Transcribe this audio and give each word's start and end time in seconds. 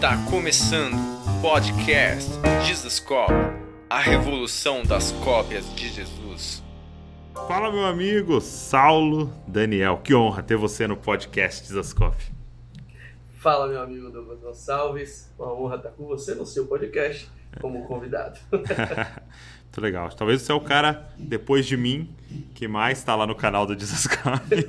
Está 0.00 0.16
começando 0.30 0.94
o 0.94 1.42
podcast 1.42 2.30
Jesus 2.64 2.98
Cop, 3.00 3.30
a 3.90 4.00
revolução 4.00 4.82
das 4.82 5.12
cópias 5.12 5.74
de 5.74 5.90
Jesus. 5.90 6.64
Fala, 7.46 7.70
meu 7.70 7.84
amigo 7.84 8.40
Saulo 8.40 9.30
Daniel. 9.46 10.00
Que 10.02 10.14
honra 10.14 10.42
ter 10.42 10.56
você 10.56 10.86
no 10.86 10.96
podcast 10.96 11.68
Jesus 11.68 11.92
Cop. 11.92 12.16
Fala, 13.40 13.66
meu 13.66 13.80
amigo 13.80 14.10
Douglas 14.10 14.38
Gonçalves. 14.38 15.32
Uma 15.38 15.54
honra 15.54 15.76
estar 15.76 15.88
com 15.92 16.04
você 16.04 16.34
no 16.34 16.44
seu 16.44 16.66
podcast 16.66 17.26
como 17.58 17.86
convidado. 17.86 18.38
Muito 18.52 19.80
legal. 19.80 20.10
Talvez 20.10 20.42
você 20.42 20.52
é 20.52 20.54
o 20.54 20.60
cara, 20.60 21.08
depois 21.16 21.64
de 21.64 21.74
mim, 21.74 22.14
que 22.54 22.68
mais 22.68 22.98
está 22.98 23.16
lá 23.16 23.26
no 23.26 23.34
canal 23.34 23.64
do 23.64 23.74
Desascape. 23.74 24.66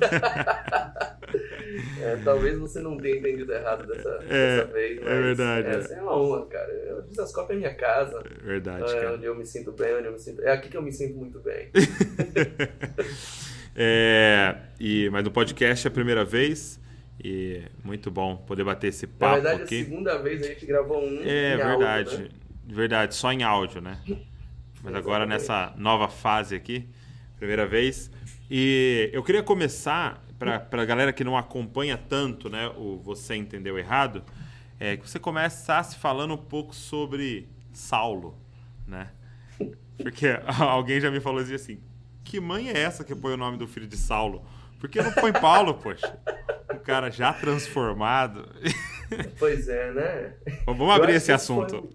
é, 2.00 2.16
talvez 2.24 2.58
você 2.58 2.80
não 2.80 2.96
tenha 2.96 3.18
entendido 3.18 3.52
errado 3.52 3.86
dessa, 3.86 4.08
é, 4.26 4.56
dessa 4.56 4.72
vez. 4.72 5.02
é 5.02 5.20
verdade. 5.20 5.68
Essa 5.68 5.92
é 5.92 6.00
uma 6.00 6.16
honra, 6.16 6.46
cara. 6.46 6.96
O 6.98 7.02
Desascope 7.02 7.52
é 7.52 7.56
minha 7.56 7.74
casa. 7.74 8.24
É 8.24 8.42
verdade, 8.42 8.90
é 8.90 9.00
cara. 9.02 9.12
onde 9.16 9.26
eu 9.26 9.34
me 9.34 9.44
sinto 9.44 9.70
bem, 9.72 9.96
onde 9.96 10.06
eu 10.06 10.12
me 10.12 10.18
sinto... 10.18 10.40
É 10.40 10.50
aqui 10.50 10.70
que 10.70 10.76
eu 10.78 10.82
me 10.82 10.92
sinto 10.92 11.14
muito 11.18 11.40
bem. 11.40 11.68
é, 13.76 14.56
e, 14.80 15.10
mas 15.10 15.22
no 15.22 15.30
podcast 15.30 15.86
é 15.86 15.90
a 15.90 15.92
primeira 15.92 16.24
vez. 16.24 16.80
E 17.22 17.62
muito 17.84 18.10
bom 18.10 18.36
poder 18.36 18.64
bater 18.64 18.88
esse 18.88 19.06
papo 19.06 19.36
Na 19.36 19.40
verdade, 19.40 19.62
aqui. 19.62 19.80
a 19.80 19.84
segunda 19.84 20.18
vez 20.18 20.42
a 20.42 20.46
gente 20.48 20.66
gravou 20.66 21.04
um. 21.04 21.20
É 21.22 21.56
verdade. 21.56 22.10
Áudio, 22.10 22.18
né? 22.18 22.28
Verdade, 22.64 23.14
só 23.14 23.32
em 23.32 23.42
áudio, 23.42 23.80
né? 23.80 23.98
Mas 24.82 24.94
agora 24.94 25.24
nessa 25.24 25.72
nova 25.76 26.08
fase 26.08 26.54
aqui, 26.54 26.88
primeira 27.36 27.66
vez. 27.66 28.10
E 28.50 29.10
eu 29.12 29.22
queria 29.22 29.42
começar, 29.42 30.24
para 30.38 30.66
a 30.70 30.84
galera 30.84 31.12
que 31.12 31.22
não 31.22 31.36
acompanha 31.36 31.96
tanto, 31.96 32.50
né, 32.50 32.68
o 32.76 32.98
Você 32.98 33.36
Entendeu 33.36 33.78
Errado, 33.78 34.24
é 34.80 34.96
que 34.96 35.08
você 35.08 35.20
começasse 35.20 35.96
falando 35.96 36.34
um 36.34 36.38
pouco 36.38 36.74
sobre 36.74 37.48
Saulo, 37.72 38.36
né? 38.86 39.10
Porque 39.96 40.26
alguém 40.58 41.00
já 41.00 41.10
me 41.10 41.20
falou 41.20 41.40
assim, 41.40 41.78
que 42.24 42.40
mãe 42.40 42.68
é 42.68 42.78
essa 42.78 43.04
que 43.04 43.14
põe 43.14 43.34
o 43.34 43.36
nome 43.36 43.56
do 43.56 43.68
filho 43.68 43.86
de 43.86 43.96
Saulo? 43.96 44.44
Por 44.82 44.90
que 44.90 45.00
não 45.00 45.12
põe 45.12 45.32
Paulo, 45.32 45.74
poxa? 45.74 46.18
Um 46.74 46.78
cara 46.78 47.08
já 47.08 47.32
transformado. 47.32 48.48
Pois 49.38 49.68
é, 49.68 49.92
né? 49.92 50.34
Bom, 50.64 50.74
Vamos 50.74 50.94
abrir 50.96 51.14
esse 51.14 51.30
assunto. 51.30 51.88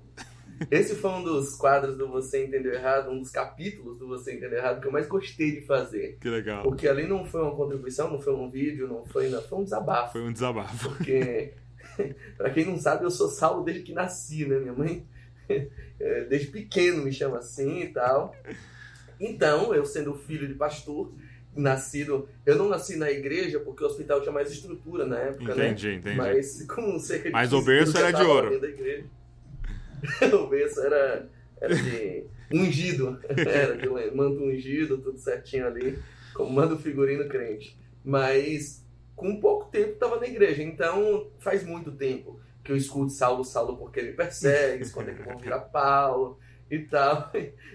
foi- 0.58 0.68
Esse 0.70 0.96
foi 0.96 1.10
um 1.10 1.24
dos 1.24 1.56
quadros 1.56 1.98
do 1.98 2.08
Você 2.10 2.46
Entendeu 2.46 2.72
Errado, 2.74 3.10
um 3.10 3.20
dos 3.20 3.32
capítulos 3.32 3.98
do 3.98 4.08
Você 4.08 4.36
Entendeu 4.36 4.60
Errado 4.60 4.80
que 4.80 4.88
eu 4.88 4.92
mais 4.92 5.08
gostei 5.08 5.60
de 5.60 5.66
fazer. 5.66 6.18
Que 6.22 6.30
legal. 6.30 6.62
Porque 6.64 6.88
ali 6.88 7.08
não 7.08 7.26
foi 7.26 7.42
uma 7.42 7.56
contribuição, 7.56 8.10
não 8.12 8.22
foi 8.22 8.34
um 8.36 8.48
vídeo, 8.50 8.88
não 8.88 9.04
foi, 9.04 9.28
não, 9.30 9.42
foi 9.42 9.58
um 9.58 9.64
desabafo. 9.64 10.12
Foi 10.14 10.22
um 10.22 10.32
desabafo. 10.32 10.90
Porque, 10.90 11.54
pra 12.38 12.52
quem 12.52 12.66
não 12.66 12.78
sabe, 12.78 13.04
eu 13.04 13.10
sou 13.12 13.28
Saulo 13.30 13.64
desde 13.66 13.84
que 13.84 13.94
nasci, 13.94 14.46
né? 14.46 14.60
Minha 14.60 14.74
mãe, 14.74 15.06
eh, 15.50 15.70
desde 16.30 16.48
pequeno, 16.52 17.04
me 17.04 17.12
chama 17.12 17.40
assim 17.40 17.82
e 17.82 17.88
tal. 17.90 18.34
Então, 19.20 19.74
eu 19.74 19.84
sendo 19.86 20.14
filho 20.14 20.48
de 20.48 20.54
pastor, 20.54 21.12
nascido. 21.62 22.28
Eu 22.46 22.56
não 22.56 22.70
nasci 22.70 22.96
na 22.96 23.12
igreja 23.12 23.60
porque 23.60 23.84
o 23.84 23.88
hospital 23.88 24.22
tinha 24.22 24.32
mais 24.32 24.52
estrutura 24.52 25.06
na 25.06 25.18
época, 25.20 25.56
né? 25.56 25.68
Entendi, 25.68 25.96
entendi. 25.96 26.16
Mas 26.16 26.66
com 26.68 27.00
cerca 27.00 27.26
de 27.26 27.32
Mas 27.32 27.54
o 27.54 27.58
15 27.58 27.66
berço 27.66 27.98
era 27.98 28.12
de 28.12 28.24
ouro. 28.24 28.50
o 30.44 30.48
berço 30.48 30.82
era, 30.82 31.30
era 31.60 31.76
de 31.76 32.24
ungido. 32.52 33.20
Era 33.36 33.76
de 33.76 34.16
manto 34.16 34.42
ungido, 34.42 34.98
tudo 34.98 35.18
certinho 35.18 35.68
ali. 35.68 36.00
Como 36.34 36.52
manda 36.52 36.76
o 36.76 36.80
figurino 36.80 37.28
crente. 37.28 37.78
Mas 38.04 38.86
com 39.16 39.40
pouco 39.40 39.70
tempo 39.70 39.94
estava 39.94 40.20
na 40.20 40.28
igreja. 40.28 40.64
Então 40.64 41.30
faz 41.40 41.66
muito 41.66 41.92
tempo 41.92 42.40
que 42.64 42.72
eu 42.72 42.78
escuto 42.78 43.12
Saulo, 43.12 43.44
Saulo 43.44 43.78
porque 43.78 44.00
ele 44.00 44.12
me 44.12 44.16
persegue, 44.16 44.90
quando 44.92 45.10
é 45.10 45.14
que 45.14 45.24
vão 45.24 45.38
virar 45.38 45.60
Paulo 45.72 46.38
e 46.72 46.80
tal. 46.80 47.32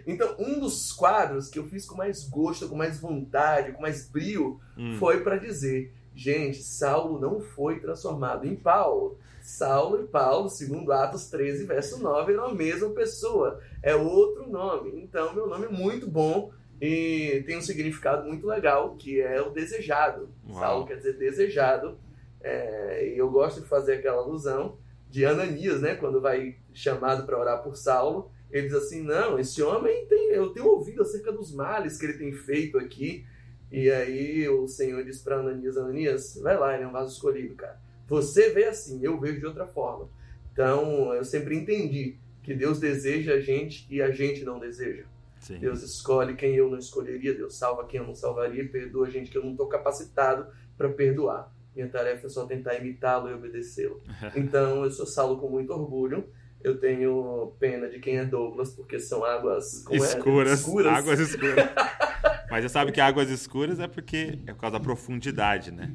Então, 0.07 0.35
um 0.39 0.59
dos 0.61 0.93
quadros 0.93 1.49
que 1.49 1.59
eu 1.59 1.65
fiz 1.65 1.87
com 1.87 1.97
mais 1.97 2.29
gosto, 2.29 2.69
com 2.69 2.77
mais 2.77 3.01
vontade, 3.01 3.73
com 3.73 3.83
mais 3.83 4.09
brio, 4.09 4.61
Hum. 4.77 4.97
foi 4.99 5.23
para 5.23 5.37
dizer: 5.37 5.93
gente, 6.15 6.63
Saulo 6.63 7.21
não 7.21 7.41
foi 7.41 7.81
transformado 7.81 8.47
em 8.47 8.55
Paulo. 8.57 9.19
Saulo 9.43 10.01
e 10.03 10.07
Paulo, 10.07 10.49
segundo 10.49 10.93
Atos 10.93 11.27
13, 11.29 11.65
verso 11.67 12.01
9, 12.01 12.33
eram 12.33 12.47
a 12.47 12.55
mesma 12.55 12.91
pessoa. 12.91 13.61
É 13.83 13.95
outro 13.95 14.49
nome. 14.49 14.93
Então, 15.03 15.35
meu 15.35 15.49
nome 15.49 15.67
é 15.67 15.69
muito 15.69 16.09
bom 16.09 16.53
e 16.81 17.43
tem 17.47 17.59
um 17.59 17.63
significado 17.63 18.25
muito 18.27 18.47
legal, 18.47 18.95
que 18.97 19.21
é 19.21 19.41
o 19.43 19.51
desejado. 19.51 20.29
Uau. 20.49 20.61
Saulo 20.61 20.87
quer 20.87 20.97
dizer 20.97 21.19
desejado. 21.19 21.99
É, 22.41 23.13
e 23.15 23.19
eu 23.19 23.31
gosto 23.31 23.61
de 23.61 23.69
fazer 23.69 23.95
aquela 23.95 24.23
alusão 24.23 24.77
de 25.09 25.25
Ananias, 25.25 25.81
né? 25.81 25.95
Quando 25.95 26.21
vai 26.21 26.57
chamado 26.73 27.25
para 27.25 27.39
orar 27.39 27.63
por 27.63 27.77
Saulo, 27.77 28.31
ele 28.53 28.69
diz 28.69 28.77
assim: 28.77 29.03
Não, 29.03 29.39
esse 29.39 29.63
homem 29.63 30.07
tem, 30.07 30.31
eu 30.33 30.51
tenho 30.51 30.67
ouvido 30.67 31.03
acerca 31.03 31.33
dos 31.33 31.53
males 31.53 31.99
que 31.99 32.05
ele 32.05 32.19
tem 32.19 32.33
feito 32.33 32.79
aqui. 32.79 33.25
E 33.71 33.91
aí 33.91 34.47
o 34.49 34.69
Senhor 34.69 35.03
diz 35.03 35.21
para 35.21 35.37
Ananias: 35.37 35.77
Ananias, 35.77 36.39
vai 36.43 36.57
lá, 36.59 36.75
ele 36.75 36.85
é 36.85 36.87
um 36.87 36.93
vaso 36.93 37.15
escolhido, 37.15 37.55
cara. 37.55 37.81
Você 38.07 38.51
vê 38.51 38.65
assim, 38.65 39.03
eu 39.03 39.19
vejo 39.19 39.41
de 39.41 39.47
outra 39.47 39.67
forma. 39.67 40.09
Então 40.53 41.15
eu 41.15 41.25
sempre 41.25 41.57
entendi 41.57 42.19
que 42.43 42.53
Deus 42.55 42.79
deseja 42.79 43.35
a 43.35 43.41
gente 43.41 43.87
e 43.89 44.03
a 44.03 44.11
gente 44.11 44.45
não 44.45 44.59
deseja. 44.59 45.05
Sim. 45.41 45.59
Deus 45.59 45.83
escolhe 45.83 46.37
quem 46.37 46.55
eu 46.55 46.71
não 46.71 46.79
escolheria, 46.79 47.35
Deus 47.35 47.57
salva 47.57 47.87
quem 47.87 47.99
eu 47.99 48.07
não 48.07 48.15
salvaria, 48.15 48.69
perdoa 48.69 49.11
gente 49.11 49.31
que 49.31 49.39
eu 49.39 49.43
não 49.43 49.53
estou 49.53 49.67
capacitado 49.67 50.47
para 50.77 50.89
perdoar. 50.91 51.53
Minha 51.75 51.89
tarefa 51.89 52.27
é 52.27 52.31
só 52.31 52.45
tentar 52.45 52.75
imitá-lo 52.75 53.31
e 53.31 53.35
obedecê-lo. 53.35 54.01
Então 54.37 54.85
eu 54.85 54.91
sou 54.91 55.07
Saulo 55.07 55.41
com 55.41 55.49
muito 55.49 55.73
orgulho. 55.73 56.29
Eu 56.65 56.79
tenho 56.79 57.55
pena 57.59 57.89
de 57.89 57.99
quem 57.99 58.19
é 58.19 58.25
Douglas, 58.25 58.71
porque 58.71 58.99
são 58.99 59.25
águas 59.25 59.83
como 59.85 60.03
é? 60.03 60.07
Escuras, 60.07 60.67
águas 60.87 61.21
escuras. 61.21 61.67
Mas 62.51 62.65
você 62.65 62.69
sabe 62.69 62.93
que 62.93 63.01
águas 63.01 63.31
escuras 63.31 63.81
é 63.81 63.89
porque 63.89 64.39
é 64.47 64.53
por 64.53 64.61
causa 64.61 64.79
da 64.79 64.81
profundidade, 64.81 65.71
né? 65.71 65.95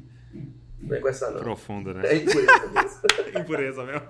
Não 0.80 0.96
é 0.96 1.00
com 1.00 1.08
essa 1.08 1.30
não. 1.30 1.38
Profunda, 1.38 1.94
né? 1.94 2.02
É 2.04 2.16
impureza 2.16 2.66
mesmo. 2.74 3.00
Impureza 3.40 3.84
mesmo. 3.84 4.06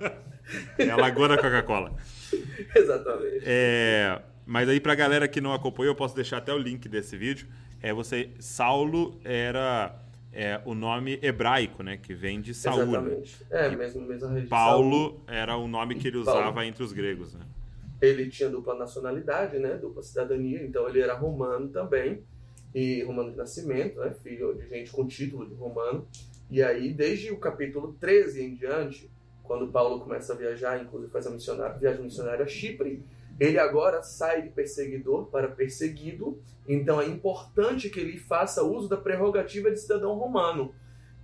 É 0.78 0.90
a 0.90 0.96
lagoa 0.96 1.28
da 1.28 1.36
Coca-Cola. 1.36 1.94
Exatamente. 2.74 3.42
É, 3.44 4.22
mas 4.46 4.68
aí 4.68 4.80
pra 4.80 4.94
galera 4.94 5.28
que 5.28 5.40
não 5.40 5.52
acompanhou, 5.52 5.92
eu 5.92 5.96
posso 5.96 6.14
deixar 6.14 6.38
até 6.38 6.52
o 6.52 6.58
link 6.58 6.88
desse 6.88 7.16
vídeo. 7.16 7.48
É 7.82 7.92
você, 7.92 8.30
Saulo 8.40 9.20
era 9.24 9.94
é, 10.38 10.62
o 10.64 10.72
nome 10.72 11.18
hebraico, 11.20 11.82
né? 11.82 11.96
Que 11.96 12.14
vem 12.14 12.40
de 12.40 12.54
Saúl. 12.54 12.86
né? 12.86 12.98
Exatamente. 12.98 13.46
É, 13.50 13.68
mesmo, 13.74 14.02
mesmo 14.02 14.28
Saul. 14.28 14.48
Paulo 14.48 15.20
era 15.26 15.56
o 15.56 15.66
nome 15.66 15.96
que 15.96 16.06
ele 16.06 16.22
Paulo. 16.22 16.40
usava 16.40 16.64
entre 16.64 16.84
os 16.84 16.92
gregos, 16.92 17.34
né? 17.34 17.40
Ele 18.00 18.28
tinha 18.28 18.48
dupla 18.48 18.76
nacionalidade, 18.76 19.58
né? 19.58 19.74
Dupla 19.74 20.00
cidadania, 20.00 20.62
então 20.62 20.88
ele 20.88 21.00
era 21.00 21.14
romano 21.14 21.68
também. 21.70 22.22
E 22.72 23.02
romano 23.02 23.32
de 23.32 23.36
nascimento, 23.36 23.98
né? 23.98 24.14
Filho 24.22 24.54
de 24.54 24.68
gente 24.68 24.92
com 24.92 25.04
título 25.08 25.44
de 25.44 25.54
romano. 25.54 26.06
E 26.48 26.62
aí, 26.62 26.94
desde 26.94 27.32
o 27.32 27.38
capítulo 27.38 27.96
13 27.98 28.40
em 28.44 28.54
diante, 28.54 29.10
quando 29.42 29.66
Paulo 29.72 29.98
começa 29.98 30.34
a 30.34 30.36
viajar, 30.36 30.80
inclusive 30.80 31.10
faz 31.10 31.26
a 31.26 31.30
missionária, 31.30 31.76
viagem 31.76 32.04
missionária 32.04 32.44
a 32.44 32.48
Chipre, 32.48 33.02
ele 33.38 33.58
agora 33.58 34.02
sai 34.02 34.42
de 34.42 34.48
perseguidor 34.50 35.26
para 35.26 35.48
perseguido. 35.48 36.40
Então 36.66 37.00
é 37.00 37.06
importante 37.06 37.88
que 37.88 38.00
ele 38.00 38.18
faça 38.18 38.62
uso 38.62 38.88
da 38.88 38.96
prerrogativa 38.96 39.70
de 39.70 39.80
cidadão 39.80 40.14
romano. 40.14 40.74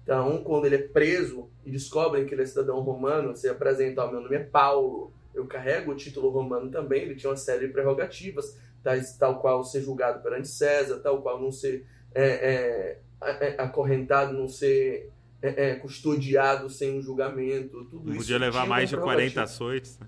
Então, 0.03 0.45
quando 0.45 0.67
ele 0.67 0.77
é 0.77 0.83
preso 0.83 1.49
e 1.65 1.71
descobrem 1.71 2.27
que 2.27 2.35
ele 2.35 2.43
é 2.43 2.47
cidadão 2.47 2.79
romano, 2.81 3.35
você 3.35 3.49
apresenta, 3.49 4.05
ó, 4.05 4.11
meu 4.11 4.21
nome 4.21 4.37
é 4.37 4.41
Paulo, 4.41 5.11
eu 5.35 5.47
carrego 5.47 5.93
o 5.93 5.97
título 5.97 6.29
romano 6.29 6.71
também, 6.71 7.03
ele 7.03 7.17
tinha 7.17 7.31
uma 7.31 7.37
série 7.37 7.67
de 7.67 7.73
prerrogativas, 7.73 8.59
tais, 8.83 9.17
tal 9.17 9.41
qual 9.41 9.65
ser 9.65 9.81
julgado 9.81 10.23
perante 10.23 10.47
César, 10.47 10.99
tal 10.99 11.23
qual 11.23 11.41
não 11.41 11.51
ser 11.51 11.87
é, 12.15 12.23
é, 12.23 13.01
é, 13.23 13.55
acorrentado, 13.59 14.35
não 14.35 14.47
ser 14.47 15.11
é, 15.41 15.71
é, 15.71 15.75
custodiado 15.77 16.69
sem 16.69 16.99
um 16.99 17.03
julgamento, 17.03 17.85
tudo 17.87 18.05
Não 18.05 18.13
isso. 18.13 18.19
podia 18.19 18.39
levar 18.39 18.67
mais 18.67 18.91
de 18.91 18.97
uma 18.97 19.03
40 19.03 19.17
prerrogativa. 19.17 19.43
açoites. 19.43 19.99
Né? 19.99 20.07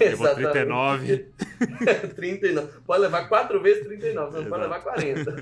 Levou 0.00 0.26
Exatamente. 0.26 1.26
39. 1.58 2.12
39. 2.14 2.80
Pode 2.86 3.02
levar 3.02 3.28
quatro 3.28 3.60
vezes 3.60 3.84
39, 3.84 4.32
você 4.32 4.40
não 4.40 4.48
pode 4.48 4.62
levar 4.62 4.80
40. 4.80 5.36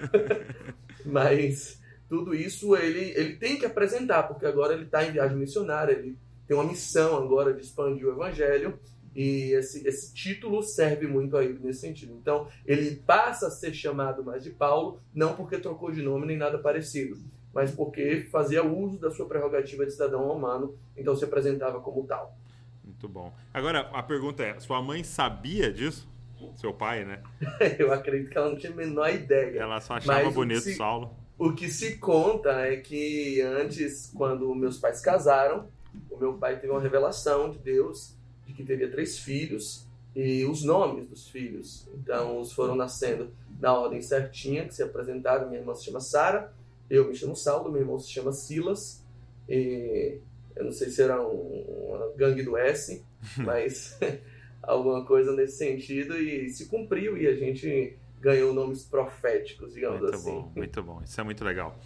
Mas 1.06 1.80
tudo 2.08 2.34
isso 2.34 2.76
ele, 2.76 3.12
ele 3.16 3.36
tem 3.36 3.58
que 3.58 3.66
apresentar, 3.66 4.24
porque 4.24 4.46
agora 4.46 4.72
ele 4.72 4.84
está 4.84 5.04
em 5.04 5.12
viagem 5.12 5.36
missionária, 5.36 5.92
ele 5.92 6.16
tem 6.46 6.56
uma 6.56 6.64
missão 6.64 7.16
agora 7.16 7.52
de 7.52 7.62
expandir 7.62 8.06
o 8.06 8.12
evangelho. 8.12 8.78
E 9.14 9.52
esse, 9.52 9.86
esse 9.86 10.12
título 10.12 10.60
serve 10.62 11.06
muito 11.06 11.36
a 11.36 11.44
ele 11.44 11.60
nesse 11.62 11.82
sentido. 11.82 12.12
Então, 12.20 12.48
ele 12.66 12.96
passa 12.96 13.46
a 13.46 13.50
ser 13.50 13.72
chamado 13.72 14.24
mais 14.24 14.42
de 14.42 14.50
Paulo, 14.50 15.00
não 15.14 15.34
porque 15.36 15.56
trocou 15.58 15.92
de 15.92 16.02
nome 16.02 16.26
nem 16.26 16.36
nada 16.36 16.58
parecido, 16.58 17.16
mas 17.52 17.70
porque 17.70 18.26
fazia 18.32 18.64
uso 18.64 18.98
da 18.98 19.12
sua 19.12 19.26
prerrogativa 19.26 19.86
de 19.86 19.92
cidadão 19.92 20.26
romano, 20.26 20.76
então 20.96 21.14
se 21.14 21.24
apresentava 21.24 21.80
como 21.80 22.04
tal. 22.04 22.36
Muito 22.84 23.08
bom. 23.08 23.32
Agora, 23.52 23.80
a 23.92 24.02
pergunta 24.02 24.42
é: 24.42 24.60
sua 24.60 24.80
mãe 24.82 25.02
sabia 25.02 25.72
disso? 25.72 26.08
Seu 26.56 26.74
pai, 26.74 27.04
né? 27.04 27.22
Eu 27.78 27.92
acredito 27.92 28.30
que 28.30 28.36
ela 28.36 28.50
não 28.50 28.56
tinha 28.58 28.72
a 28.72 28.76
menor 28.76 29.08
ideia. 29.12 29.58
Ela 29.60 29.80
só 29.80 29.94
achava 29.94 30.18
Mas 30.24 30.28
o 30.28 30.32
bonito 30.32 30.60
se- 30.60 30.74
Saulo. 30.74 31.14
O 31.38 31.52
que 31.52 31.68
se 31.70 31.96
conta 31.98 32.50
é 32.60 32.76
que 32.76 33.40
antes, 33.40 34.12
quando 34.14 34.54
meus 34.54 34.78
pais 34.78 35.00
casaram, 35.00 35.68
o 36.10 36.16
meu 36.16 36.34
pai 36.34 36.60
teve 36.60 36.72
uma 36.72 36.80
revelação 36.80 37.50
de 37.50 37.58
Deus 37.58 38.14
de 38.46 38.52
que 38.52 38.62
teria 38.62 38.88
três 38.90 39.18
filhos 39.18 39.86
e 40.14 40.44
os 40.44 40.62
nomes 40.62 41.08
dos 41.08 41.28
filhos. 41.28 41.88
Então, 41.94 42.38
os 42.38 42.52
foram 42.52 42.76
nascendo 42.76 43.32
na 43.58 43.72
ordem 43.76 44.00
certinha 44.02 44.64
que 44.66 44.74
se 44.74 44.82
apresentaram. 44.82 45.48
Minha 45.48 45.60
irmã 45.60 45.74
se 45.74 45.86
chama 45.86 45.98
Sara, 46.00 46.52
eu 46.88 47.08
me 47.08 47.14
chamo 47.16 47.34
Saulo, 47.34 47.72
meu 47.72 47.80
irmão 47.80 47.98
se 47.98 48.10
chama 48.10 48.30
Silas. 48.30 49.02
E 49.48 50.18
eu 50.56 50.64
não 50.64 50.72
sei 50.72 50.88
se 50.90 51.02
era 51.02 51.20
um, 51.20 51.64
uma 51.88 52.12
gangue 52.16 52.42
do 52.42 52.56
S, 52.56 53.04
mas 53.38 53.98
alguma 54.62 55.04
coisa 55.04 55.32
nesse 55.32 55.58
sentido. 55.58 56.16
E 56.16 56.48
se 56.50 56.66
cumpriu 56.66 57.16
e 57.16 57.26
a 57.26 57.34
gente 57.34 57.96
ganhou 58.20 58.54
nomes 58.54 58.82
proféticos, 58.82 59.74
digamos 59.74 60.00
muito 60.00 60.14
assim. 60.14 60.30
Muito 60.30 60.46
bom, 60.46 60.52
muito 60.56 60.82
bom. 60.82 61.02
Isso 61.04 61.20
é 61.20 61.24
muito 61.24 61.44
legal. 61.44 61.78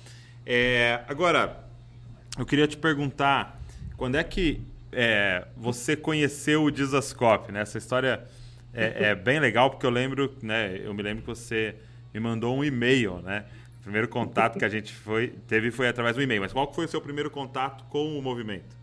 É, 0.47 1.03
agora, 1.09 1.65
eu 2.38 2.47
queria 2.47 2.67
te 2.67 2.76
perguntar, 2.76 3.61
quando 3.97 4.17
é 4.17 4.25
que 4.25 4.62
é, 4.93 5.47
você 5.56 5.97
conheceu 5.97 6.62
o 6.62 6.70
Dizascope, 6.70 7.53
né? 7.53 7.61
Essa 7.61 7.79
história 7.79 8.25
é, 8.73 9.09
é, 9.09 9.15
bem 9.15 9.41
legal 9.41 9.70
porque 9.70 9.85
eu 9.85 9.91
lembro, 9.91 10.35
né? 10.43 10.81
Eu 10.82 10.94
me 10.94 11.03
lembro 11.03 11.23
que 11.23 11.29
você 11.29 11.75
me 12.15 12.20
mandou 12.20 12.56
um 12.56 12.65
e-mail, 12.65 13.20
né? 13.20 13.44
Primeiro 13.88 14.08
contato 14.08 14.58
que 14.58 14.67
a 14.67 14.69
gente 14.69 14.93
foi, 14.93 15.32
teve 15.46 15.70
foi 15.70 15.88
através 15.88 16.14
do 16.14 16.20
e-mail. 16.20 16.43
Mas 16.43 16.52
qual 16.52 16.70
foi 16.75 16.85
o 16.85 16.88
seu 16.88 17.00
primeiro 17.00 17.31
contato 17.31 17.85
com 17.85 18.19
o 18.19 18.20
movimento? 18.20 18.76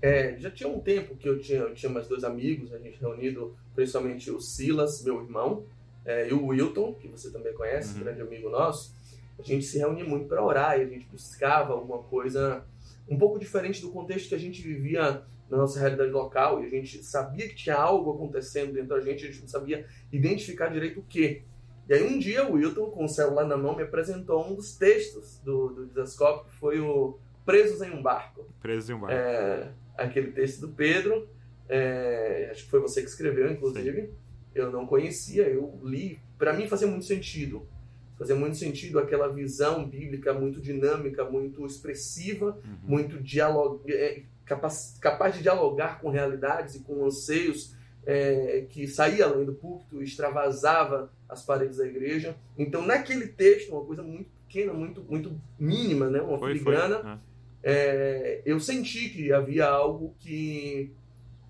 É, 0.00 0.36
já 0.38 0.48
tinha 0.48 0.68
um 0.68 0.78
tempo 0.78 1.16
que 1.16 1.28
eu 1.28 1.40
tinha, 1.40 1.58
eu 1.58 1.74
tinha 1.74 1.90
mais 1.90 2.06
dois 2.06 2.22
amigos, 2.22 2.72
a 2.72 2.78
gente 2.78 3.00
reunido, 3.00 3.56
principalmente 3.74 4.30
o 4.30 4.40
Silas, 4.40 5.02
meu 5.02 5.20
irmão, 5.20 5.64
é, 6.04 6.28
e 6.28 6.32
o 6.32 6.46
Wilton, 6.46 6.94
que 6.94 7.08
você 7.08 7.32
também 7.32 7.52
conhece, 7.52 7.94
uhum. 7.94 8.04
grande 8.04 8.20
amigo 8.20 8.48
nosso. 8.48 8.94
A 9.40 9.42
gente 9.42 9.64
se 9.64 9.76
reunia 9.76 10.04
muito 10.04 10.28
para 10.28 10.40
orar 10.40 10.78
e 10.78 10.82
a 10.82 10.86
gente 10.86 11.04
buscava 11.06 11.72
alguma 11.72 11.98
coisa 12.04 12.64
um 13.08 13.18
pouco 13.18 13.40
diferente 13.40 13.82
do 13.82 13.90
contexto 13.90 14.28
que 14.28 14.36
a 14.36 14.38
gente 14.38 14.62
vivia 14.62 15.24
na 15.50 15.56
nossa 15.56 15.80
realidade 15.80 16.12
local 16.12 16.62
e 16.62 16.66
a 16.66 16.70
gente 16.70 17.02
sabia 17.02 17.48
que 17.48 17.56
tinha 17.56 17.74
algo 17.74 18.14
acontecendo 18.14 18.72
dentro 18.72 18.90
da 18.90 19.00
gente, 19.00 19.24
a 19.24 19.26
gente 19.26 19.40
não 19.40 19.48
sabia 19.48 19.84
identificar 20.12 20.68
direito 20.68 21.00
o 21.00 21.02
que. 21.02 21.42
E 21.88 21.94
aí 21.94 22.02
um 22.02 22.18
dia 22.18 22.46
o 22.46 22.54
Wilton, 22.54 22.90
com 22.90 23.04
o 23.04 23.08
celular 23.08 23.44
na 23.44 23.56
mão, 23.56 23.76
me 23.76 23.82
apresentou 23.82 24.44
um 24.46 24.54
dos 24.54 24.76
textos 24.76 25.38
do, 25.44 25.68
do 25.68 25.86
Desascope, 25.86 26.50
que 26.50 26.56
foi 26.56 26.80
o 26.80 27.18
Presos 27.44 27.80
em 27.80 27.90
um 27.90 28.02
Barco. 28.02 28.44
Presos 28.60 28.90
em 28.90 28.94
um 28.94 29.00
Barco. 29.00 29.14
É, 29.14 29.70
aquele 29.96 30.32
texto 30.32 30.60
do 30.62 30.68
Pedro, 30.68 31.28
é, 31.68 32.48
acho 32.50 32.64
que 32.64 32.70
foi 32.70 32.80
você 32.80 33.02
que 33.02 33.08
escreveu, 33.08 33.50
inclusive. 33.50 34.02
Sim. 34.02 34.14
Eu 34.54 34.70
não 34.72 34.86
conhecia, 34.86 35.48
eu 35.48 35.78
li. 35.84 36.18
Para 36.38 36.52
mim 36.52 36.66
fazia 36.66 36.88
muito 36.88 37.04
sentido 37.04 37.68
fazia 38.16 38.34
muito 38.34 38.56
sentido 38.56 38.98
aquela 38.98 39.28
visão 39.28 39.86
bíblica 39.86 40.32
muito 40.32 40.60
dinâmica, 40.60 41.24
muito 41.24 41.64
expressiva, 41.66 42.58
uhum. 42.64 42.78
muito 42.82 43.22
dialog... 43.22 43.80
É, 43.92 44.22
capaz, 44.44 44.96
capaz 45.00 45.34
de 45.34 45.42
dialogar 45.42 46.00
com 46.00 46.08
realidades 46.08 46.76
e 46.76 46.80
com 46.80 47.04
anseios 47.04 47.74
é, 48.04 48.66
que 48.70 48.86
saía 48.86 49.26
além 49.26 49.44
do 49.44 49.52
púlpito, 49.52 50.02
extravasava 50.02 51.12
as 51.28 51.44
paredes 51.44 51.78
da 51.78 51.86
igreja. 51.86 52.36
Então, 52.56 52.84
naquele 52.84 53.28
texto, 53.28 53.72
uma 53.72 53.84
coisa 53.84 54.02
muito 54.02 54.30
pequena, 54.46 54.72
muito, 54.72 55.02
muito 55.02 55.40
mínima, 55.58 56.08
né? 56.08 56.20
uma 56.20 56.38
foi, 56.38 56.52
filigrana, 56.52 57.00
foi. 57.00 57.18
É, 57.62 58.42
eu 58.44 58.60
senti 58.60 59.08
que 59.08 59.32
havia 59.32 59.66
algo 59.66 60.14
que, 60.20 60.92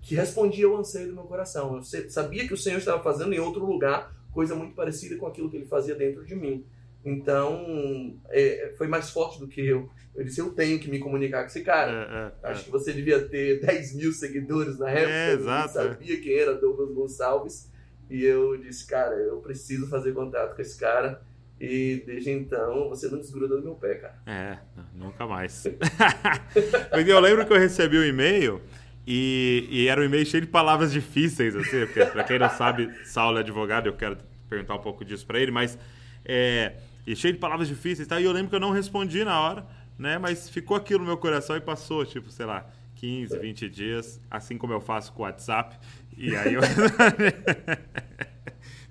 que 0.01 0.15
respondia 0.15 0.65
ao 0.65 0.77
anseio 0.77 1.09
do 1.09 1.13
meu 1.13 1.23
coração. 1.23 1.75
Eu 1.75 2.09
sabia 2.09 2.47
que 2.47 2.53
o 2.53 2.57
Senhor 2.57 2.77
estava 2.77 3.03
fazendo 3.03 3.33
em 3.33 3.39
outro 3.39 3.65
lugar 3.65 4.15
coisa 4.37 4.53
muito 4.53 4.75
parecida 4.75 5.15
com 5.15 5.25
aquilo 5.25 5.49
que 5.49 5.57
ele 5.57 5.65
fazia 5.65 5.95
dentro 5.95 6.23
de 6.23 6.35
mim. 6.35 6.63
Então, 7.03 8.15
é, 8.29 8.73
foi 8.77 8.87
mais 8.87 9.09
forte 9.09 9.39
do 9.39 9.47
que 9.47 9.65
eu. 9.65 9.89
Eu 10.13 10.23
disse, 10.23 10.39
eu 10.39 10.51
tenho 10.51 10.79
que 10.79 10.89
me 10.89 10.99
comunicar 10.99 11.41
com 11.41 11.47
esse 11.47 11.61
cara. 11.61 12.33
É, 12.43 12.47
é, 12.47 12.51
Acho 12.51 12.61
é. 12.61 12.65
que 12.65 12.71
você 12.71 12.93
devia 12.93 13.19
ter 13.27 13.61
10 13.61 13.95
mil 13.95 14.11
seguidores 14.11 14.77
na 14.77 14.91
época. 14.91 15.11
É, 15.11 15.33
exato. 15.33 15.77
Eu 15.77 15.81
é. 15.81 15.89
sabia 15.89 16.21
quem 16.21 16.33
era 16.33 16.53
Douglas 16.53 16.91
Gonçalves. 16.91 17.71
E 18.09 18.23
eu 18.23 18.57
disse, 18.57 18.87
cara, 18.87 19.15
eu 19.15 19.37
preciso 19.37 19.87
fazer 19.87 20.13
contato 20.13 20.55
com 20.55 20.61
esse 20.61 20.79
cara. 20.79 21.21
E 21.59 22.03
desde 22.05 22.31
então, 22.31 22.87
você 22.87 23.07
não 23.07 23.17
desgruda 23.17 23.57
do 23.57 23.63
meu 23.63 23.75
pé, 23.75 23.95
cara. 23.95 24.21
É, 24.27 24.57
nunca 24.93 25.25
mais. 25.25 25.65
eu 26.93 27.19
lembro 27.19 27.45
que 27.45 27.53
eu 27.53 27.57
recebi 27.57 27.97
um 27.97 28.03
e-mail 28.03 28.61
e, 29.05 29.67
e, 29.71 29.87
era 29.87 30.01
um 30.01 30.03
e-mail 30.03 30.25
cheio 30.25 30.41
de 30.41 30.47
palavras 30.47 30.91
difíceis, 30.91 31.55
assim, 31.55 31.85
porque, 31.85 32.05
pra 32.05 32.23
quem 32.23 32.37
não 32.37 32.49
sabe, 32.49 32.93
Saulo 33.05 33.37
é 33.37 33.39
advogado, 33.39 33.87
eu 33.87 33.93
quero 33.93 34.17
perguntar 34.49 34.75
um 34.75 34.81
pouco 34.81 35.03
disso 35.03 35.25
para 35.25 35.39
ele, 35.39 35.49
mas 35.49 35.79
é, 36.23 36.73
e 37.07 37.15
cheio 37.15 37.33
de 37.33 37.39
palavras 37.39 37.69
difíceis, 37.69 38.07
tá? 38.07 38.19
E 38.19 38.25
eu 38.25 38.31
lembro 38.33 38.49
que 38.49 38.55
eu 38.55 38.59
não 38.59 38.71
respondi 38.71 39.23
na 39.23 39.39
hora, 39.39 39.65
né? 39.97 40.17
Mas 40.17 40.49
ficou 40.49 40.75
aquilo 40.75 40.99
no 40.99 41.05
meu 41.05 41.17
coração 41.17 41.55
e 41.55 41.61
passou, 41.61 42.05
tipo, 42.05 42.29
sei 42.29 42.45
lá, 42.45 42.69
15, 42.97 43.39
20 43.39 43.69
dias, 43.69 44.21
assim 44.29 44.57
como 44.57 44.73
eu 44.73 44.81
faço 44.81 45.13
com 45.13 45.21
o 45.21 45.25
WhatsApp. 45.25 45.77
E 46.17 46.33
aí 46.35 46.53
eu. 46.53 46.61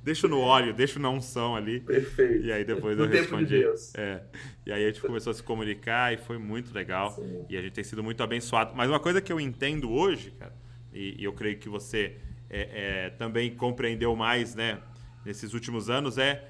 deixo 0.03 0.29
no 0.29 0.41
óleo, 0.41 0.73
deixo 0.73 0.99
na 0.99 1.11
unção 1.11 1.57
ali. 1.57 1.81
Perfeito. 1.81 2.47
E 2.47 2.53
aí 2.53 2.65
depois 2.65 2.97
no 2.97 3.05
eu 3.05 3.09
respondi. 3.09 3.59
De. 3.59 4.01
É. 4.01 4.23
E 4.65 4.73
aí 4.73 4.85
a 4.85 4.87
gente 4.87 5.01
começou 5.01 5.31
a 5.31 5.35
se 5.35 5.43
comunicar 5.43 6.15
e 6.15 6.17
foi 6.17 6.39
muito 6.39 6.73
legal. 6.73 7.11
Sim. 7.11 7.45
E 7.51 7.57
a 7.57 7.63
gente 7.63 7.73
tem 7.73 7.85
sido 7.85 8.03
muito 8.03 8.23
abençoado. 8.23 8.75
Mas 8.75 8.89
uma 8.89 9.01
coisa 9.01 9.21
que 9.21 9.33
eu 9.33 9.41
entendo 9.41 9.91
hoje, 9.91 10.31
cara, 10.39 10.55
e, 10.93 11.21
e 11.21 11.25
eu 11.25 11.33
creio 11.33 11.59
que 11.59 11.69
você 11.69 12.17
é, 12.49 13.07
é, 13.07 13.11
também 13.11 13.55
compreendeu 13.55 14.15
mais, 14.15 14.55
né, 14.55 14.79
nesses 15.25 15.53
últimos 15.53 15.91
anos, 15.91 16.17
é 16.17 16.49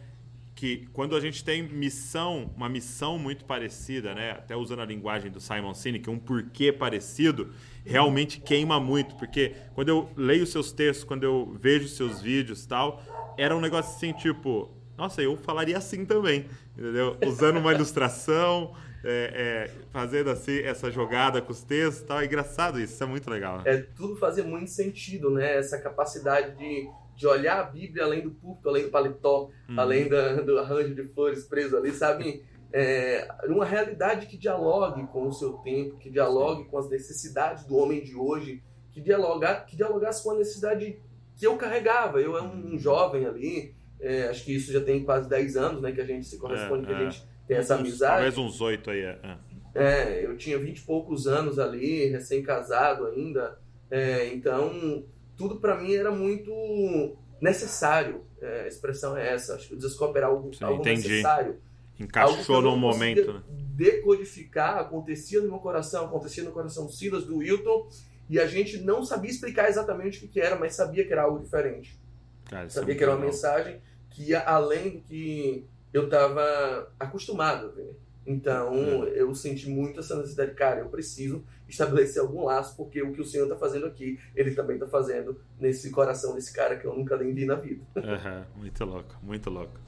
que 0.57 0.89
quando 0.95 1.15
a 1.15 1.21
gente 1.21 1.45
tem 1.45 1.63
missão, 1.63 2.51
uma 2.57 2.69
missão 2.69 3.19
muito 3.19 3.45
parecida, 3.45 4.15
né, 4.15 4.31
até 4.31 4.57
usando 4.57 4.81
a 4.81 4.87
linguagem 4.87 5.31
do 5.31 5.39
Simon 5.39 5.75
Sinek, 5.75 6.09
um 6.09 6.19
porquê 6.19 6.73
parecido, 6.73 7.53
realmente 7.85 8.41
queima 8.41 8.81
muito, 8.81 9.15
porque 9.17 9.55
quando 9.75 9.91
eu 9.91 10.09
leio 10.17 10.47
seus 10.47 10.73
textos, 10.73 11.05
quando 11.05 11.25
eu 11.25 11.55
vejo 11.61 11.87
seus 11.89 12.23
vídeos 12.23 12.65
tal, 12.65 13.03
era 13.37 13.55
um 13.55 13.61
negócio 13.61 13.95
assim, 13.95 14.15
tipo, 14.15 14.71
nossa, 14.97 15.21
eu 15.21 15.37
falaria 15.37 15.77
assim 15.77 16.07
também, 16.07 16.47
entendeu? 16.75 17.19
Usando 17.27 17.59
uma 17.59 17.75
ilustração, 17.75 18.75
é, 19.05 19.69
é, 19.69 19.71
fazendo 19.93 20.31
assim 20.31 20.61
essa 20.61 20.91
jogada 20.91 21.43
com 21.43 21.53
os 21.53 21.63
textos 21.63 22.03
tal. 22.03 22.21
É 22.21 22.25
engraçado 22.25 22.81
isso, 22.81 22.95
isso 22.95 23.05
é 23.05 23.07
muito 23.07 23.31
legal. 23.31 23.61
É, 23.67 23.77
tudo 23.95 24.17
fazia 24.17 24.43
muito 24.43 24.71
sentido, 24.71 25.31
né? 25.31 25.59
Essa 25.59 25.79
capacidade 25.79 26.57
de, 26.57 26.89
de 27.17 27.27
olhar 27.27 27.59
a 27.59 27.65
Bíblia 27.65 28.05
além 28.05 28.21
do 28.21 28.31
púlpito, 28.31 28.69
além 28.69 28.85
do 28.85 28.91
paletó, 28.91 29.51
uhum. 29.69 29.81
além 29.81 30.09
da, 30.09 30.35
do 30.43 30.59
arranjo 30.59 30.95
de 30.95 31.03
flores 31.05 31.45
preso 31.45 31.77
ali, 31.77 31.91
sabe? 31.91 32.45
É, 32.73 33.27
uma 33.49 33.65
realidade 33.65 34.27
que 34.27 34.37
dialogue 34.37 35.07
com 35.07 35.27
o 35.27 35.33
seu 35.33 35.55
tempo, 35.55 35.97
que 35.97 36.11
dialogue 36.11 36.65
com 36.65 36.79
as 36.79 36.91
necessidades 36.91 37.65
do 37.65 37.77
homem 37.77 38.03
de 38.03 38.15
hoje, 38.15 38.63
que, 38.93 39.01
dialoga, 39.01 39.55
que 39.63 39.77
dialogasse 39.77 40.23
com 40.23 40.33
a 40.33 40.39
necessidade 40.39 41.01
que 41.37 41.47
eu 41.47 41.57
carregava. 41.57 42.21
Eu 42.21 42.37
era 42.37 42.45
um 42.45 42.79
jovem 42.79 43.25
ali, 43.25 43.75
é, 43.99 44.25
acho 44.25 44.45
que 44.45 44.55
isso 44.55 44.73
já 44.73 44.81
tem 44.81 45.05
quase 45.05 45.29
10 45.29 45.57
anos, 45.57 45.81
né, 45.81 45.93
que 45.93 46.01
a 46.01 46.07
gente 46.07 46.27
se 46.27 46.39
corresponde, 46.39 46.85
é, 46.85 46.87
que 46.87 46.93
a 46.93 46.97
é. 46.97 47.11
gente 47.11 47.27
tem 47.49 47.57
essa 47.57 47.77
amizade. 47.77 48.13
Talvez 48.13 48.39
uns 48.39 48.61
8 48.61 48.91
aí, 48.91 49.01
é. 49.01 49.39
É, 49.75 50.25
eu 50.25 50.37
tinha 50.37 50.59
20 50.59 50.79
e 50.79 50.83
poucos 50.83 51.27
anos 51.27 51.59
ali, 51.59 52.07
recém-casado 52.07 53.07
ainda, 53.07 53.59
é, 53.91 54.29
então 54.35 55.05
tudo 55.37 55.61
para 55.61 55.77
mim 55.81 55.95
era 55.95 56.11
muito 56.11 57.17
necessário. 57.41 58.25
É, 58.41 58.63
a 58.63 58.69
expressão 58.69 59.17
é 59.17 59.33
essa, 59.33 59.55
acho 59.55 59.69
que 59.69 59.75
o 59.75 59.77
desascope 59.77 60.17
era 60.17 60.27
algo, 60.27 60.55
Sim, 60.55 60.65
algo 60.65 60.85
necessário. 60.85 61.59
Encaixou 61.99 62.61
no 62.61 62.77
momento, 62.77 63.33
né? 63.33 63.43
Decodificar, 63.49 64.79
acontecia 64.79 65.41
no 65.41 65.49
meu 65.49 65.59
coração, 65.59 66.07
acontecia 66.07 66.45
no 66.45 66.53
coração 66.53 66.87
do 66.87 66.93
Silas, 66.93 67.25
do 67.25 67.39
Wilton, 67.39 67.89
e 68.29 68.39
a 68.39 68.47
gente 68.47 68.79
não 68.79 69.05
sabia 69.05 69.31
explicar 69.31 69.69
exatamente 69.69 70.25
o 70.25 70.29
que, 70.29 70.41
era, 70.41 70.57
mas 70.57 70.75
sabia 70.75 71.07
que 71.07 71.13
era 71.13 71.23
algo 71.23 71.39
diferente. 71.43 71.99
Cara, 72.45 72.69
sabia 72.69 72.95
é 72.95 72.97
que 72.97 73.03
era 73.03 73.13
uma 73.13 73.19
legal. 73.19 73.33
mensagem 73.33 73.81
que 74.11 74.31
ia 74.31 74.41
além 74.41 74.91
do 74.91 75.01
que 75.01 75.67
eu 75.93 76.05
estava 76.05 76.93
acostumado 76.99 77.67
a 77.67 77.71
ver. 77.71 77.97
Então, 78.27 78.75
é. 79.05 79.21
eu 79.21 79.35
senti 79.35 79.69
muito 79.69 80.01
essa 80.01 80.17
necessidade, 80.17 80.55
cara, 80.55 80.81
eu 80.81 80.89
preciso 80.89 81.45
estabelecer 81.69 82.23
algum 82.23 82.45
laço, 82.45 82.77
porque 82.77 83.03
o 83.03 83.13
que 83.13 83.21
o 83.21 83.25
Senhor 83.25 83.45
está 83.45 83.57
fazendo 83.57 83.87
aqui, 83.87 84.19
Ele 84.35 84.53
também 84.53 84.77
está 84.77 84.87
fazendo 84.87 85.41
nesse 85.59 85.91
coração 85.91 86.35
desse 86.35 86.53
cara 86.53 86.77
que 86.77 86.87
eu 86.87 86.95
nunca 86.95 87.17
nem 87.17 87.35
vi 87.35 87.45
na 87.45 87.55
vida. 87.55 87.85
Uhum, 87.97 88.61
muito 88.61 88.85
louco, 88.85 89.17
muito 89.23 89.51
louco. 89.51 89.81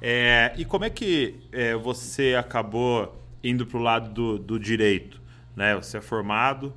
É, 0.00 0.52
e 0.56 0.64
como 0.64 0.84
é 0.84 0.90
que 0.90 1.40
é, 1.52 1.74
você 1.74 2.34
acabou 2.34 3.16
indo 3.42 3.66
para 3.66 3.78
o 3.78 3.82
lado 3.82 4.10
do, 4.10 4.38
do 4.38 4.58
direito? 4.58 5.20
Né? 5.56 5.74
Você 5.76 5.98
é 5.98 6.00
formado, 6.00 6.72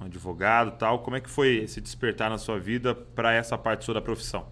um 0.00 0.04
advogado 0.04 0.76
tal. 0.78 1.02
Como 1.02 1.16
é 1.16 1.20
que 1.20 1.30
foi 1.30 1.56
esse 1.64 1.80
despertar 1.80 2.30
na 2.30 2.38
sua 2.38 2.58
vida 2.58 2.94
para 2.94 3.32
essa 3.32 3.56
parte 3.56 3.84
sua 3.84 3.94
da 3.94 4.00
profissão? 4.00 4.46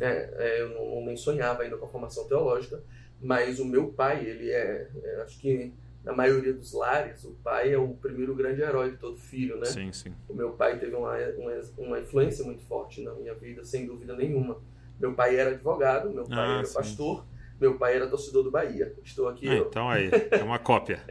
É, 0.00 0.30
é, 0.38 0.62
eu 0.62 0.70
não, 0.70 1.04
nem 1.04 1.16
sonhava 1.16 1.62
ainda 1.62 1.76
com 1.76 1.84
a 1.84 1.88
formação 1.88 2.26
teológica, 2.26 2.82
mas 3.20 3.60
o 3.60 3.64
meu 3.64 3.88
pai, 3.88 4.24
ele 4.24 4.50
é, 4.50 4.88
é, 5.04 5.22
acho 5.22 5.38
que 5.38 5.72
na 6.04 6.12
maioria 6.12 6.52
dos 6.52 6.72
lares, 6.72 7.24
o 7.24 7.32
pai 7.44 7.72
é 7.72 7.78
o 7.78 7.88
primeiro 7.88 8.34
grande 8.34 8.62
herói 8.62 8.92
de 8.92 8.96
todo 8.96 9.18
filho, 9.18 9.58
né? 9.58 9.66
Sim, 9.66 9.92
sim. 9.92 10.14
O 10.28 10.34
meu 10.34 10.52
pai 10.52 10.78
teve 10.78 10.94
uma, 10.94 11.14
uma, 11.36 11.60
uma 11.76 12.00
influência 12.00 12.44
muito 12.44 12.62
forte 12.62 13.02
na 13.02 13.12
minha 13.14 13.34
vida, 13.34 13.64
sem 13.64 13.86
dúvida 13.86 14.16
nenhuma. 14.16 14.58
Meu 14.98 15.14
pai 15.14 15.36
era 15.36 15.50
advogado, 15.50 16.10
meu 16.10 16.24
pai 16.24 16.38
ah, 16.38 16.54
era 16.58 16.64
sim. 16.64 16.74
pastor, 16.74 17.24
meu 17.60 17.76
pai 17.76 17.96
era 17.96 18.06
torcedor 18.06 18.42
do 18.42 18.50
Bahia. 18.50 18.94
Estou 19.04 19.28
aqui. 19.28 19.48
Ah, 19.48 19.56
então 19.56 19.90
aí, 19.90 20.10
é 20.32 20.42
uma 20.42 20.58
cópia. 20.58 21.02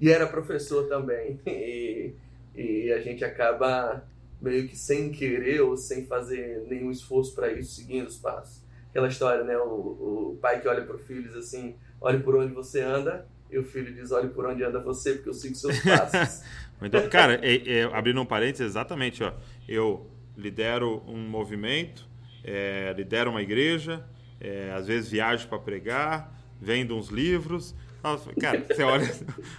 e 0.00 0.10
era 0.10 0.26
professor 0.26 0.88
também. 0.88 1.40
E, 1.46 2.12
e 2.54 2.92
a 2.92 3.00
gente 3.00 3.24
acaba 3.24 4.04
meio 4.40 4.66
que 4.66 4.76
sem 4.76 5.12
querer 5.12 5.60
ou 5.60 5.76
sem 5.76 6.04
fazer 6.06 6.66
nenhum 6.68 6.90
esforço 6.90 7.32
para 7.34 7.52
isso, 7.52 7.76
seguindo 7.76 8.08
os 8.08 8.18
passos. 8.18 8.60
Aquela 8.90 9.06
história, 9.06 9.44
né? 9.44 9.56
O, 9.56 10.32
o 10.32 10.38
pai 10.42 10.60
que 10.60 10.66
olha 10.66 10.84
para 10.84 10.96
o 10.96 10.98
filho 10.98 11.22
diz 11.22 11.36
assim: 11.36 11.76
olhe 12.00 12.18
por 12.18 12.34
onde 12.34 12.52
você 12.52 12.80
anda, 12.80 13.26
e 13.52 13.58
o 13.58 13.62
filho 13.62 13.92
diz: 13.92 14.10
olhe 14.10 14.28
por 14.28 14.46
onde 14.46 14.64
anda 14.64 14.80
você, 14.80 15.12
porque 15.12 15.28
eu 15.28 15.34
sigo 15.34 15.54
seus 15.54 15.78
passos. 15.80 16.42
então, 16.80 17.06
cara, 17.08 17.38
é, 17.42 17.80
é, 17.80 17.84
abrindo 17.84 18.20
um 18.20 18.24
parênteses, 18.24 18.66
exatamente, 18.66 19.22
ó, 19.22 19.32
eu 19.68 20.10
lidero 20.36 21.02
um 21.06 21.18
movimento, 21.18 22.08
é, 22.42 22.92
lidero 22.96 23.30
uma 23.30 23.42
igreja, 23.42 24.04
é, 24.40 24.72
às 24.74 24.86
vezes 24.86 25.10
viajo 25.10 25.46
para 25.48 25.58
pregar, 25.58 26.34
vendo 26.60 26.96
uns 26.96 27.08
livros. 27.08 27.74
Nossa, 28.02 28.32
cara, 28.34 28.64
você 28.66 28.82
olha, 28.82 29.12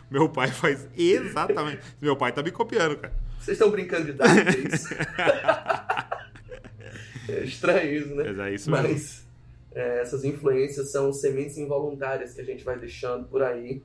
meu 0.09 0.27
pai 0.27 0.49
faz 0.49 0.87
exatamente. 0.97 1.81
Meu 2.01 2.17
pai 2.17 2.33
tá 2.33 2.41
me 2.41 2.51
copiando, 2.51 2.97
cara. 2.97 3.13
Vocês 3.39 3.57
estão 3.57 3.69
brincando 3.69 4.05
de 4.05 4.11
idade, 4.11 4.39
é 4.39 4.73
isso? 4.73 4.93
é 7.29 7.43
estranho 7.43 7.93
isso, 7.93 8.15
né? 8.15 8.23
Mas 8.25 8.39
é 8.39 8.53
isso 8.53 8.71
Mas 8.71 8.83
mesmo. 8.83 9.22
É, 9.75 10.01
essas 10.01 10.23
influências 10.23 10.91
são 10.91 11.11
sementes 11.11 11.57
involuntárias 11.57 12.33
que 12.33 12.41
a 12.41 12.43
gente 12.43 12.63
vai 12.63 12.77
deixando 12.77 13.27
por 13.27 13.41
aí. 13.41 13.81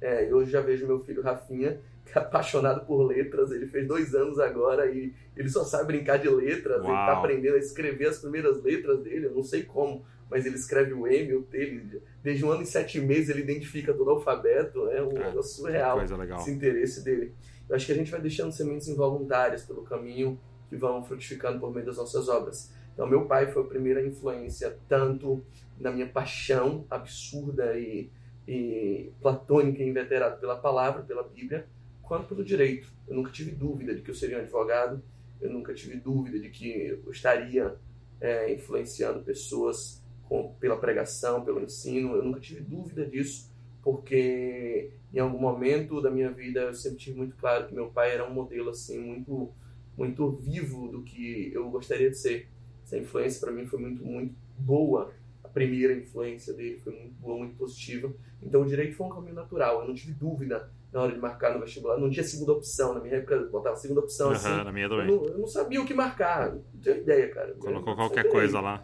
É, 0.00 0.30
eu 0.30 0.44
já 0.46 0.60
vejo 0.60 0.86
meu 0.86 1.00
filho 1.00 1.22
Rafinha, 1.22 1.80
que 2.04 2.18
é 2.18 2.20
apaixonado 2.20 2.84
por 2.86 3.02
letras. 3.04 3.50
Ele 3.50 3.66
fez 3.66 3.86
dois 3.86 4.14
anos 4.14 4.38
agora 4.38 4.86
e 4.90 5.12
ele 5.36 5.48
só 5.48 5.64
sabe 5.64 5.86
brincar 5.86 6.18
de 6.18 6.28
letras. 6.28 6.82
Uau. 6.82 6.86
Ele 6.86 7.06
tá 7.06 7.18
aprendendo 7.18 7.54
a 7.54 7.58
escrever 7.58 8.08
as 8.08 8.18
primeiras 8.18 8.62
letras 8.62 9.00
dele. 9.02 9.26
Eu 9.26 9.34
não 9.34 9.42
sei 9.44 9.62
como, 9.62 10.04
mas 10.30 10.44
ele 10.44 10.56
escreve 10.56 10.92
o 10.92 11.06
M, 11.06 11.34
o 11.36 11.42
T. 11.42 11.56
Ele, 11.56 12.02
desde 12.22 12.44
um 12.44 12.50
ano 12.50 12.62
e 12.62 12.66
sete 12.66 13.00
meses 13.00 13.28
ele 13.28 13.42
identifica 13.42 13.92
todo 13.94 14.08
o 14.08 14.10
alfabeto. 14.10 14.88
É 14.90 15.02
um 15.02 15.10
Ah, 15.16 15.28
negócio 15.28 15.56
surreal 15.56 15.98
esse 16.40 16.50
interesse 16.50 17.04
dele. 17.04 17.32
Eu 17.68 17.76
acho 17.76 17.84
que 17.86 17.92
a 17.92 17.94
gente 17.94 18.10
vai 18.10 18.20
deixando 18.20 18.50
sementes 18.50 18.88
involuntárias 18.88 19.62
pelo 19.64 19.82
caminho 19.82 20.38
que 20.68 20.76
vão 20.76 21.04
frutificando 21.04 21.60
por 21.60 21.72
meio 21.72 21.84
das 21.86 21.96
nossas 21.96 22.28
obras. 22.28 22.70
Então, 22.98 23.06
meu 23.06 23.26
pai 23.26 23.46
foi 23.46 23.62
a 23.62 23.66
primeira 23.66 24.04
influência, 24.04 24.76
tanto 24.88 25.40
na 25.78 25.92
minha 25.92 26.08
paixão 26.08 26.84
absurda 26.90 27.78
e, 27.78 28.10
e 28.44 29.12
platônica 29.22 29.80
e 29.80 29.88
inveterada 29.88 30.34
pela 30.34 30.56
palavra, 30.56 31.04
pela 31.04 31.22
Bíblia, 31.22 31.64
quanto 32.02 32.26
pelo 32.26 32.44
direito. 32.44 32.92
Eu 33.06 33.14
nunca 33.14 33.30
tive 33.30 33.52
dúvida 33.52 33.94
de 33.94 34.02
que 34.02 34.10
eu 34.10 34.16
seria 34.16 34.38
um 34.38 34.40
advogado, 34.40 35.00
eu 35.40 35.48
nunca 35.48 35.72
tive 35.72 35.96
dúvida 35.96 36.40
de 36.40 36.50
que 36.50 36.98
eu 37.06 37.12
estaria 37.12 37.76
é, 38.20 38.52
influenciando 38.52 39.20
pessoas 39.20 40.02
com, 40.24 40.52
pela 40.54 40.76
pregação, 40.76 41.44
pelo 41.44 41.62
ensino, 41.62 42.16
eu 42.16 42.24
nunca 42.24 42.40
tive 42.40 42.62
dúvida 42.62 43.06
disso, 43.06 43.48
porque 43.80 44.90
em 45.14 45.20
algum 45.20 45.38
momento 45.38 46.02
da 46.02 46.10
minha 46.10 46.32
vida 46.32 46.62
eu 46.62 46.74
sempre 46.74 46.98
tive 46.98 47.16
muito 47.16 47.36
claro 47.36 47.68
que 47.68 47.74
meu 47.76 47.90
pai 47.90 48.10
era 48.10 48.28
um 48.28 48.34
modelo 48.34 48.70
assim 48.70 48.98
muito 48.98 49.52
muito 49.96 50.30
vivo 50.32 50.88
do 50.88 51.02
que 51.02 51.52
eu 51.54 51.70
gostaria 51.70 52.10
de 52.10 52.18
ser. 52.18 52.48
Essa 52.88 52.96
influência 52.96 53.38
para 53.38 53.52
mim 53.52 53.66
foi 53.66 53.78
muito 53.78 54.02
muito 54.02 54.34
boa. 54.56 55.12
A 55.44 55.48
primeira 55.48 55.92
influência 55.92 56.54
dele 56.54 56.78
foi 56.78 56.94
muito 56.94 57.14
boa, 57.20 57.36
muito 57.36 57.54
positiva. 57.54 58.10
Então 58.42 58.62
o 58.62 58.66
direito 58.66 58.96
foi 58.96 59.06
um 59.06 59.10
caminho 59.10 59.34
natural. 59.34 59.82
Eu 59.82 59.88
não 59.88 59.94
tive 59.94 60.12
dúvida 60.14 60.70
na 60.90 61.02
hora 61.02 61.12
de 61.12 61.18
marcar 61.18 61.52
no 61.52 61.60
vestibular. 61.60 61.98
Não 61.98 62.08
tinha 62.08 62.24
segunda 62.24 62.52
opção. 62.52 62.94
Na 62.94 63.00
minha 63.00 63.16
época 63.16 63.34
eu 63.34 63.50
botava 63.50 63.76
segunda 63.76 64.00
opção 64.00 64.30
assim. 64.30 64.48
Aham, 64.48 64.64
na 64.64 64.72
minha 64.72 64.86
Eu 64.86 65.04
não, 65.04 65.26
eu 65.26 65.38
não 65.38 65.46
sabia 65.46 65.82
o 65.82 65.84
que 65.84 65.92
marcar. 65.92 66.54
Não 66.54 66.62
tinha 66.80 66.96
ideia, 66.96 67.28
cara. 67.28 67.52
Colocou 67.52 67.94
qualquer 67.94 68.30
coisa 68.30 68.58
lá. 68.58 68.82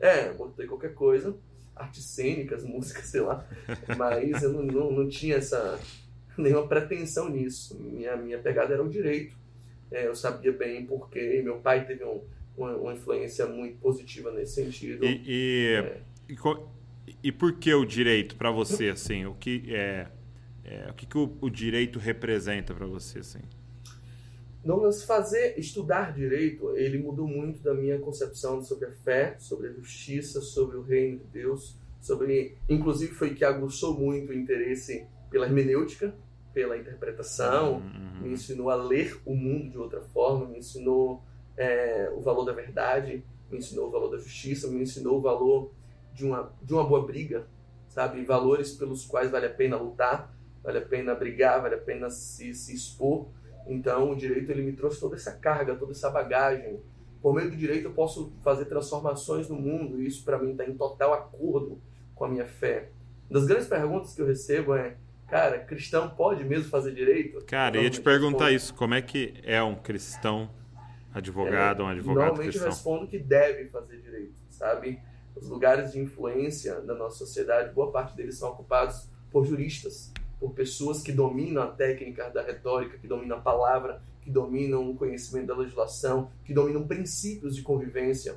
é, 0.00 0.32
botei 0.32 0.66
qualquer 0.66 0.92
coisa, 0.94 1.36
artes 1.76 2.04
cênicas, 2.06 2.64
música, 2.66 3.02
sei 3.02 3.20
lá. 3.20 3.46
Mas 3.96 4.42
eu 4.42 4.52
não, 4.52 4.62
não, 4.62 4.90
não 4.90 5.08
tinha 5.08 5.36
essa 5.36 5.78
nenhuma 6.36 6.66
pretensão 6.66 7.28
nisso. 7.28 7.78
Minha, 7.80 8.16
minha 8.16 8.38
pegada 8.40 8.74
era 8.74 8.82
o 8.82 8.88
direito. 8.88 9.36
É, 9.92 10.08
eu 10.08 10.14
sabia 10.16 10.50
bem 10.50 10.84
porque 10.84 11.40
meu 11.44 11.58
pai 11.58 11.86
teve 11.86 12.02
um, 12.04 12.20
uma, 12.56 12.76
uma 12.76 12.92
influência 12.94 13.46
muito 13.46 13.78
positiva 13.78 14.30
nesse 14.32 14.54
sentido. 14.54 15.04
E, 15.04 15.22
e, 15.26 15.74
É. 15.76 16.00
e, 16.28 17.16
e 17.24 17.32
por 17.32 17.54
que 17.54 17.72
o 17.74 17.84
direito 17.84 18.36
para 18.36 18.50
você, 18.50 18.88
assim? 18.90 19.24
O 19.26 19.34
que 19.34 19.64
é, 19.68 20.06
é, 20.64 20.88
o 20.90 20.94
que, 20.94 21.06
que 21.06 21.18
o, 21.18 21.36
o 21.40 21.50
direito 21.50 21.98
representa 21.98 22.72
para 22.74 22.86
você, 22.86 23.18
assim? 23.20 23.40
Douglas, 24.64 25.04
fazer, 25.04 25.58
estudar 25.58 26.14
direito, 26.14 26.74
ele 26.76 26.96
mudou 26.98 27.28
muito 27.28 27.60
da 27.62 27.74
minha 27.74 27.98
concepção 27.98 28.62
sobre 28.62 28.86
a 28.86 28.92
fé, 28.92 29.36
sobre 29.38 29.68
a 29.68 29.72
justiça, 29.72 30.40
sobre 30.40 30.78
o 30.78 30.82
reino 30.82 31.18
de 31.18 31.24
Deus, 31.26 31.76
sobre, 32.00 32.56
inclusive 32.66 33.12
foi 33.12 33.34
que 33.34 33.44
aguçou 33.44 33.98
muito 33.98 34.30
o 34.30 34.34
interesse 34.34 35.06
pela 35.30 35.44
hermenêutica, 35.46 36.14
pela 36.54 36.78
interpretação, 36.78 37.78
Uhum. 37.82 38.22
me 38.22 38.32
ensinou 38.32 38.70
a 38.70 38.74
ler 38.76 39.20
o 39.26 39.34
mundo 39.34 39.68
de 39.70 39.76
outra 39.76 40.00
forma, 40.00 40.46
me 40.48 40.58
ensinou 40.60 41.22
é, 41.56 42.10
o 42.14 42.20
valor 42.20 42.44
da 42.44 42.52
verdade, 42.52 43.24
me 43.50 43.58
ensinou 43.58 43.88
o 43.88 43.90
valor 43.90 44.10
da 44.10 44.18
justiça, 44.18 44.68
me 44.68 44.82
ensinou 44.82 45.18
o 45.18 45.20
valor 45.20 45.70
de 46.12 46.24
uma, 46.24 46.52
de 46.62 46.72
uma 46.72 46.84
boa 46.84 47.04
briga, 47.04 47.46
sabe? 47.88 48.24
Valores 48.24 48.72
pelos 48.72 49.04
quais 49.04 49.30
vale 49.30 49.46
a 49.46 49.50
pena 49.50 49.76
lutar, 49.76 50.34
vale 50.62 50.78
a 50.78 50.82
pena 50.82 51.14
brigar, 51.14 51.60
vale 51.62 51.74
a 51.74 51.80
pena 51.80 52.10
se, 52.10 52.54
se 52.54 52.74
expor. 52.74 53.28
Então, 53.66 54.10
o 54.10 54.16
direito 54.16 54.50
ele 54.50 54.62
me 54.62 54.72
trouxe 54.72 55.00
toda 55.00 55.16
essa 55.16 55.32
carga, 55.32 55.74
toda 55.74 55.92
essa 55.92 56.10
bagagem. 56.10 56.80
Por 57.22 57.34
meio 57.34 57.50
do 57.50 57.56
direito, 57.56 57.86
eu 57.86 57.92
posso 57.92 58.32
fazer 58.42 58.66
transformações 58.66 59.48
no 59.48 59.56
mundo, 59.56 60.00
e 60.00 60.06
isso 60.06 60.24
para 60.24 60.38
mim 60.38 60.52
está 60.52 60.64
em 60.66 60.74
total 60.74 61.14
acordo 61.14 61.80
com 62.14 62.24
a 62.24 62.28
minha 62.28 62.44
fé. 62.44 62.90
Uma 63.30 63.40
das 63.40 63.48
grandes 63.48 63.66
perguntas 63.66 64.14
que 64.14 64.20
eu 64.20 64.26
recebo 64.26 64.74
é: 64.74 64.96
cara, 65.28 65.58
cristão 65.60 66.10
pode 66.10 66.44
mesmo 66.44 66.68
fazer 66.68 66.92
direito? 66.92 67.42
Cara, 67.46 67.76
eu 67.76 67.82
ia 67.82 67.90
te 67.90 68.00
perguntar 68.00 68.52
isso. 68.52 68.74
Como 68.74 68.94
é 68.94 69.00
que 69.00 69.34
é 69.42 69.62
um 69.62 69.74
cristão 69.74 70.50
advogado, 71.14 71.82
um 71.84 71.86
advogado 71.86 72.26
Normalmente 72.26 72.50
cristão? 72.50 72.68
respondo 72.68 73.06
que 73.06 73.18
deve 73.18 73.66
fazer 73.66 74.00
direito, 74.00 74.34
sabe? 74.50 75.00
Os 75.36 75.48
lugares 75.48 75.92
de 75.92 76.00
influência 76.00 76.80
da 76.80 76.94
nossa 76.94 77.18
sociedade, 77.18 77.72
boa 77.72 77.90
parte 77.90 78.16
deles 78.16 78.36
são 78.36 78.50
ocupados 78.50 79.08
por 79.30 79.44
juristas, 79.44 80.12
por 80.38 80.52
pessoas 80.52 81.02
que 81.02 81.12
dominam 81.12 81.62
a 81.62 81.68
técnica 81.68 82.28
da 82.30 82.42
retórica, 82.42 82.98
que 82.98 83.06
dominam 83.06 83.38
a 83.38 83.40
palavra, 83.40 84.02
que 84.20 84.30
dominam 84.30 84.90
o 84.90 84.96
conhecimento 84.96 85.46
da 85.46 85.56
legislação, 85.56 86.30
que 86.44 86.52
dominam 86.52 86.86
princípios 86.86 87.56
de 87.56 87.62
convivência. 87.62 88.36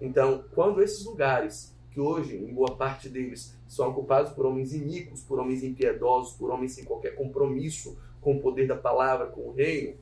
Então, 0.00 0.44
quando 0.54 0.82
esses 0.82 1.04
lugares, 1.04 1.76
que 1.90 2.00
hoje, 2.00 2.36
em 2.36 2.52
boa 2.52 2.76
parte 2.76 3.08
deles, 3.08 3.56
são 3.66 3.88
ocupados 3.88 4.32
por 4.32 4.46
homens 4.46 4.72
iníquos, 4.72 5.22
por 5.22 5.38
homens 5.38 5.62
impiedosos, 5.62 6.34
por 6.34 6.50
homens 6.50 6.72
sem 6.72 6.84
qualquer 6.84 7.14
compromisso 7.14 7.98
com 8.20 8.36
o 8.36 8.40
poder 8.40 8.66
da 8.66 8.76
palavra, 8.76 9.26
com 9.26 9.48
o 9.48 9.52
reino, 9.52 9.96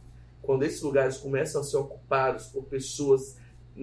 quando 0.47 0.63
esses 0.63 0.81
lugares 0.81 1.19
começam 1.19 1.61
a 1.61 1.65
ser 1.65 1.77
ocupados 1.77 2.47
por 2.47 2.65
pessoas 2.65 3.37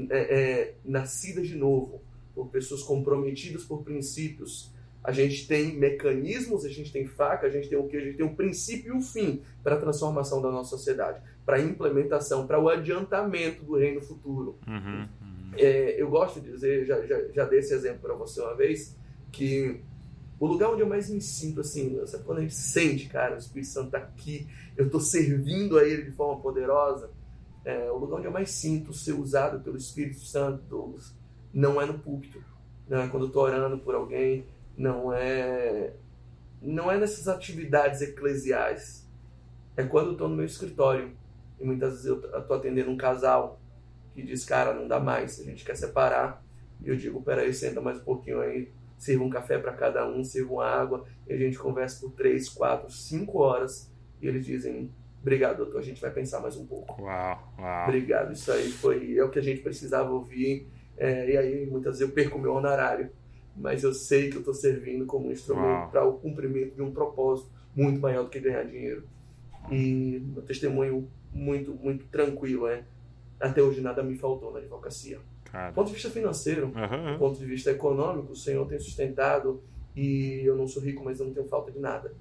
é, 0.09 0.17
é, 0.17 0.75
nascidas 0.83 1.47
de 1.47 1.55
novo, 1.55 2.01
por 2.33 2.47
pessoas 2.47 2.81
comprometidas 2.81 3.63
por 3.63 3.83
princípios, 3.83 4.73
a 5.03 5.11
gente 5.11 5.45
tem 5.47 5.75
mecanismos, 5.75 6.63
a 6.65 6.69
gente 6.69 6.91
tem 6.91 7.05
faca, 7.05 7.45
a 7.45 7.49
gente 7.49 7.67
tem 7.67 7.77
o 7.77 7.87
que? 7.87 7.97
A 7.97 7.99
gente 7.99 8.15
tem 8.15 8.25
um 8.25 8.33
princípio 8.33 8.93
e 8.93 8.97
um 8.97 9.01
fim 9.01 9.43
para 9.61 9.75
a 9.75 9.77
transformação 9.77 10.41
da 10.41 10.49
nossa 10.49 10.69
sociedade, 10.69 11.21
para 11.45 11.57
a 11.57 11.61
implementação, 11.61 12.47
para 12.47 12.59
o 12.59 12.69
adiantamento 12.69 13.63
do 13.63 13.75
reino 13.75 13.99
futuro. 13.99 14.57
Uhum, 14.65 15.01
uhum. 15.21 15.51
É, 15.57 16.01
eu 16.01 16.09
gosto 16.09 16.39
de 16.39 16.49
dizer, 16.49 16.85
já, 16.85 17.05
já, 17.05 17.21
já 17.33 17.45
dei 17.45 17.59
esse 17.59 17.73
exemplo 17.73 17.99
para 17.99 18.13
você 18.13 18.39
uma 18.39 18.55
vez, 18.55 18.97
que 19.29 19.81
o 20.39 20.47
lugar 20.47 20.71
onde 20.71 20.81
eu 20.81 20.87
mais 20.87 21.09
me 21.09 21.21
sinto, 21.21 21.61
assim, 21.61 21.99
sabe 22.05 22.23
quando 22.23 22.39
a 22.39 22.41
gente 22.41 22.55
sente, 22.55 23.07
cara, 23.07 23.35
o 23.35 23.37
Espírito 23.37 23.71
Santo 23.71 23.91
tá 23.91 23.99
aqui, 23.99 24.47
eu 24.75 24.89
tô 24.89 24.99
servindo 24.99 25.77
a 25.77 25.83
Ele 25.83 26.03
de 26.03 26.11
forma 26.11 26.41
poderosa, 26.41 27.09
é, 27.63 27.89
o 27.91 27.97
lugar 27.97 28.17
onde 28.17 28.27
eu 28.27 28.31
mais 28.31 28.49
sinto 28.51 28.93
ser 28.93 29.13
usado 29.13 29.61
pelo 29.61 29.77
Espírito 29.77 30.19
Santo, 30.19 30.95
não 31.53 31.81
é 31.81 31.85
no 31.85 31.97
púlpito, 31.97 32.43
não 32.89 33.01
é 33.01 33.07
quando 33.07 33.27
eu 33.27 33.31
tô 33.31 33.41
orando 33.41 33.77
por 33.77 33.95
alguém, 33.95 34.45
não 34.77 35.13
é, 35.13 35.93
não 36.61 36.91
é 36.91 36.97
nessas 36.97 37.27
atividades 37.27 38.01
eclesiais, 38.01 39.07
é 39.77 39.83
quando 39.83 40.11
eu 40.11 40.17
tô 40.17 40.27
no 40.27 40.35
meu 40.35 40.45
escritório, 40.45 41.15
e 41.59 41.63
muitas 41.63 41.91
vezes 41.91 42.05
eu 42.05 42.21
tô 42.43 42.53
atendendo 42.53 42.91
um 42.91 42.97
casal, 42.97 43.61
que 44.13 44.21
diz, 44.21 44.45
cara, 44.45 44.73
não 44.73 44.87
dá 44.87 44.99
mais, 44.99 45.39
a 45.39 45.43
gente 45.43 45.65
quer 45.65 45.75
separar. 45.75 46.43
E 46.83 46.89
eu 46.89 46.95
digo, 46.95 47.21
peraí, 47.21 47.53
senta 47.53 47.81
mais 47.81 47.99
um 47.99 48.03
pouquinho 48.03 48.41
aí, 48.41 48.71
sirva 49.03 49.23
um 49.23 49.29
café 49.29 49.57
para 49.57 49.73
cada 49.73 50.07
um, 50.07 50.23
sirva 50.23 50.53
uma 50.53 50.65
água, 50.65 51.05
e 51.27 51.33
a 51.33 51.37
gente 51.37 51.57
conversa 51.59 51.99
por 51.99 52.11
três, 52.11 52.47
quatro, 52.49 52.89
cinco 52.89 53.39
horas, 53.39 53.91
e 54.21 54.27
eles 54.27 54.45
dizem, 54.45 54.89
obrigado, 55.21 55.57
doutor, 55.57 55.79
a 55.79 55.83
gente 55.83 56.01
vai 56.01 56.11
pensar 56.11 56.39
mais 56.39 56.55
um 56.55 56.65
pouco. 56.65 57.01
Uau, 57.01 57.53
uau. 57.59 57.83
Obrigado, 57.83 58.31
isso 58.31 58.51
aí 58.51 58.71
foi 58.71 59.17
é 59.17 59.23
o 59.23 59.29
que 59.29 59.39
a 59.39 59.43
gente 59.43 59.61
precisava 59.61 60.11
ouvir, 60.11 60.67
é, 60.97 61.31
e 61.31 61.37
aí 61.37 61.65
muitas 61.65 61.99
vezes 61.99 62.07
eu 62.07 62.15
perco 62.15 62.39
meu 62.39 62.53
honorário, 62.53 63.09
mas 63.55 63.83
eu 63.83 63.93
sei 63.93 64.29
que 64.29 64.37
eu 64.37 64.39
estou 64.39 64.53
servindo 64.53 65.05
como 65.05 65.27
um 65.27 65.31
instrumento 65.31 65.91
para 65.91 66.05
o 66.05 66.13
cumprimento 66.13 66.75
de 66.75 66.81
um 66.81 66.91
propósito 66.91 67.51
muito 67.75 67.99
maior 67.99 68.23
do 68.23 68.29
que 68.29 68.39
ganhar 68.39 68.63
dinheiro. 68.63 69.03
E 69.71 70.21
meu 70.33 70.41
testemunho 70.41 71.07
muito, 71.31 71.73
muito 71.73 72.05
tranquilo 72.07 72.67
é, 72.67 72.83
até 73.39 73.61
hoje 73.61 73.81
nada 73.81 74.01
me 74.01 74.15
faltou 74.15 74.51
na 74.51 74.59
advocacia. 74.59 75.19
Cara. 75.53 75.69
Do 75.69 75.75
ponto 75.75 75.87
de 75.87 75.93
vista 75.93 76.09
financeiro, 76.09 76.67
do 76.71 76.77
Aham, 76.79 77.17
ponto 77.19 77.37
de 77.37 77.45
vista 77.45 77.69
econômico, 77.69 78.33
o 78.33 78.35
Senhor 78.35 78.67
tem 78.67 78.79
sustentado 78.79 79.61
e 79.95 80.41
eu 80.43 80.57
não 80.57 80.67
sou 80.67 80.81
rico, 80.81 81.03
mas 81.05 81.19
eu 81.19 81.27
não 81.27 81.33
tenho 81.33 81.47
falta 81.47 81.71
de 81.71 81.77
nada, 81.77 82.11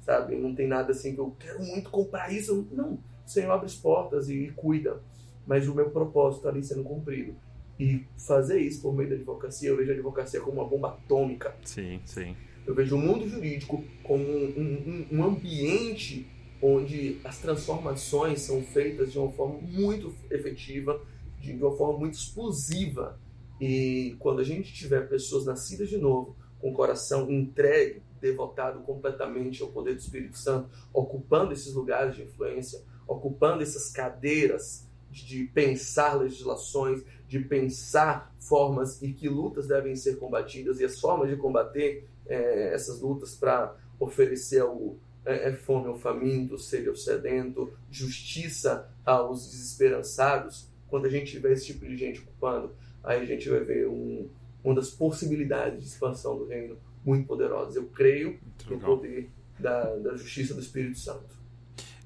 sabe? 0.00 0.34
Não 0.36 0.54
tem 0.54 0.66
nada 0.66 0.92
assim 0.92 1.14
que 1.14 1.20
eu 1.20 1.36
quero 1.38 1.62
muito 1.62 1.90
comprar 1.90 2.32
isso. 2.32 2.66
Não, 2.72 2.94
o 2.94 3.28
Senhor 3.28 3.52
abre 3.52 3.66
as 3.66 3.74
portas 3.76 4.30
e 4.30 4.50
cuida. 4.56 5.02
mas 5.46 5.68
o 5.68 5.74
meu 5.74 5.90
propósito 5.90 6.38
está 6.38 6.48
ali 6.48 6.64
sendo 6.64 6.82
cumprido. 6.82 7.34
E 7.78 8.04
fazer 8.26 8.58
isso 8.60 8.80
por 8.82 8.94
meio 8.94 9.10
da 9.10 9.14
advocacia, 9.16 9.68
eu 9.68 9.76
vejo 9.76 9.90
a 9.90 9.94
advocacia 9.94 10.40
como 10.40 10.60
uma 10.60 10.68
bomba 10.68 10.88
atômica. 10.88 11.54
Sim, 11.64 12.00
sim. 12.06 12.34
Eu 12.66 12.74
vejo 12.74 12.96
o 12.96 12.98
mundo 12.98 13.28
jurídico 13.28 13.84
como 14.02 14.24
um, 14.24 15.06
um, 15.12 15.18
um 15.18 15.24
ambiente 15.24 16.26
onde 16.60 17.18
as 17.22 17.38
transformações 17.38 18.40
são 18.40 18.62
feitas 18.62 19.12
de 19.12 19.18
uma 19.18 19.30
forma 19.30 19.58
muito 19.60 20.12
efetiva, 20.30 21.00
de 21.40 21.52
uma 21.52 21.76
forma 21.76 21.98
muito 21.98 22.14
explosiva. 22.14 23.18
E 23.60 24.16
quando 24.18 24.40
a 24.40 24.44
gente 24.44 24.72
tiver 24.72 25.08
pessoas 25.08 25.44
nascidas 25.44 25.88
de 25.88 25.98
novo, 25.98 26.36
com 26.60 26.70
o 26.70 26.74
coração 26.74 27.30
entregue, 27.30 28.02
devotado 28.20 28.80
completamente 28.80 29.62
ao 29.62 29.68
poder 29.68 29.94
do 29.94 30.00
Espírito 30.00 30.36
Santo, 30.36 30.68
ocupando 30.92 31.52
esses 31.52 31.72
lugares 31.72 32.16
de 32.16 32.22
influência, 32.22 32.82
ocupando 33.06 33.62
essas 33.62 33.90
cadeiras 33.90 34.86
de 35.10 35.44
pensar 35.44 36.14
legislações, 36.14 37.02
de 37.26 37.40
pensar 37.40 38.34
formas 38.38 39.02
e 39.02 39.12
que 39.12 39.28
lutas 39.28 39.66
devem 39.66 39.96
ser 39.96 40.16
combatidas 40.16 40.80
e 40.80 40.84
as 40.84 41.00
formas 41.00 41.28
de 41.30 41.36
combater 41.36 42.06
é, 42.26 42.74
essas 42.74 43.00
lutas 43.00 43.34
para 43.34 43.74
oferecer 43.98 44.60
ao, 44.60 44.96
é, 45.24 45.48
é, 45.48 45.52
fome 45.52 45.88
ao 45.88 45.96
faminto, 45.96 46.58
sede 46.58 46.88
ao 46.88 46.96
sedento, 46.96 47.72
justiça 47.90 48.88
aos 49.04 49.50
desesperançados. 49.50 50.67
Quando 50.88 51.06
a 51.06 51.10
gente 51.10 51.30
tiver 51.30 51.52
esse 51.52 51.66
tipo 51.66 51.86
de 51.86 51.96
gente 51.96 52.20
ocupando, 52.20 52.72
aí 53.02 53.20
a 53.20 53.24
gente 53.24 53.48
vai 53.48 53.60
ver 53.60 53.88
um, 53.88 54.28
uma 54.64 54.74
das 54.74 54.90
possibilidades 54.90 55.80
de 55.80 55.86
expansão 55.86 56.36
do 56.38 56.46
reino 56.46 56.76
muito 57.04 57.26
poderosas. 57.26 57.76
Eu 57.76 57.86
creio 57.86 58.38
no 58.68 58.78
poder 58.78 59.30
da, 59.58 59.96
da 59.96 60.16
justiça 60.16 60.54
do 60.54 60.60
Espírito 60.60 60.98
Santo. 60.98 61.36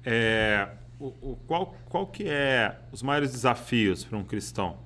É, 0.05 0.69
o, 0.99 1.07
o, 1.21 1.39
qual, 1.47 1.75
qual 1.89 2.07
que 2.07 2.27
é 2.27 2.79
os 2.91 3.01
maiores 3.01 3.31
desafios 3.31 4.03
para 4.03 4.17
um 4.17 4.23
cristão 4.23 4.77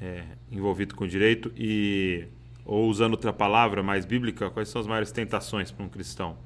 é, 0.00 0.24
envolvido 0.50 0.94
com 0.94 1.06
direito 1.06 1.52
e 1.56 2.26
ou 2.66 2.88
usando 2.88 3.12
outra 3.12 3.32
palavra 3.32 3.82
mais 3.82 4.04
bíblica, 4.04 4.50
quais 4.50 4.68
são 4.68 4.80
as 4.80 4.86
maiores 4.86 5.12
tentações 5.12 5.70
para 5.70 5.84
um 5.84 5.88
cristão 5.88 6.36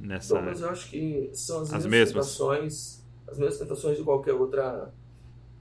nessa? 0.00 0.34
Bom, 0.34 0.46
mas 0.46 0.62
eu 0.62 0.70
acho 0.70 0.88
que 0.88 1.30
são 1.34 1.60
as, 1.60 1.74
as 1.74 1.86
mesmas 1.86 2.26
tentações, 2.26 3.04
as 3.28 3.38
mesmas 3.38 3.58
tentações 3.58 3.98
de 3.98 4.02
qualquer 4.02 4.32
outra. 4.32 4.92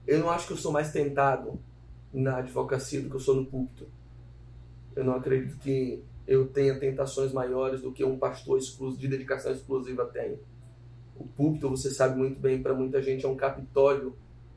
Eu 0.10 0.18
não 0.18 0.32
acho 0.32 0.48
que 0.48 0.54
eu 0.54 0.58
sou 0.58 0.72
mais 0.72 0.92
tentado 0.92 1.60
na 2.12 2.38
advocacia 2.38 3.00
do 3.00 3.12
que 3.12 3.16
eu 3.16 3.20
sou 3.20 3.36
no 3.36 3.46
púlpito. 3.46 3.88
Eu 4.96 5.04
não 5.04 5.14
acredito 5.14 5.60
que 5.60 6.04
eu 6.26 6.48
tenha 6.48 6.80
tentações 6.80 7.32
maiores 7.32 7.82
do 7.82 7.92
que 7.92 8.04
um 8.04 8.18
pastor 8.18 8.60
de 8.98 9.08
dedicação 9.08 9.52
exclusiva 9.52 10.04
tem. 10.08 10.40
O 11.16 11.28
púlpito, 11.28 11.70
você 11.70 11.92
sabe 11.92 12.18
muito 12.18 12.40
bem, 12.40 12.60
para 12.60 12.74
muita 12.74 13.04
gente 13.04 13.24
é 13.24 13.30
um 13.30 13.36
capitólio, 13.36 14.16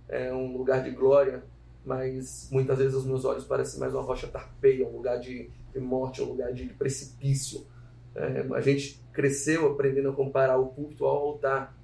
é 0.09 0.32
um 0.32 0.56
lugar 0.56 0.82
de 0.82 0.90
glória, 0.90 1.44
mas 1.85 2.49
muitas 2.50 2.78
vezes 2.78 2.94
os 2.94 3.04
meus 3.04 3.26
olhos 3.26 3.44
parecem 3.44 3.78
mais 3.78 3.92
uma 3.92 4.02
rocha 4.02 4.28
tarpeia, 4.28 4.88
um 4.88 4.97
lugar 4.97 5.21
de, 5.21 5.50
de 5.71 5.80
morte, 5.80 6.23
um 6.23 6.30
lugar 6.30 6.50
de, 6.54 6.64
de 6.64 6.73
precipício. 6.73 7.66
É, 8.14 8.47
a 8.54 8.61
gente 8.62 8.99
cresceu 9.12 9.71
aprendendo 9.71 10.09
a 10.09 10.14
comparar 10.14 10.56
o 10.56 10.68
púlpito 10.68 11.04
ao 11.04 11.18
altar, 11.18 11.76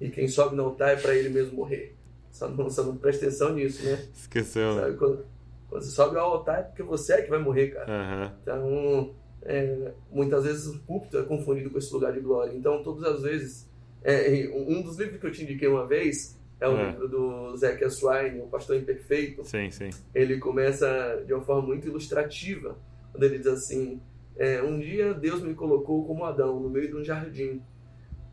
e 0.00 0.08
quem 0.10 0.28
sobe 0.28 0.54
no 0.54 0.62
altar 0.62 0.90
é 0.90 0.96
para 0.96 1.16
ele 1.16 1.28
mesmo 1.28 1.56
morrer. 1.56 1.98
Só 2.30 2.48
não, 2.48 2.70
só 2.70 2.82
não 2.82 2.96
presta 2.96 3.26
atenção 3.26 3.54
nisso, 3.54 3.84
né? 3.84 4.06
Esqueceu. 4.14 4.74
Sabe, 4.74 4.96
quando, 4.96 5.24
quando, 5.68 5.82
você 5.82 5.90
sobe 5.90 6.16
ao 6.16 6.32
altar 6.32 6.60
é 6.60 6.62
porque 6.62 6.82
você 6.82 7.14
é 7.14 7.22
que 7.22 7.30
vai 7.30 7.38
morrer, 7.38 7.68
cara. 7.68 7.90
Uhum. 7.90 8.32
Então, 8.42 9.14
é, 9.42 9.92
muitas 10.10 10.44
vezes 10.44 10.66
o 10.66 10.78
púlpito 10.80 11.18
é 11.18 11.22
confundido 11.22 11.70
com 11.70 11.78
esse 11.78 11.92
lugar 11.92 12.12
de 12.12 12.20
glória. 12.20 12.52
Então, 12.54 12.82
todas 12.82 13.04
as 13.04 13.22
vezes, 13.22 13.70
é, 14.02 14.50
um 14.54 14.82
dos 14.82 14.98
livros 14.98 15.20
que 15.20 15.26
eu 15.26 15.32
te 15.32 15.42
indiquei 15.42 15.68
uma 15.68 15.86
vez 15.86 16.38
é 16.60 16.68
o 16.68 16.76
é. 16.76 16.90
livro 16.90 17.08
do 17.08 17.56
Zeca 17.56 17.88
Swine, 17.88 18.40
O 18.40 18.46
Pastor 18.46 18.76
Imperfeito. 18.76 19.44
Sim, 19.44 19.70
sim. 19.70 19.90
Ele 20.14 20.38
começa 20.38 21.22
de 21.26 21.32
uma 21.32 21.42
forma 21.42 21.62
muito 21.66 21.88
ilustrativa, 21.88 22.76
quando 23.10 23.24
ele 23.24 23.38
diz 23.38 23.46
assim: 23.46 24.00
é, 24.36 24.62
Um 24.62 24.78
dia 24.78 25.14
Deus 25.14 25.42
me 25.42 25.54
colocou 25.54 26.06
como 26.06 26.24
Adão, 26.24 26.60
no 26.60 26.68
meio 26.68 26.88
de 26.88 26.96
um 26.96 27.04
jardim, 27.04 27.62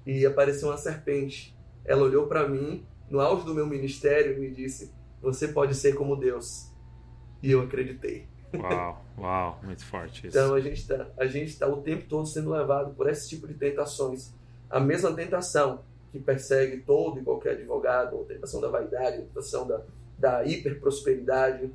e 0.06 0.26
apareceu 0.26 0.68
uma 0.68 0.78
serpente. 0.78 1.56
Ela 1.86 2.04
olhou 2.04 2.28
para 2.28 2.48
mim, 2.48 2.86
no 3.10 3.20
auge 3.20 3.46
do 3.46 3.54
meu 3.54 3.66
ministério, 3.66 4.40
me 4.40 4.50
disse: 4.50 4.92
Você 5.22 5.48
pode 5.48 5.76
ser 5.76 5.94
como 5.96 6.16
Deus. 6.16 6.72
E 7.42 7.52
eu 7.52 7.62
acreditei. 7.62 8.28
Uau, 8.56 9.06
uau, 9.18 9.60
muito 9.64 9.86
forte 9.86 10.28
isso. 10.28 10.38
Então 10.38 10.54
a 10.54 10.60
gente 10.60 10.82
está 10.82 11.08
a 11.18 11.28
gente 11.28 11.50
está 11.50 11.68
o 11.68 11.82
tempo 11.82 12.06
todo 12.08 12.26
sendo 12.26 12.50
levado 12.50 12.96
por 12.96 13.10
esse 13.10 13.30
tipo 13.30 13.48
de 13.48 13.54
tentações. 13.54 14.34
A 14.70 14.80
mesma 14.80 15.14
tentação 15.14 15.84
que 16.12 16.20
persegue 16.20 16.78
todo 16.78 17.20
e 17.20 17.24
qualquer 17.24 17.54
advogado, 17.54 18.22
a 18.22 18.26
tentação 18.26 18.62
da 18.62 18.70
vaidade, 18.70 19.18
a 19.18 19.22
tentação 19.22 19.68
da, 19.68 19.82
da 20.18 20.46
hiperprosperidade, 20.46 21.72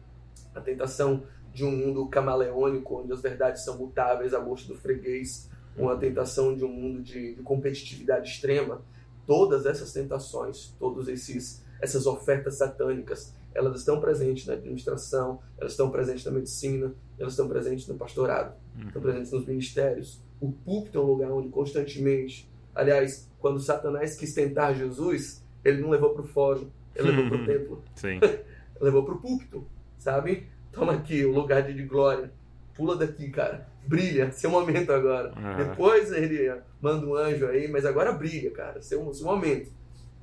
a 0.55 0.61
tentação 0.61 1.23
de 1.53 1.64
um 1.64 1.71
mundo 1.71 2.07
camaleônico, 2.09 3.01
onde 3.01 3.12
as 3.12 3.21
verdades 3.21 3.64
são 3.64 3.77
mutáveis 3.77 4.33
a 4.33 4.38
gosto 4.38 4.68
do 4.68 4.75
freguês, 4.75 5.51
uma 5.77 5.97
tentação 5.97 6.57
de 6.57 6.64
um 6.64 6.68
mundo 6.68 7.03
de, 7.03 7.35
de 7.35 7.42
competitividade 7.42 8.29
extrema. 8.29 8.83
Todas 9.26 9.66
essas 9.66 9.92
tentações, 9.92 10.74
todos 10.78 11.08
esses 11.08 11.62
essas 11.82 12.06
ofertas 12.06 12.58
satânicas, 12.58 13.35
elas 13.52 13.80
estão 13.80 14.00
presentes 14.00 14.46
na 14.46 14.54
administração, 14.54 15.40
elas 15.58 15.72
estão 15.72 15.90
presentes 15.90 16.24
na 16.24 16.30
medicina, 16.30 16.94
elas 17.18 17.32
estão 17.32 17.48
presentes 17.48 17.88
no 17.88 17.96
pastorado, 17.96 18.54
uhum. 18.76 18.87
estão 18.87 19.02
presentes 19.02 19.32
nos 19.32 19.44
ministérios. 19.44 20.22
O 20.40 20.52
púlpito 20.52 20.98
é 20.98 21.00
um 21.00 21.04
lugar 21.04 21.32
onde 21.32 21.48
constantemente, 21.48 22.48
aliás, 22.72 23.28
quando 23.40 23.61
Satanás 23.61 24.16
quis 24.16 24.32
tentar 24.32 24.74
Jesus, 24.74 25.44
ele 25.64 25.82
não 25.82 25.90
levou 25.90 26.11
para 26.11 26.22
o 26.22 26.26
fórum, 26.26 26.70
ele 26.94 27.11
levou 27.11 27.28
para 27.28 27.42
o 27.42 27.46
templo. 27.46 27.85
Sim. 27.96 28.20
levou 28.80 29.04
para 29.04 29.14
o 29.14 29.18
púlpito, 29.18 29.66
sabe? 29.98 30.46
Toma 30.70 30.92
aqui 30.92 31.24
o 31.24 31.32
lugar 31.32 31.62
de 31.62 31.82
glória. 31.85 32.32
Pula 32.74 32.96
daqui, 32.96 33.30
cara. 33.30 33.66
Brilha, 33.87 34.30
seu 34.32 34.50
momento 34.50 34.92
agora. 34.92 35.32
Uhum. 35.37 35.56
Depois 35.56 36.12
ele 36.12 36.52
manda 36.80 37.06
um 37.06 37.14
anjo 37.14 37.46
aí, 37.46 37.68
mas 37.68 37.85
agora 37.85 38.12
brilha, 38.12 38.50
cara. 38.50 38.80
Seu, 38.80 39.12
seu 39.12 39.26
momento. 39.26 39.70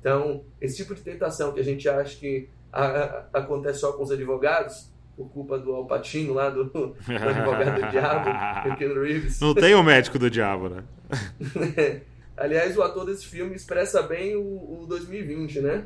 Então, 0.00 0.44
esse 0.60 0.76
tipo 0.76 0.94
de 0.94 1.02
tentação 1.02 1.52
que 1.52 1.60
a 1.60 1.64
gente 1.64 1.88
acha 1.88 2.16
que 2.18 2.48
a, 2.72 2.84
a, 2.84 3.26
acontece 3.34 3.80
só 3.80 3.92
com 3.92 4.02
os 4.02 4.10
advogados, 4.10 4.90
por 5.16 5.28
culpa 5.30 5.58
do 5.58 5.72
Alpatino 5.72 6.32
lá, 6.32 6.48
do, 6.48 6.64
do 6.70 6.96
advogado 7.06 7.80
do 7.80 7.90
diabo, 7.90 8.76
Ken 8.78 8.94
Reeves. 8.94 9.40
Não 9.40 9.54
tem 9.54 9.74
o 9.74 9.82
médico 9.82 10.18
do 10.18 10.30
diabo, 10.30 10.70
né? 10.70 10.84
Aliás, 12.36 12.76
o 12.76 12.82
ator 12.82 13.04
desse 13.04 13.26
filme 13.26 13.54
expressa 13.54 14.02
bem 14.02 14.34
o, 14.34 14.82
o 14.82 14.86
2020, 14.88 15.60
né? 15.60 15.84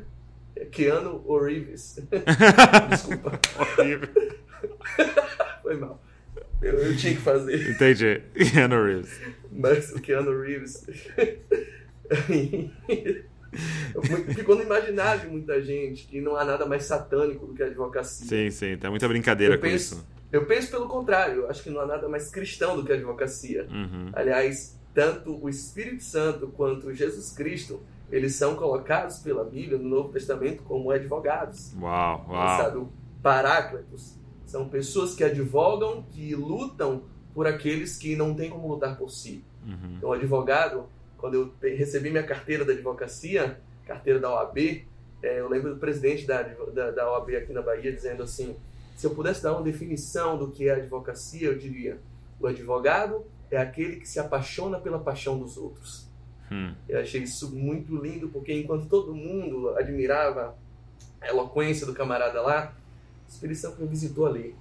É 0.55 0.63
Keanu 0.63 1.21
Reeves. 1.37 1.99
Desculpa. 2.89 3.37
Horrível. 3.59 4.07
Foi 5.61 5.75
mal. 5.75 5.99
Eu, 6.61 6.73
eu, 6.73 6.97
tinha 6.97 7.13
que 7.13 7.21
fazer. 7.21 7.71
Entendi. 7.71 8.21
Keanu 8.51 8.85
Reeves. 8.85 9.19
Mas 9.51 9.91
o 9.91 10.01
Keanu 10.01 10.41
Reeves. 10.41 10.85
Ficou 14.35 14.55
no 14.55 14.63
imaginário 14.63 15.21
de 15.21 15.27
muita 15.27 15.61
gente 15.61 16.05
que 16.07 16.19
não 16.19 16.35
há 16.35 16.43
nada 16.43 16.65
mais 16.65 16.83
satânico 16.83 17.45
do 17.45 17.53
que 17.53 17.63
a 17.63 17.67
advocacia. 17.67 18.27
Sim, 18.27 18.51
sim, 18.51 18.77
tem 18.77 18.89
muita 18.89 19.07
brincadeira 19.07 19.55
eu 19.55 19.59
com 19.59 19.63
penso, 19.63 19.95
isso. 19.95 20.07
Eu 20.31 20.45
penso 20.45 20.69
pelo 20.69 20.87
contrário, 20.87 21.41
eu 21.41 21.49
acho 21.49 21.63
que 21.63 21.69
não 21.69 21.79
há 21.79 21.85
nada 21.85 22.09
mais 22.09 22.29
cristão 22.29 22.75
do 22.75 22.83
que 22.83 22.91
a 22.91 22.95
advocacia. 22.95 23.65
Uhum. 23.71 24.09
Aliás, 24.13 24.77
tanto 24.93 25.41
o 25.41 25.47
Espírito 25.49 26.03
Santo 26.03 26.47
quanto 26.47 26.93
Jesus 26.93 27.31
Cristo, 27.31 27.81
eles 28.11 28.35
são 28.35 28.55
colocados 28.55 29.19
pela 29.19 29.43
Bíblia 29.43 29.77
no 29.77 29.87
Novo 29.87 30.09
Testamento 30.09 30.63
como 30.63 30.91
advogados. 30.91 31.73
Uau, 31.79 32.25
uau. 32.29 32.61
Sabe, 32.61 32.85
paráclitos. 33.21 34.15
São 34.45 34.69
pessoas 34.69 35.15
que 35.15 35.23
advogam, 35.23 36.03
que 36.11 36.35
lutam 36.35 37.03
por 37.33 37.47
aqueles 37.47 37.97
que 37.97 38.15
não 38.15 38.33
têm 38.33 38.49
como 38.49 38.67
lutar 38.67 38.97
por 38.97 39.09
si. 39.09 39.43
Uhum. 39.65 39.95
Então, 39.97 40.11
advogado 40.11 40.87
quando 41.17 41.33
eu 41.33 41.53
recebi 41.75 42.11
minha 42.11 42.23
carteira 42.23 42.63
da 42.63 42.73
advocacia, 42.73 43.59
carteira 43.85 44.19
da 44.19 44.31
OAB, 44.31 44.85
é, 45.23 45.39
eu 45.39 45.49
lembro 45.49 45.73
do 45.73 45.79
presidente 45.79 46.25
da, 46.25 46.43
da, 46.43 46.91
da 46.91 47.11
OAB 47.11 47.35
aqui 47.35 47.51
na 47.51 47.63
Bahia 47.63 47.91
dizendo 47.91 48.21
assim: 48.21 48.55
se 48.95 49.07
eu 49.07 49.15
pudesse 49.15 49.41
dar 49.41 49.53
uma 49.53 49.63
definição 49.63 50.37
do 50.37 50.51
que 50.51 50.67
é 50.67 50.73
advocacia, 50.73 51.47
eu 51.47 51.57
diria: 51.57 51.99
o 52.39 52.45
advogado 52.45 53.25
é 53.49 53.57
aquele 53.57 53.95
que 53.95 54.07
se 54.07 54.19
apaixona 54.19 54.79
pela 54.79 54.99
paixão 54.99 55.39
dos 55.39 55.57
outros. 55.57 56.07
Hum. 56.51 56.75
Eu 56.87 56.99
achei 56.99 57.23
isso 57.23 57.55
muito 57.55 57.95
lindo, 57.95 58.29
porque 58.29 58.53
enquanto 58.53 58.87
todo 58.87 59.15
mundo 59.15 59.69
admirava 59.69 60.55
a 61.19 61.27
eloquência 61.27 61.87
do 61.87 61.93
camarada 61.93 62.39
lá, 62.41 62.75
o 63.27 63.31
Espírito 63.31 63.59
Santo 63.59 63.81
me 63.81 63.87
visitou 63.87 64.25
ali. 64.25 64.55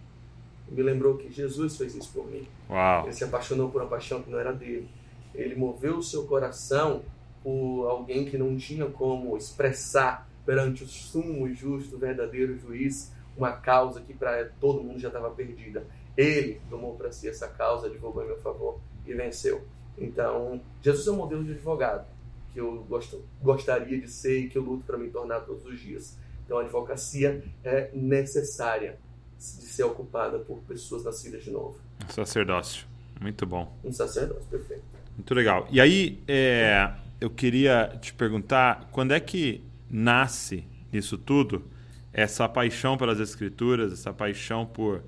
E 0.68 0.74
me 0.74 0.83
lembrou 0.83 1.16
que 1.16 1.31
Jesus 1.31 1.77
fez 1.77 1.94
isso 1.94 2.11
por 2.12 2.27
mim. 2.31 2.46
Uau. 2.70 3.05
Ele 3.05 3.12
se 3.12 3.24
apaixonou 3.24 3.70
por 3.70 3.83
uma 3.83 3.88
paixão 3.88 4.22
que 4.22 4.31
não 4.31 4.38
era 4.38 4.53
dele 4.53 4.88
ele 5.35 5.57
moveu 5.57 5.98
o 5.98 6.03
seu 6.03 6.24
coração 6.24 7.03
por 7.42 7.87
alguém 7.87 8.24
que 8.24 8.38
não 8.38 8.57
tinha 8.57 8.87
como 8.87 9.37
expressar 9.37 10.29
perante 10.46 10.85
o 10.85 10.87
sumo 10.87 11.53
justo, 11.53 11.98
verdadeiro 11.98 12.57
juiz, 12.57 13.12
uma 13.37 13.53
causa 13.53 14.00
que 14.00 14.14
para 14.14 14.50
todo 14.61 14.83
mundo 14.83 15.00
já 15.00 15.09
estava 15.09 15.31
perdida. 15.31 15.85
Ele 16.16 16.61
tomou 16.70 16.94
para 16.94 17.11
si 17.11 17.29
essa 17.29 17.48
causa, 17.48 17.88
advogou 17.88 18.22
em 18.22 18.27
meu 18.27 18.38
favor 18.38 18.79
e 19.05 19.12
venceu. 19.12 19.62
Então, 19.98 20.61
Jesus 20.81 21.07
é 21.07 21.11
um 21.11 21.16
modelo 21.16 21.44
de 21.44 21.53
advogado 21.53 22.07
que 22.53 22.61
eu 22.61 22.85
gosto, 22.88 23.24
gostaria 23.42 24.00
de 24.00 24.09
ser 24.09 24.40
e 24.40 24.48
que 24.48 24.57
eu 24.57 24.62
luto 24.62 24.85
para 24.85 24.96
me 24.96 25.11
tornar 25.11 25.40
todos 25.40 25.66
os 25.66 25.81
dias. 25.81 26.16
Então 26.44 26.59
a 26.59 26.62
advocacia 26.62 27.42
é 27.62 27.90
necessária 27.94 28.98
de 29.38 29.44
ser 29.44 29.85
ocupada 29.85 30.38
por 30.38 30.59
pessoas 30.61 31.04
nascidas 31.04 31.42
de 31.42 31.50
novo. 31.50 31.78
Um 32.09 32.12
sacerdócio. 32.12 32.87
Muito 33.20 33.46
bom. 33.46 33.76
Um 33.85 33.92
sacerdócio, 33.92 34.44
perfeito. 34.50 34.83
Muito 35.16 35.35
legal. 35.35 35.66
E 35.70 35.80
aí, 35.80 36.22
é, 36.26 36.92
eu 37.20 37.30
queria 37.30 37.96
te 38.00 38.12
perguntar, 38.12 38.88
quando 38.90 39.12
é 39.12 39.20
que 39.20 39.64
nasce 39.88 40.66
nisso 40.92 41.16
tudo 41.16 41.64
essa 42.12 42.48
paixão 42.48 42.96
pelas 42.96 43.18
escrituras, 43.18 43.92
essa 43.92 44.12
paixão 44.12 44.66
por, 44.66 45.02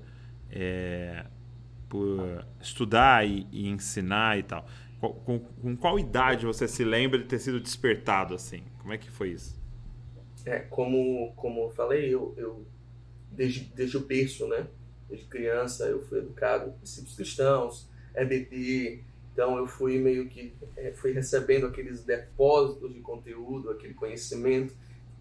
é, 0.51 1.25
por 1.87 2.45
estudar 2.61 3.27
e, 3.27 3.47
e, 3.51 3.67
ensinar 3.67 4.37
e 4.37 4.43
tal? 4.43 4.65
Com, 4.99 5.09
com, 5.09 5.39
com, 5.39 5.77
qual 5.77 5.99
idade 5.99 6.45
você 6.45 6.67
se 6.67 6.83
lembra 6.83 7.19
de 7.19 7.25
ter 7.25 7.39
sido 7.39 7.59
despertado 7.59 8.33
assim? 8.33 8.63
Como 8.79 8.93
é 8.93 8.97
que 8.97 9.09
foi 9.09 9.29
isso? 9.29 9.56
É, 10.47 10.59
como, 10.59 11.33
como 11.35 11.63
eu 11.65 11.69
falei, 11.71 12.13
eu, 12.13 12.33
eu 12.37 12.65
desde, 13.29 13.65
desde 13.75 13.97
o 13.97 13.99
berço, 13.99 14.47
né? 14.47 14.65
Desde 15.09 15.27
criança 15.27 15.85
eu 15.85 16.01
fui 16.07 16.19
educado 16.19 16.69
em 16.69 16.73
princípios 16.73 17.15
cristãos, 17.15 17.89
EBD, 18.15 19.03
então 19.33 19.57
eu 19.57 19.67
fui 19.67 19.99
meio 19.99 20.29
que 20.29 20.53
é, 20.77 20.93
fui 20.93 21.11
recebendo 21.11 21.67
aqueles 21.67 22.01
depósitos 22.01 22.93
de 22.93 23.01
conteúdo, 23.01 23.69
aquele 23.69 23.93
conhecimento, 23.93 24.73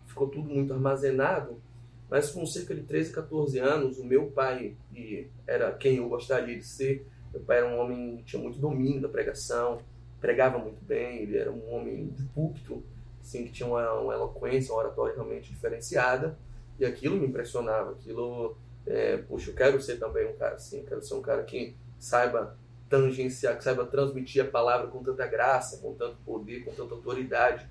ficou 0.07 0.29
tudo 0.29 0.49
muito 0.49 0.73
armazenado. 0.73 1.61
Mas 2.09 2.31
com 2.31 2.47
cerca 2.47 2.73
de 2.73 2.83
13, 2.83 3.13
14 3.13 3.59
anos, 3.59 3.99
o 3.99 4.05
meu 4.05 4.31
pai, 4.31 4.77
que 4.95 5.29
era 5.45 5.73
quem 5.73 5.97
eu 5.97 6.09
gostaria 6.09 6.57
de 6.57 6.65
ser, 6.65 7.05
meu 7.33 7.43
pai 7.43 7.59
era 7.59 7.67
um 7.67 7.81
homem 7.81 8.19
que 8.19 8.23
tinha 8.23 8.41
muito 8.41 8.61
domínio 8.61 9.03
da 9.03 9.09
pregação, 9.09 9.81
pregava 10.21 10.57
muito 10.57 10.83
bem, 10.85 11.23
ele 11.23 11.37
era 11.37 11.51
um 11.51 11.75
homem 11.75 12.07
de 12.11 12.23
púlpito, 12.27 12.81
assim, 13.27 13.45
que 13.45 13.53
tinha 13.53 13.69
uma, 13.69 13.93
uma 13.95 14.15
eloquência, 14.15 14.73
uma 14.73 14.83
oratória 14.83 15.15
realmente 15.15 15.51
diferenciada, 15.51 16.39
e 16.79 16.85
aquilo 16.85 17.17
me 17.17 17.27
impressionava, 17.27 17.91
aquilo, 17.93 18.57
é, 18.87 19.17
puxa, 19.17 19.51
eu 19.51 19.55
quero 19.55 19.81
ser 19.81 19.97
também 19.97 20.29
um 20.29 20.37
cara 20.37 20.55
assim, 20.55 20.85
quero 20.85 21.03
ser 21.03 21.15
um 21.15 21.23
cara 21.23 21.43
que 21.43 21.75
saiba 21.99 22.57
tangenciar, 22.89 23.57
que 23.59 23.65
saiba 23.65 23.85
transmitir 23.85 24.45
a 24.45 24.49
palavra 24.49 24.87
com 24.87 25.03
tanta 25.03 25.27
graça, 25.27 25.79
com 25.79 25.93
tanto 25.95 26.17
poder, 26.25 26.65
com 26.65 26.73
tanta 26.73 26.95
autoridade. 26.95 27.69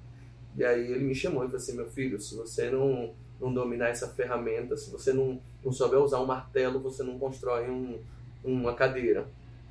E 0.58 0.64
aí 0.64 0.92
ele 0.92 1.06
me 1.06 1.16
chamou 1.16 1.44
e 1.44 1.48
falou 1.48 1.62
assim, 1.62 1.76
meu 1.76 1.88
filho, 1.88 2.20
se 2.20 2.36
você 2.36 2.70
não, 2.70 3.14
não 3.40 3.54
dominar 3.54 3.90
essa 3.90 4.10
ferramenta, 4.10 4.76
se 4.76 4.90
você 4.90 5.14
não, 5.14 5.40
não 5.64 5.72
souber 5.72 6.00
usar 6.00 6.20
um 6.20 6.26
martelo, 6.26 6.80
você 6.80 7.02
não 7.04 7.18
constrói 7.18 7.70
um, 7.70 8.00
uma 8.44 8.74
cadeira. 8.74 9.28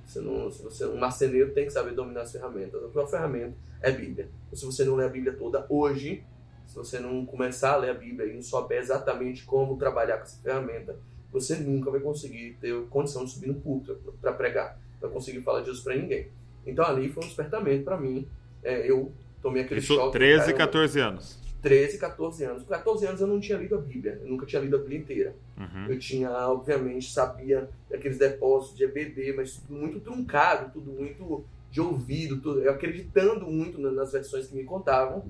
Você 0.07 0.21
não, 0.21 0.51
se 0.51 0.63
você, 0.63 0.85
um 0.87 0.99
marceneiro 0.99 1.53
tem 1.53 1.67
que 1.67 1.73
saber 1.73 1.93
dominar 1.93 2.23
as 2.23 2.33
ferramentas. 2.33 2.83
A 2.83 2.89
própria 2.89 3.19
ferramenta 3.19 3.55
é 3.81 3.91
a 3.91 3.93
Bíblia. 3.93 4.29
Então, 4.47 4.59
se 4.59 4.65
você 4.65 4.85
não 4.85 4.97
ler 4.97 5.07
a 5.07 5.09
Bíblia 5.09 5.33
toda 5.33 5.67
hoje, 5.69 6.25
se 6.67 6.77
você 6.77 6.99
não 6.99 7.25
começar 7.25 7.73
a 7.73 7.77
ler 7.77 7.91
a 7.91 7.95
Bíblia 7.95 8.29
e 8.29 8.35
não 8.35 8.43
souber 8.43 8.79
exatamente 8.79 9.45
como 9.45 9.77
trabalhar 9.77 10.19
com 10.19 10.25
essa 10.25 10.41
ferramenta, 10.43 10.97
você 11.33 11.57
nunca 11.57 11.91
vai 11.91 12.01
conseguir 12.01 12.57
ter 12.61 12.75
condição 12.87 13.25
de 13.25 13.33
subir 13.33 13.49
no 13.49 13.55
púlpito 13.55 14.15
para 14.21 14.33
pregar 14.33 14.79
para 15.05 15.13
conseguir 15.13 15.43
falar 15.43 15.61
de 15.61 15.67
Jesus 15.67 15.85
para 15.85 15.97
ninguém. 15.97 16.29
Então 16.67 16.85
ali 16.85 17.11
foi 17.11 17.25
um 17.25 17.27
despertamento 17.27 17.85
para 17.85 17.99
mim. 17.99 18.27
É, 18.63 18.91
eu 18.91 19.13
tomei 19.43 19.63
aquele 19.63 19.81
Isso, 19.81 19.95
choque. 19.95 20.13
13, 20.13 20.45
cara, 20.45 20.57
14 20.57 21.01
anos. 21.01 21.44
13, 21.65 21.99
14 21.99 22.45
anos. 22.45 22.63
Com 22.63 22.69
14 22.69 23.07
anos 23.07 23.21
eu 23.21 23.27
não 23.27 23.41
tinha 23.41 23.59
lido 23.59 23.75
a 23.75 23.81
Bíblia. 23.81 24.21
Eu 24.23 24.29
nunca 24.29 24.45
tinha 24.45 24.61
lido 24.61 24.77
a 24.77 24.79
Bíblia 24.79 24.99
inteira. 24.99 25.37
Uhum. 25.57 25.87
Eu 25.89 25.99
tinha, 25.99 26.31
obviamente, 26.31 27.11
sabia 27.11 27.69
daqueles 27.91 28.19
depósitos 28.19 28.77
de 28.77 28.85
EBD, 28.85 29.33
mas 29.35 29.57
tudo 29.57 29.75
muito 29.75 29.99
truncado, 29.99 30.71
tudo 30.73 30.93
muito 30.93 31.45
de 31.71 31.81
ouvido, 31.81 32.41
tudo, 32.41 32.61
eu 32.61 32.71
acreditando 32.71 33.47
muito 33.47 33.81
nas 33.81 34.13
versões 34.13 34.47
que 34.47 34.55
me 34.55 34.63
contavam. 34.63 35.25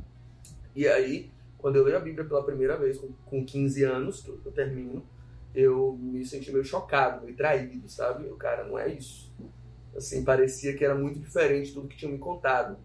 E 0.74 0.86
aí, 0.86 1.30
quando 1.56 1.76
eu 1.76 1.84
leio 1.84 1.96
a 1.96 2.00
Bíblia 2.00 2.26
pela 2.26 2.44
primeira 2.44 2.76
vez, 2.76 2.98
com, 2.98 3.08
com 3.24 3.44
15 3.44 3.84
anos, 3.84 4.20
que 4.20 4.28
eu 4.28 4.52
termino, 4.52 5.02
eu 5.54 5.96
me 5.98 6.26
senti 6.26 6.52
meio 6.52 6.64
chocado, 6.64 7.24
meio 7.24 7.36
traído, 7.36 7.88
sabe? 7.88 8.28
O 8.28 8.36
cara, 8.36 8.64
não 8.64 8.78
é 8.78 8.92
isso 8.92 9.32
assim, 9.96 10.24
parecia 10.24 10.76
que 10.76 10.84
era 10.84 10.94
muito 10.94 11.18
diferente 11.18 11.68
de 11.68 11.74
tudo 11.74 11.88
que 11.88 11.96
tinham 11.96 12.12
me 12.12 12.18
contado. 12.18 12.76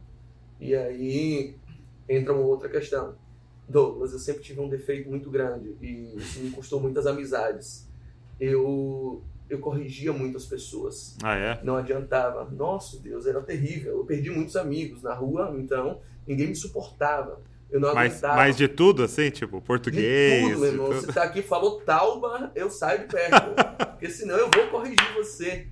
E 0.59 0.75
aí 0.75 1.55
entra 2.07 2.33
uma 2.33 2.43
outra 2.43 2.69
questão. 2.69 3.15
Douglas, 3.69 4.13
eu 4.13 4.19
sempre 4.19 4.41
tive 4.41 4.59
um 4.59 4.67
defeito 4.67 5.09
muito 5.09 5.29
grande 5.29 5.75
e 5.81 6.15
isso 6.17 6.39
me 6.39 6.49
custou 6.49 6.79
muitas 6.79 7.05
amizades. 7.05 7.87
Eu 8.39 9.23
eu 9.49 9.59
corrigia 9.59 10.13
muitas 10.13 10.45
pessoas. 10.45 11.17
Ah, 11.23 11.35
é? 11.35 11.59
Não 11.63 11.75
adiantava. 11.75 12.47
Nossa, 12.51 12.99
Deus, 12.99 13.25
era 13.25 13.41
terrível. 13.41 13.97
Eu 13.97 14.05
perdi 14.05 14.29
muitos 14.29 14.55
amigos 14.55 15.01
na 15.01 15.13
rua, 15.13 15.55
então 15.57 15.99
ninguém 16.27 16.47
me 16.47 16.55
suportava. 16.55 17.41
Eu 17.71 17.79
não 17.79 17.93
mas, 17.93 18.21
mas 18.21 18.57
de 18.57 18.67
tudo, 18.67 19.03
assim, 19.03 19.29
tipo, 19.29 19.61
português. 19.61 20.43
De 20.43 20.49
tudo, 20.49 20.59
meu 20.59 20.71
irmão. 20.71 20.87
Você 20.87 21.11
tá 21.11 21.23
aqui 21.23 21.41
falou 21.41 21.81
tauba, 21.81 22.51
eu 22.55 22.69
saio 22.69 23.01
de 23.01 23.05
perto. 23.07 23.53
porque 23.91 24.09
senão 24.09 24.35
eu 24.37 24.49
vou 24.53 24.67
corrigir 24.69 25.13
você 25.15 25.67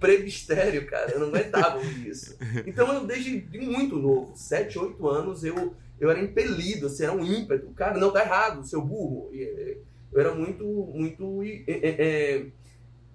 previstério, 0.00 0.86
cara. 0.86 1.12
Eu 1.12 1.20
não 1.20 1.28
aguentava 1.28 1.80
isso. 1.82 2.36
Então 2.66 2.92
eu, 2.92 3.06
desde 3.06 3.46
muito 3.60 3.96
novo, 3.96 4.32
7, 4.34 4.78
8 4.78 5.08
anos, 5.08 5.44
eu, 5.44 5.74
eu 6.00 6.10
era 6.10 6.20
impelido, 6.20 6.86
assim, 6.86 7.04
era 7.04 7.12
um 7.12 7.24
ímpeto. 7.24 7.70
Cara, 7.70 7.98
não, 7.98 8.12
tá 8.12 8.22
errado, 8.22 8.64
seu 8.64 8.80
burro. 8.80 9.30
Eh, 9.32 9.78
eu 10.12 10.20
era 10.20 10.34
muito, 10.34 10.64
muito 10.64 11.42
é, 11.42 11.62
é, 11.66 12.46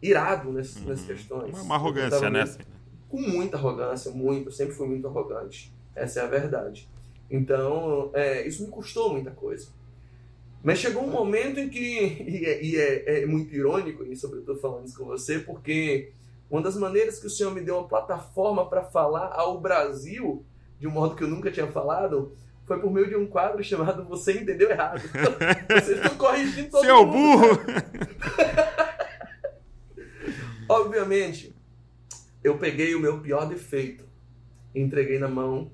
irado 0.02 0.52
nessas, 0.52 0.82
uhum. 0.82 0.90
nessas 0.90 1.06
questões. 1.06 1.60
Uma 1.62 1.76
arrogância, 1.76 2.30
né? 2.30 2.44
Muito, 2.44 2.68
com 3.10 3.22
muita 3.22 3.58
arrogância, 3.58 4.12
muito. 4.12 4.50
Eu 4.50 4.52
sempre 4.52 4.74
fui 4.74 4.88
muito 4.88 5.08
arrogante. 5.08 5.74
Essa 5.96 6.22
é 6.22 6.24
a 6.24 6.28
verdade. 6.28 6.90
Então, 7.30 8.12
é, 8.14 8.46
isso 8.48 8.64
me 8.64 8.70
custou 8.70 9.12
muita 9.12 9.32
coisa. 9.32 9.68
Mas 10.64 10.80
chegou 10.80 11.04
um 11.04 11.10
momento 11.10 11.60
em 11.60 11.70
que, 11.70 11.80
e 12.24 12.46
é, 12.46 12.64
e 12.64 12.76
é, 12.78 13.24
é 13.24 13.26
muito 13.26 13.54
irônico 13.54 14.04
eu 14.04 14.12
estou 14.14 14.56
falando 14.58 14.86
isso 14.86 14.98
com 14.98 15.06
você, 15.06 15.40
porque 15.40 16.12
uma 16.50 16.62
das 16.62 16.78
maneiras 16.78 17.20
que 17.20 17.28
o 17.28 17.30
Senhor 17.30 17.54
me 17.54 17.62
deu 17.62 17.78
uma 17.78 17.88
plataforma 17.88 18.70
para 18.70 18.84
falar 18.84 19.34
ao 19.34 19.60
Brasil, 19.60 20.46
de 20.80 20.88
um 20.88 20.92
modo 20.92 21.16
que 21.16 21.24
eu 21.24 21.28
nunca 21.28 21.52
tinha 21.52 21.68
falado, 21.68 22.34
foi 22.66 22.80
por 22.80 22.92
meio 22.92 23.10
de 23.10 23.16
um 23.16 23.28
quadro 23.28 23.64
chamado 23.64 24.04
Você 24.06 24.40
Entendeu 24.40 24.70
Errado. 24.70 25.02
Vocês 25.70 25.98
estão 25.98 26.16
corrigindo 26.18 26.70
todo 26.70 26.86
Seu 26.86 27.06
mundo. 27.06 27.14
burro! 27.14 27.60
Obviamente, 30.70 31.54
eu 32.44 32.58
peguei 32.58 32.96
o 32.96 33.00
meu 33.00 33.20
pior 33.20 33.46
defeito 33.46 34.06
e 34.74 34.82
entreguei 34.82 35.20
na 35.20 35.28
mão 35.28 35.72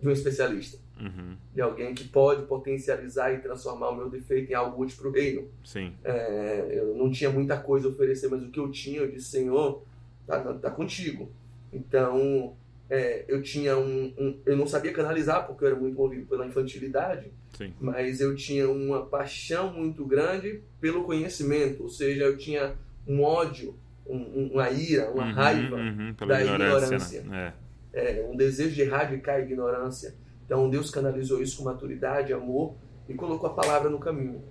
de 0.00 0.08
um 0.08 0.10
especialista. 0.10 0.78
Uhum. 1.00 1.36
De 1.54 1.60
alguém 1.60 1.94
que 1.94 2.04
pode 2.04 2.44
potencializar 2.46 3.32
e 3.32 3.38
transformar 3.38 3.90
o 3.90 3.96
meu 3.96 4.10
defeito 4.10 4.50
em 4.50 4.54
algo 4.54 4.82
útil 4.82 4.98
para 4.98 5.08
o 5.08 5.12
reino. 5.12 5.48
Sim. 5.64 5.94
É, 6.04 6.68
eu 6.72 6.94
não 6.96 7.10
tinha 7.10 7.30
muita 7.30 7.58
coisa 7.58 7.88
a 7.88 7.90
oferecer, 7.90 8.28
mas 8.28 8.42
o 8.42 8.50
que 8.50 8.60
eu 8.60 8.70
tinha, 8.70 9.00
eu 9.00 9.10
disse, 9.10 9.30
Senhor, 9.30 9.82
tá, 10.26 10.40
tá 10.54 10.70
contigo. 10.70 11.30
Então, 11.72 12.54
é, 12.92 13.24
eu 13.26 13.40
tinha 13.40 13.78
um, 13.78 14.12
um, 14.18 14.38
Eu 14.44 14.54
não 14.54 14.66
sabia 14.66 14.92
canalizar, 14.92 15.46
porque 15.46 15.64
eu 15.64 15.68
era 15.68 15.76
muito 15.76 15.96
movido 15.96 16.26
pela 16.26 16.46
infantilidade, 16.46 17.32
Sim. 17.56 17.72
mas 17.80 18.20
eu 18.20 18.36
tinha 18.36 18.68
uma 18.70 19.06
paixão 19.06 19.72
muito 19.72 20.04
grande 20.04 20.62
pelo 20.78 21.02
conhecimento, 21.04 21.84
ou 21.84 21.88
seja, 21.88 22.24
eu 22.24 22.36
tinha 22.36 22.74
um 23.08 23.22
ódio, 23.22 23.74
um, 24.06 24.50
uma 24.52 24.68
ira, 24.68 25.10
uma 25.10 25.24
uhum, 25.24 25.32
raiva 25.32 25.76
uhum, 25.76 26.14
da 26.28 26.42
ignorância. 26.42 26.84
ignorância. 26.84 27.22
Né? 27.22 27.54
É. 27.94 28.20
é. 28.20 28.26
um 28.30 28.36
desejo 28.36 28.74
de 28.74 28.82
erradicar 28.82 29.36
a 29.36 29.40
ignorância. 29.40 30.14
Então, 30.44 30.68
Deus 30.68 30.90
canalizou 30.90 31.40
isso 31.40 31.56
com 31.56 31.64
maturidade, 31.64 32.30
amor 32.34 32.74
e 33.08 33.14
colocou 33.14 33.48
a 33.48 33.54
palavra 33.54 33.88
no 33.88 33.98
caminho. 33.98 34.44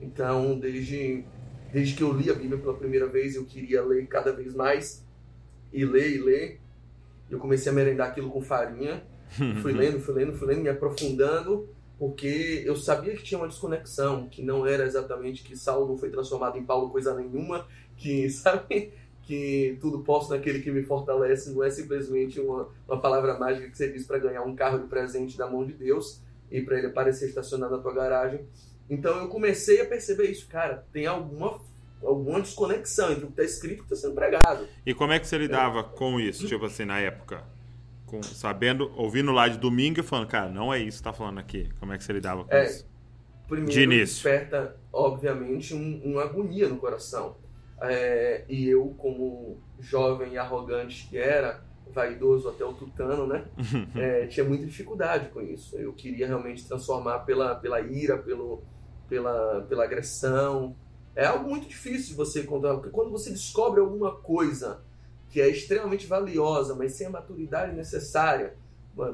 Então, 0.00 0.58
desde, 0.58 1.24
desde 1.72 1.94
que 1.94 2.02
eu 2.02 2.12
li 2.12 2.28
a 2.28 2.34
Bíblia 2.34 2.58
pela 2.58 2.74
primeira 2.74 3.06
vez, 3.06 3.36
eu 3.36 3.44
queria 3.44 3.84
ler 3.84 4.04
cada 4.08 4.32
vez 4.32 4.52
mais 4.52 5.06
e 5.72 5.84
ler 5.84 6.16
e 6.16 6.18
ler. 6.18 6.63
Eu 7.30 7.38
comecei 7.38 7.70
a 7.70 7.74
merendar 7.74 8.08
aquilo 8.08 8.30
com 8.30 8.40
farinha. 8.40 9.02
fui 9.62 9.72
lendo, 9.72 10.00
fui 10.00 10.14
lendo, 10.14 10.32
fui 10.34 10.46
lendo, 10.46 10.62
me 10.62 10.68
aprofundando, 10.68 11.68
porque 11.98 12.62
eu 12.64 12.76
sabia 12.76 13.14
que 13.14 13.22
tinha 13.22 13.38
uma 13.38 13.48
desconexão, 13.48 14.28
que 14.28 14.42
não 14.42 14.66
era 14.66 14.84
exatamente 14.84 15.42
que 15.42 15.56
Saulo 15.56 15.88
não 15.88 15.98
foi 15.98 16.10
transformado 16.10 16.56
em 16.58 16.64
Paulo 16.64 16.90
coisa 16.90 17.14
nenhuma, 17.14 17.66
que, 17.96 18.28
sabe, 18.30 18.92
que 19.22 19.76
tudo 19.80 20.00
posso 20.00 20.30
naquele 20.30 20.60
que 20.60 20.70
me 20.70 20.82
fortalece, 20.82 21.52
não 21.52 21.64
é 21.64 21.70
simplesmente 21.70 22.40
uma, 22.40 22.68
uma 22.86 23.00
palavra 23.00 23.38
mágica 23.38 23.68
que 23.68 23.76
você 23.76 23.90
diz 23.90 24.06
para 24.06 24.18
ganhar 24.18 24.42
um 24.42 24.54
carro 24.54 24.78
de 24.78 24.86
presente 24.86 25.36
da 25.36 25.50
mão 25.50 25.64
de 25.64 25.72
Deus 25.72 26.20
e 26.50 26.60
para 26.60 26.78
ele 26.78 26.88
aparecer 26.88 27.28
estacionado 27.28 27.76
na 27.76 27.82
tua 27.82 27.94
garagem. 27.94 28.46
Então 28.88 29.18
eu 29.18 29.28
comecei 29.28 29.80
a 29.80 29.86
perceber 29.86 30.30
isso, 30.30 30.46
cara, 30.46 30.84
tem 30.92 31.06
alguma 31.06 31.58
alguma 32.02 32.40
desconexão 32.40 33.12
entre 33.12 33.24
o 33.24 33.26
que 33.28 33.32
está 33.32 33.44
escrito 33.44 33.78
e 33.78 33.80
o 33.80 33.86
que 33.86 33.94
está 33.94 34.08
sendo 34.08 34.14
pregado. 34.14 34.66
E 34.84 34.94
como 34.94 35.12
é 35.12 35.18
que 35.18 35.26
você 35.26 35.38
lidava 35.38 35.80
é. 35.80 35.82
com 35.82 36.20
isso, 36.20 36.46
tipo 36.46 36.64
assim, 36.64 36.84
na 36.84 36.98
época? 36.98 37.44
Com, 38.06 38.22
sabendo, 38.22 38.92
ouvindo 38.96 39.32
lá 39.32 39.48
de 39.48 39.58
domingo 39.58 40.00
e 40.00 40.02
falando, 40.02 40.28
cara, 40.28 40.50
não 40.50 40.72
é 40.72 40.78
isso 40.78 40.98
que 41.02 41.08
está 41.08 41.12
falando 41.12 41.38
aqui. 41.38 41.68
Como 41.80 41.92
é 41.92 41.98
que 41.98 42.04
você 42.04 42.12
lidava 42.12 42.44
com 42.44 42.54
é, 42.54 42.66
isso? 42.66 42.86
Primeiro, 43.48 43.72
de 43.72 43.82
início. 43.82 44.14
desperta, 44.14 44.76
obviamente, 44.92 45.74
um, 45.74 46.00
uma 46.04 46.22
agonia 46.22 46.68
no 46.68 46.76
coração. 46.76 47.36
É, 47.80 48.44
e 48.48 48.68
eu, 48.68 48.94
como 48.98 49.58
jovem 49.80 50.32
e 50.32 50.38
arrogante 50.38 51.06
que 51.08 51.18
era, 51.18 51.62
vaidoso 51.94 52.48
até 52.48 52.64
o 52.64 52.72
tutano, 52.72 53.26
né? 53.26 53.44
é, 53.94 54.26
tinha 54.26 54.44
muita 54.44 54.66
dificuldade 54.66 55.28
com 55.28 55.40
isso. 55.40 55.76
Eu 55.76 55.92
queria 55.92 56.26
realmente 56.26 56.66
transformar 56.66 57.20
pela, 57.20 57.54
pela 57.54 57.80
ira, 57.80 58.18
pelo, 58.18 58.62
pela, 59.08 59.62
pela 59.68 59.84
agressão. 59.84 60.76
É 61.16 61.26
algo 61.26 61.48
muito 61.48 61.68
difícil 61.68 62.08
de 62.08 62.14
você 62.14 62.42
controlar, 62.42 62.76
porque 62.76 62.90
quando 62.90 63.10
você 63.10 63.30
descobre 63.30 63.80
alguma 63.80 64.14
coisa 64.16 64.80
que 65.30 65.40
é 65.40 65.48
extremamente 65.48 66.06
valiosa, 66.06 66.74
mas 66.74 66.92
sem 66.92 67.06
a 67.06 67.10
maturidade 67.10 67.74
necessária. 67.74 68.54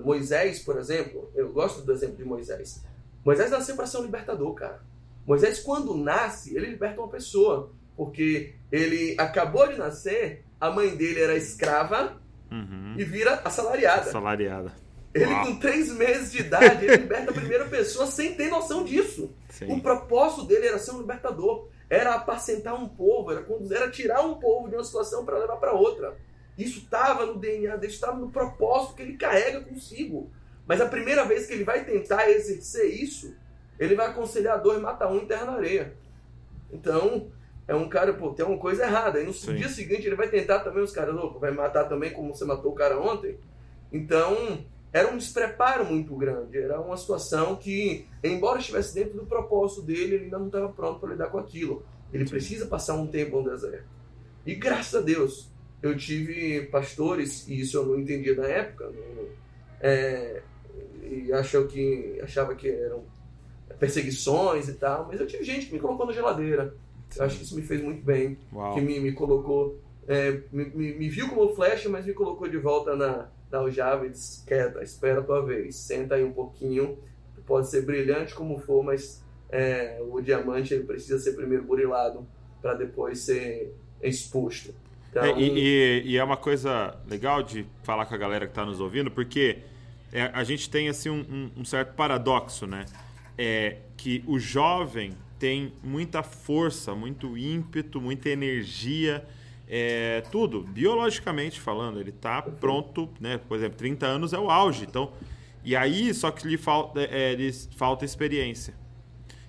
Moisés, 0.05 0.59
por 0.61 0.77
exemplo, 0.79 1.31
eu 1.35 1.51
gosto 1.51 1.81
do 1.81 1.93
exemplo 1.93 2.17
de 2.17 2.25
Moisés. 2.25 2.85
Moisés 3.25 3.51
nasceu 3.51 3.75
para 3.75 3.87
ser 3.87 3.99
um 3.99 4.03
libertador, 4.03 4.53
cara. 4.55 4.83
Moisés, 5.27 5.61
quando 5.61 5.95
nasce, 5.95 6.55
ele 6.55 6.67
liberta 6.67 7.01
uma 7.01 7.09
pessoa, 7.09 7.71
porque 7.97 8.55
ele 8.71 9.15
acabou 9.19 9.67
de 9.69 9.79
nascer, 9.79 10.45
a 10.61 10.71
mãe 10.71 10.95
dele 10.95 11.21
era 11.21 11.37
escrava 11.37 12.21
uhum. 12.51 12.95
e 12.99 13.05
vira 13.05 13.41
assalariada. 13.45 14.03
Assalariada. 14.03 14.73
Ele, 15.15 15.33
Uau. 15.33 15.47
com 15.47 15.57
três 15.57 15.91
meses 15.91 16.31
de 16.31 16.41
idade, 16.41 16.85
ele 16.85 16.97
liberta 16.97 17.31
a 17.31 17.35
primeira 17.35 17.65
pessoa 17.65 18.07
sem 18.07 18.35
ter 18.35 18.49
noção 18.49 18.85
disso. 18.85 19.31
Sim. 19.49 19.73
O 19.73 19.81
propósito 19.81 20.45
dele 20.45 20.69
era 20.69 20.79
ser 20.79 20.93
um 20.93 21.01
libertador, 21.01 21.69
era 21.91 22.15
apacentar 22.15 22.81
um 22.81 22.89
povo, 22.89 23.33
era, 23.33 23.45
era 23.73 23.91
tirar 23.91 24.23
um 24.25 24.37
povo 24.37 24.69
de 24.69 24.77
uma 24.77 24.85
situação 24.85 25.25
para 25.25 25.39
levar 25.39 25.57
para 25.57 25.73
outra. 25.73 26.17
Isso 26.57 26.79
estava 26.79 27.27
no 27.27 27.37
DNA 27.37 27.77
dele, 27.77 27.93
estava 27.93 28.17
no 28.17 28.31
propósito 28.31 28.95
que 28.95 29.03
ele 29.03 29.17
carrega 29.17 29.61
consigo. 29.61 30.31
Mas 30.67 30.81
a 30.81 30.87
primeira 30.87 31.25
vez 31.25 31.47
que 31.47 31.53
ele 31.53 31.65
vai 31.65 31.85
tentar 31.85 32.31
exercer 32.31 32.87
isso, 32.87 33.35
ele 33.77 33.97
vai 33.97 34.07
aconselhar 34.07 34.63
dois, 34.63 34.81
mata 34.81 35.09
um 35.09 35.19
e 35.19 35.23
enterra 35.23 35.47
na 35.47 35.53
areia. 35.55 35.95
Então, 36.73 37.33
é 37.67 37.75
um 37.75 37.89
cara, 37.89 38.13
pô, 38.13 38.31
tem 38.31 38.47
uma 38.47 38.59
coisa 38.59 38.85
errada. 38.85 39.21
E 39.21 39.27
no 39.27 39.33
Sim. 39.33 39.57
dia 39.57 39.69
seguinte 39.69 40.07
ele 40.07 40.15
vai 40.15 40.29
tentar 40.29 40.61
também 40.61 40.85
os 40.85 40.93
caras, 40.93 41.15
louco, 41.15 41.41
vai 41.41 41.51
matar 41.51 41.89
também 41.89 42.13
como 42.13 42.33
você 42.33 42.45
matou 42.45 42.71
o 42.71 42.75
cara 42.75 43.01
ontem. 43.01 43.37
Então, 43.93 44.65
era 44.93 45.09
um 45.09 45.17
despreparo 45.17 45.85
muito 45.85 46.15
grande. 46.17 46.59
Era 46.59 46.81
uma 46.81 46.97
situação 46.97 47.57
que, 47.57 48.07
embora 48.25 48.59
estivesse 48.59 48.95
dentro 48.95 49.19
do 49.19 49.27
propósito 49.27 49.83
dele, 49.83 50.15
ele 50.15 50.25
ainda 50.25 50.39
não 50.39 50.47
estava 50.47 50.69
pronto 50.69 51.01
para 51.01 51.11
lidar 51.11 51.29
com 51.29 51.39
aquilo. 51.39 51.85
Ele 52.13 52.29
precisa 52.29 52.67
passar 52.67 52.95
um 52.95 53.07
tempo 53.07 53.41
no 53.41 53.51
deserto. 53.51 53.89
E 54.45 54.55
graças 54.55 54.95
a 54.95 55.01
Deus, 55.01 55.49
eu 55.83 55.97
tive 55.97 56.63
pastores, 56.67 57.47
e 57.49 57.61
isso 57.61 57.77
eu 57.77 57.87
não 57.87 57.99
entendia 57.99 58.35
na 58.35 58.47
época, 58.47 58.87
não, 58.87 59.29
é, 59.81 60.43
e 61.03 61.33
achou 61.33 61.67
que, 61.67 62.19
achava 62.23 62.55
que 62.55 62.69
eram 62.69 63.05
perseguições 63.79 64.69
e 64.69 64.75
tal, 64.75 65.07
mas 65.07 65.21
eu 65.21 65.27
tive 65.27 65.45
gente 65.45 65.67
que 65.67 65.73
me 65.73 65.79
colocou 65.79 66.07
na 66.07 66.13
geladeira. 66.13 66.75
Eu 67.17 67.25
acho 67.25 67.39
que 67.39 67.45
isso 67.45 67.57
me 67.57 67.63
fez 67.63 67.83
muito 67.83 68.05
bem. 68.05 68.39
Uau. 68.53 68.75
Que 68.75 68.81
me, 68.81 69.01
me 69.01 69.13
colocou, 69.13 69.81
é, 70.07 70.41
me, 70.53 70.65
me, 70.67 70.95
me, 70.95 71.09
viu 71.09 71.29
como 71.29 71.55
flecha, 71.55 71.89
mas 71.89 72.07
me 72.07 72.13
colocou 72.13 72.49
de 72.49 72.59
volta 72.59 72.95
na, 72.95 73.29
na 73.51 73.59
aljava 73.59 74.07
e 74.07 74.11
disse: 74.11 74.45
quieta, 74.47 74.83
espera 74.83 75.21
a 75.21 75.23
tua 75.23 75.45
vez, 75.45 75.77
senta 75.77 76.15
aí 76.15 76.25
um 76.25 76.33
pouquinho. 76.33 76.99
Pode 77.47 77.69
ser 77.69 77.83
brilhante 77.83 78.35
como 78.35 78.59
for, 78.59 78.83
mas 78.83 79.25
é, 79.51 80.01
o 80.09 80.21
diamante 80.21 80.73
ele 80.73 80.85
precisa 80.85 81.19
ser 81.19 81.33
primeiro 81.33 81.65
burilado 81.65 82.27
para 82.63 82.75
depois 82.75 83.19
ser 83.21 83.75
exposto. 84.01 84.75
Então... 85.11 85.25
É, 85.25 85.41
e, 85.41 86.03
e, 86.07 86.17
é 86.17 86.23
uma 86.23 86.37
coisa 86.37 86.97
legal 87.09 87.43
de 87.43 87.67
falar 87.83 88.07
com 88.07 88.15
a 88.15 88.19
galera 88.19 88.47
que 88.47 88.53
está 88.53 88.65
nos 88.65 88.81
ouvindo, 88.81 89.11
porque 89.11 89.59
é, 90.13 90.31
a 90.33 90.45
gente 90.45 90.71
tem 90.71 90.89
assim 90.89 91.11
um, 91.11 91.51
um, 91.57 91.65
certo 91.65 91.95
paradoxo, 91.95 92.67
né? 92.67 92.85
É 93.37 93.79
que 93.97 94.23
o 94.27 94.39
jovem 94.39 95.13
tem 95.39 95.73
muita 95.83 96.23
força, 96.23 96.95
muito 96.95 97.37
ímpeto, 97.37 98.01
muita 98.01 98.29
energia, 98.29 99.27
é, 99.73 100.23
tudo, 100.33 100.63
biologicamente 100.65 101.61
falando, 101.61 102.01
ele 102.01 102.11
está 102.11 102.43
pronto, 102.43 103.09
né? 103.21 103.39
Por 103.39 103.57
exemplo, 103.57 103.79
30 103.79 104.05
anos 104.05 104.33
é 104.33 104.39
o 104.39 104.51
auge, 104.51 104.85
então. 104.85 105.13
E 105.65 105.77
aí, 105.77 106.13
só 106.13 106.33
que 106.33 106.49
lhe 106.49 106.57
falta, 106.57 107.01
é, 107.01 107.37
lhe 107.37 107.53
falta 107.77 108.05
experiência. 108.05 108.75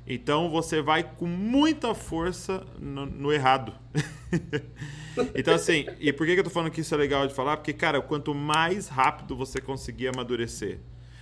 Então 0.06 0.50
você 0.50 0.80
vai 0.80 1.04
com 1.04 1.26
muita 1.26 1.96
força 1.96 2.64
no, 2.80 3.06
no 3.08 3.34
errado. 3.34 3.74
então, 5.34 5.56
assim, 5.56 5.88
e 6.00 6.14
por 6.14 6.28
que, 6.28 6.34
eu 6.34 6.44
tô 6.44 6.50
falando 6.52 6.72
que 6.72 6.82
isso 6.82 6.94
é 6.94 6.98
legal 6.98 7.28
de 7.28 7.34
falar? 7.34 7.58
Porque, 7.58 7.74
cara, 7.74 8.00
quanto 8.00 8.36
mais 8.36 8.88
rápido 8.88 9.36
você 9.36 9.60
conseguir 9.60 10.10
amadurecer, 10.10 10.80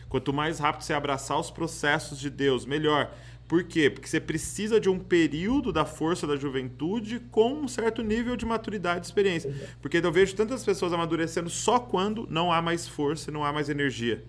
quanto 0.10 0.34
mais 0.34 0.60
rápido 0.60 0.82
você 0.82 0.94
abraçar 0.94 1.40
os 1.40 1.50
processos 1.52 2.20
de 2.20 2.30
Deus, 2.30 2.66
melhor. 2.66 3.14
Por 3.48 3.64
quê? 3.64 3.90
Porque 3.90 4.08
você 4.08 4.20
precisa 4.20 4.80
de 4.80 4.90
um 4.90 5.00
período 5.00 5.72
da 5.72 5.84
força 5.84 6.28
da 6.28 6.36
juventude 6.36 7.20
com 7.32 7.54
um 7.54 7.68
certo 7.68 8.04
nível 8.04 8.36
de 8.36 8.46
maturidade 8.46 9.06
e 9.06 9.08
experiência. 9.08 9.52
Porque 9.82 9.98
eu 9.98 10.12
vejo 10.12 10.36
tantas 10.36 10.64
pessoas 10.64 10.94
amadurecendo 10.94 11.50
só 11.50 11.80
quando 11.80 12.28
não 12.30 12.52
há 12.52 12.62
mais 12.62 12.88
força, 12.88 13.32
não 13.32 13.44
há 13.44 13.52
mais 13.52 13.70
energia. 13.70 14.24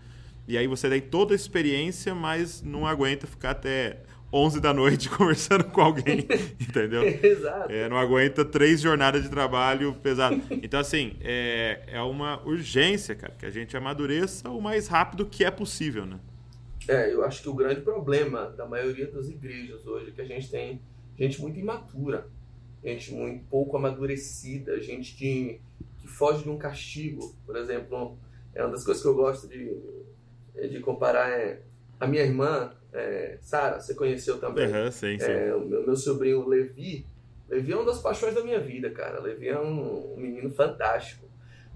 E 0.49 0.57
aí 0.57 0.67
você 0.67 0.89
tem 0.89 1.01
toda 1.01 1.35
a 1.35 1.37
experiência, 1.37 2.15
mas 2.15 2.63
não 2.63 2.87
aguenta 2.87 3.27
ficar 3.27 3.51
até 3.51 4.01
11 4.33 4.61
da 4.61 4.73
noite 4.73 5.09
conversando 5.11 5.65
com 5.65 5.81
alguém, 5.81 6.21
entendeu? 6.61 7.03
Exato. 7.03 7.73
É, 7.73 7.89
não 7.89 7.97
aguenta 7.97 8.45
três 8.45 8.81
jornadas 8.81 9.23
de 9.23 9.29
trabalho 9.29 9.95
pesado. 9.95 10.41
Então, 10.51 10.79
assim, 10.79 11.17
é, 11.21 11.83
é 11.87 12.01
uma 12.03 12.41
urgência, 12.47 13.15
cara, 13.15 13.35
que 13.39 13.47
a 13.47 13.51
gente 13.51 13.77
amadureça 13.77 14.49
o 14.51 14.61
mais 14.61 14.87
rápido 14.87 15.27
que 15.27 15.45
é 15.45 15.51
possível, 15.51 16.07
né? 16.07 16.19
É, 16.89 17.13
eu 17.13 17.25
acho 17.25 17.43
que 17.43 17.49
o 17.49 17.55
grande 17.55 17.81
problema 17.83 18.51
da 18.51 18.67
maioria 18.67 19.07
das 19.11 19.29
igrejas 19.29 19.87
hoje 19.87 20.11
é 20.11 20.13
que 20.13 20.21
a 20.21 20.25
gente 20.25 20.51
tem 20.51 20.81
gente 21.19 21.41
muito 21.41 21.59
imatura, 21.59 22.29
gente 22.83 23.13
muito 23.13 23.45
pouco 23.45 23.77
amadurecida, 23.77 24.81
gente 24.81 25.15
que, 25.15 25.61
que 25.99 26.09
foge 26.09 26.43
de 26.43 26.49
um 26.49 26.57
castigo. 26.57 27.35
Por 27.45 27.57
exemplo, 27.57 28.17
é 28.55 28.63
uma 28.63 28.73
das 28.73 28.85
coisas 28.85 29.03
que 29.03 29.09
eu 29.09 29.15
gosto 29.15 29.47
de, 29.47 29.77
de 30.69 30.81
comparar 30.81 31.29
é 31.29 31.63
a 31.99 32.07
minha 32.07 32.23
irmã, 32.23 32.73
é, 32.93 33.39
Sara, 33.41 33.81
você 33.81 33.95
conheceu 33.95 34.39
também. 34.39 34.67
Uhum, 34.67 34.91
sim, 34.91 35.19
sim. 35.19 35.31
É, 35.31 35.55
o 35.55 35.61
meu, 35.61 35.87
meu, 35.87 35.97
sobrinho 35.97 36.47
Levi. 36.47 37.07
Levi 37.49 37.73
é 37.73 37.77
uma 37.77 37.85
das 37.85 38.01
paixões 38.01 38.35
da 38.35 38.43
minha 38.43 38.61
vida, 38.61 38.91
cara. 38.91 39.21
Levi 39.21 39.49
é 39.49 39.59
um, 39.59 40.15
um 40.15 40.17
menino 40.17 40.51
fantástico. 40.51 41.29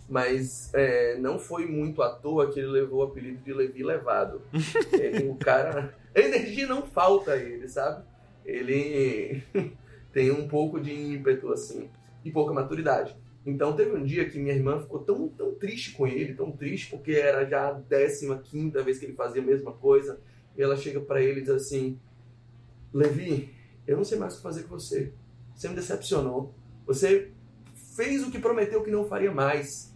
Mas 0.09 0.73
é, 0.75 1.17
não 1.19 1.39
foi 1.39 1.67
muito 1.67 2.03
à 2.03 2.11
toa 2.11 2.51
que 2.51 2.59
ele 2.59 2.69
levou 2.69 3.01
o 3.01 3.05
apelido 3.05 3.43
de 3.43 3.53
Levi 3.53 3.83
Levado. 3.83 4.43
ele, 4.93 5.29
o 5.29 5.37
cara. 5.37 5.95
A 6.15 6.21
energia 6.21 6.67
não 6.67 6.83
falta 6.83 7.33
a 7.33 7.37
ele, 7.37 7.69
sabe? 7.69 8.05
Ele 8.45 9.43
tem 10.13 10.31
um 10.31 10.47
pouco 10.47 10.81
de 10.81 10.93
ímpeto, 10.93 11.53
assim, 11.53 11.89
e 12.25 12.31
pouca 12.31 12.53
maturidade. 12.53 13.17
Então 13.47 13.75
teve 13.75 13.95
um 13.95 14.03
dia 14.03 14.29
que 14.29 14.39
minha 14.39 14.55
irmã 14.55 14.81
ficou 14.81 15.01
tão, 15.01 15.29
tão 15.29 15.55
triste 15.55 15.93
com 15.93 16.07
ele, 16.07 16.35
tão 16.35 16.51
triste, 16.51 16.91
porque 16.91 17.13
era 17.13 17.45
já 17.45 17.69
a 17.69 17.81
15 17.81 18.39
quinta 18.45 18.83
vez 18.83 18.99
que 18.99 19.05
ele 19.05 19.15
fazia 19.15 19.43
a 19.43 19.45
mesma 19.45 19.73
coisa. 19.73 20.19
Ela 20.57 20.77
chega 20.77 21.01
para 21.01 21.23
ele 21.23 21.41
e 21.41 21.43
diz 21.43 21.51
assim: 21.51 21.99
Levi, 22.93 23.55
eu 23.87 23.97
não 23.97 24.05
sei 24.05 24.19
mais 24.19 24.35
o 24.35 24.37
que 24.37 24.43
fazer 24.43 24.65
com 24.65 24.79
você. 24.79 25.13
Você 25.55 25.69
me 25.69 25.75
decepcionou. 25.75 26.55
Você 26.87 27.31
fez 27.97 28.23
o 28.23 28.31
que 28.31 28.39
prometeu 28.39 28.83
que 28.83 28.91
não 28.91 29.05
faria 29.05 29.31
mais. 29.33 29.93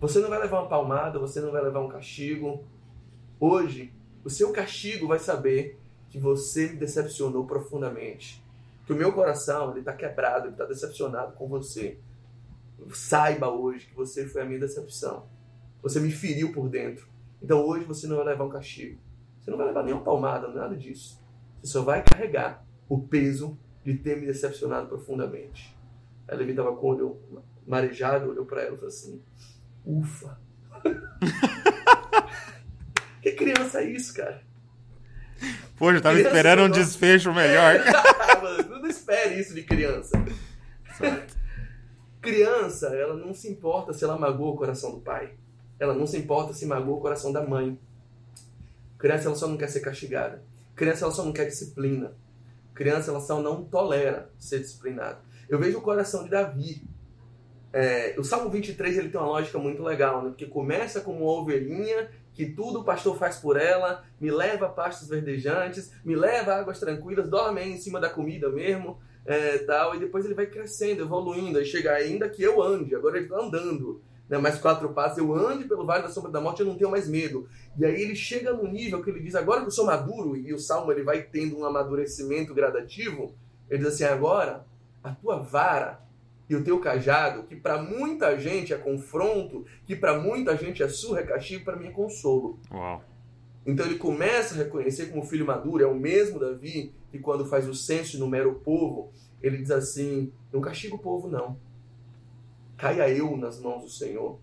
Você 0.00 0.20
não 0.20 0.28
vai 0.28 0.38
levar 0.38 0.60
uma 0.60 0.68
palmada, 0.68 1.18
você 1.18 1.40
não 1.40 1.50
vai 1.50 1.62
levar 1.62 1.80
um 1.80 1.88
castigo. 1.88 2.64
Hoje, 3.40 3.92
o 4.24 4.30
seu 4.30 4.52
castigo 4.52 5.08
vai 5.08 5.18
saber 5.18 5.78
que 6.08 6.18
você 6.18 6.68
me 6.68 6.76
decepcionou 6.76 7.46
profundamente. 7.46 8.42
Que 8.86 8.92
o 8.92 8.96
meu 8.96 9.12
coração 9.12 9.70
ele 9.70 9.80
está 9.80 9.92
quebrado, 9.92 10.46
ele 10.46 10.54
está 10.54 10.64
decepcionado 10.64 11.32
com 11.32 11.48
você 11.48 11.98
saiba 12.92 13.48
hoje 13.48 13.86
que 13.86 13.94
você 13.94 14.26
foi 14.26 14.42
a 14.42 14.44
minha 14.44 14.60
decepção. 14.60 15.26
Você 15.82 16.00
me 16.00 16.10
feriu 16.10 16.52
por 16.52 16.68
dentro. 16.68 17.06
Então 17.42 17.64
hoje 17.64 17.84
você 17.84 18.06
não 18.06 18.16
vai 18.16 18.26
levar 18.26 18.44
um 18.44 18.50
castigo. 18.50 18.98
Você 19.48 19.50
não 19.50 19.56
vai 19.56 19.68
levar 19.68 19.82
nenhuma 19.82 20.04
palmada, 20.04 20.48
nada 20.48 20.76
disso. 20.76 21.18
Você 21.62 21.72
só 21.72 21.82
vai 21.82 22.02
carregar 22.02 22.62
o 22.86 23.00
peso 23.00 23.58
de 23.82 23.94
ter 23.94 24.20
me 24.20 24.26
decepcionado 24.26 24.88
profundamente. 24.88 25.74
A 26.28 26.34
Levi 26.34 26.50
estava 26.50 26.76
com 26.76 26.86
o 26.86 26.90
olho 26.90 27.18
marejado, 27.66 28.28
olhou 28.28 28.44
para 28.44 28.60
ela 28.60 28.74
e 28.74 28.76
falou 28.76 28.88
assim: 28.88 29.22
Ufa! 29.86 30.38
que 33.22 33.32
criança 33.32 33.80
é 33.80 33.90
isso, 33.90 34.12
cara? 34.12 34.42
Poxa, 35.78 35.96
eu 35.96 36.02
tava 36.02 36.16
criança 36.16 36.36
esperando 36.36 36.62
um 36.64 36.70
desfecho 36.70 37.32
melhor. 37.32 37.76
não 38.68 38.86
espere 38.86 39.40
isso 39.40 39.54
de 39.54 39.62
criança. 39.62 40.12
Criança, 42.20 42.88
ela 42.88 43.14
não 43.14 43.32
se 43.32 43.48
importa 43.48 43.94
se 43.94 44.04
ela 44.04 44.18
magoa 44.18 44.50
o 44.50 44.56
coração 44.58 44.90
do 44.90 45.00
pai. 45.00 45.32
Ela 45.80 45.94
não 45.94 46.06
se 46.06 46.18
importa 46.18 46.52
se 46.52 46.66
magoa 46.66 46.98
o 46.98 47.00
coração 47.00 47.32
da 47.32 47.42
mãe. 47.42 47.78
Criança, 48.98 49.28
ela 49.28 49.36
só 49.36 49.46
não 49.46 49.56
quer 49.56 49.68
ser 49.68 49.80
castigada. 49.80 50.42
Criança, 50.74 51.04
ela 51.04 51.14
só 51.14 51.24
não 51.24 51.32
quer 51.32 51.46
disciplina. 51.46 52.12
Criança, 52.74 53.10
ela 53.10 53.20
só 53.20 53.40
não 53.40 53.64
tolera 53.64 54.30
ser 54.38 54.60
disciplinada. 54.60 55.20
Eu 55.48 55.58
vejo 55.58 55.78
o 55.78 55.82
coração 55.82 56.24
de 56.24 56.30
Davi. 56.30 56.82
É, 57.72 58.14
o 58.18 58.24
Salmo 58.24 58.50
23 58.50 58.98
ele 58.98 59.08
tem 59.08 59.20
uma 59.20 59.28
lógica 59.28 59.58
muito 59.58 59.82
legal, 59.82 60.22
né? 60.22 60.30
porque 60.30 60.46
começa 60.46 61.00
como 61.00 61.24
uma 61.24 61.40
ovelhinha 61.40 62.10
que 62.32 62.46
tudo 62.46 62.80
o 62.80 62.84
pastor 62.84 63.18
faz 63.18 63.36
por 63.36 63.56
ela, 63.56 64.04
me 64.20 64.30
leva 64.30 64.66
a 64.66 64.68
pastos 64.68 65.08
verdejantes, 65.08 65.92
me 66.04 66.14
leva 66.14 66.52
a 66.52 66.60
águas 66.60 66.78
tranquilas, 66.78 67.28
dorme 67.28 67.62
em 67.62 67.76
cima 67.76 68.00
da 68.00 68.08
comida 68.08 68.48
mesmo, 68.48 68.98
é, 69.26 69.58
tal, 69.58 69.96
e 69.96 69.98
depois 69.98 70.24
ele 70.24 70.34
vai 70.34 70.46
crescendo, 70.46 71.02
evoluindo, 71.02 71.58
aí 71.58 71.64
chega 71.64 71.92
ainda 71.92 72.28
que 72.28 72.42
eu 72.42 72.62
ande, 72.62 72.94
agora 72.94 73.16
ele 73.16 73.26
está 73.26 73.40
andando. 73.40 74.00
Né, 74.28 74.38
mais 74.38 74.58
quatro 74.58 74.90
passos, 74.90 75.18
eu 75.18 75.34
ande 75.34 75.64
pelo 75.64 75.86
vale 75.86 76.02
da 76.02 76.08
sombra 76.08 76.30
da 76.30 76.40
morte, 76.40 76.60
eu 76.60 76.66
não 76.66 76.76
tenho 76.76 76.90
mais 76.90 77.08
medo. 77.08 77.48
E 77.78 77.84
aí 77.84 78.00
ele 78.00 78.14
chega 78.14 78.52
no 78.52 78.68
nível 78.68 79.02
que 79.02 79.10
ele 79.10 79.20
diz, 79.20 79.34
agora 79.34 79.60
que 79.60 79.68
eu 79.68 79.72
sou 79.72 79.86
maduro, 79.86 80.36
e 80.36 80.52
o 80.52 80.58
Salmo 80.58 80.92
ele 80.92 81.02
vai 81.02 81.22
tendo 81.22 81.58
um 81.58 81.64
amadurecimento 81.64 82.54
gradativo, 82.54 83.34
ele 83.70 83.84
diz 83.84 83.94
assim, 83.94 84.04
agora 84.04 84.66
a 85.02 85.12
tua 85.12 85.38
vara 85.38 86.00
e 86.48 86.56
o 86.56 86.64
teu 86.64 86.78
cajado, 86.80 87.44
que 87.44 87.56
para 87.56 87.82
muita 87.82 88.38
gente 88.38 88.72
é 88.72 88.78
confronto, 88.78 89.64
que 89.86 89.94
para 89.94 90.18
muita 90.18 90.56
gente 90.56 90.82
é 90.82 90.88
surra, 90.88 91.20
é 91.20 91.26
castigo, 91.26 91.64
para 91.64 91.76
mim 91.76 91.88
é 91.88 91.90
consolo. 91.90 92.58
Uau. 92.70 93.02
Então 93.66 93.84
ele 93.84 93.96
começa 93.96 94.54
a 94.54 94.58
reconhecer 94.58 95.06
como 95.06 95.26
filho 95.26 95.46
maduro, 95.46 95.84
é 95.84 95.86
o 95.86 95.94
mesmo 95.94 96.38
Davi 96.38 96.94
que 97.10 97.18
quando 97.18 97.44
faz 97.44 97.68
o 97.68 97.74
censo 97.74 98.16
e 98.16 98.18
numera 98.18 98.48
o 98.48 98.54
povo, 98.54 99.12
ele 99.42 99.58
diz 99.58 99.70
assim: 99.70 100.32
não 100.50 100.60
castiga 100.60 100.94
o 100.94 100.98
povo, 100.98 101.28
não. 101.28 101.58
Caia 102.78 103.10
eu 103.10 103.36
nas 103.36 103.60
mãos 103.60 103.82
do 103.82 103.90
Senhor. 103.90 104.38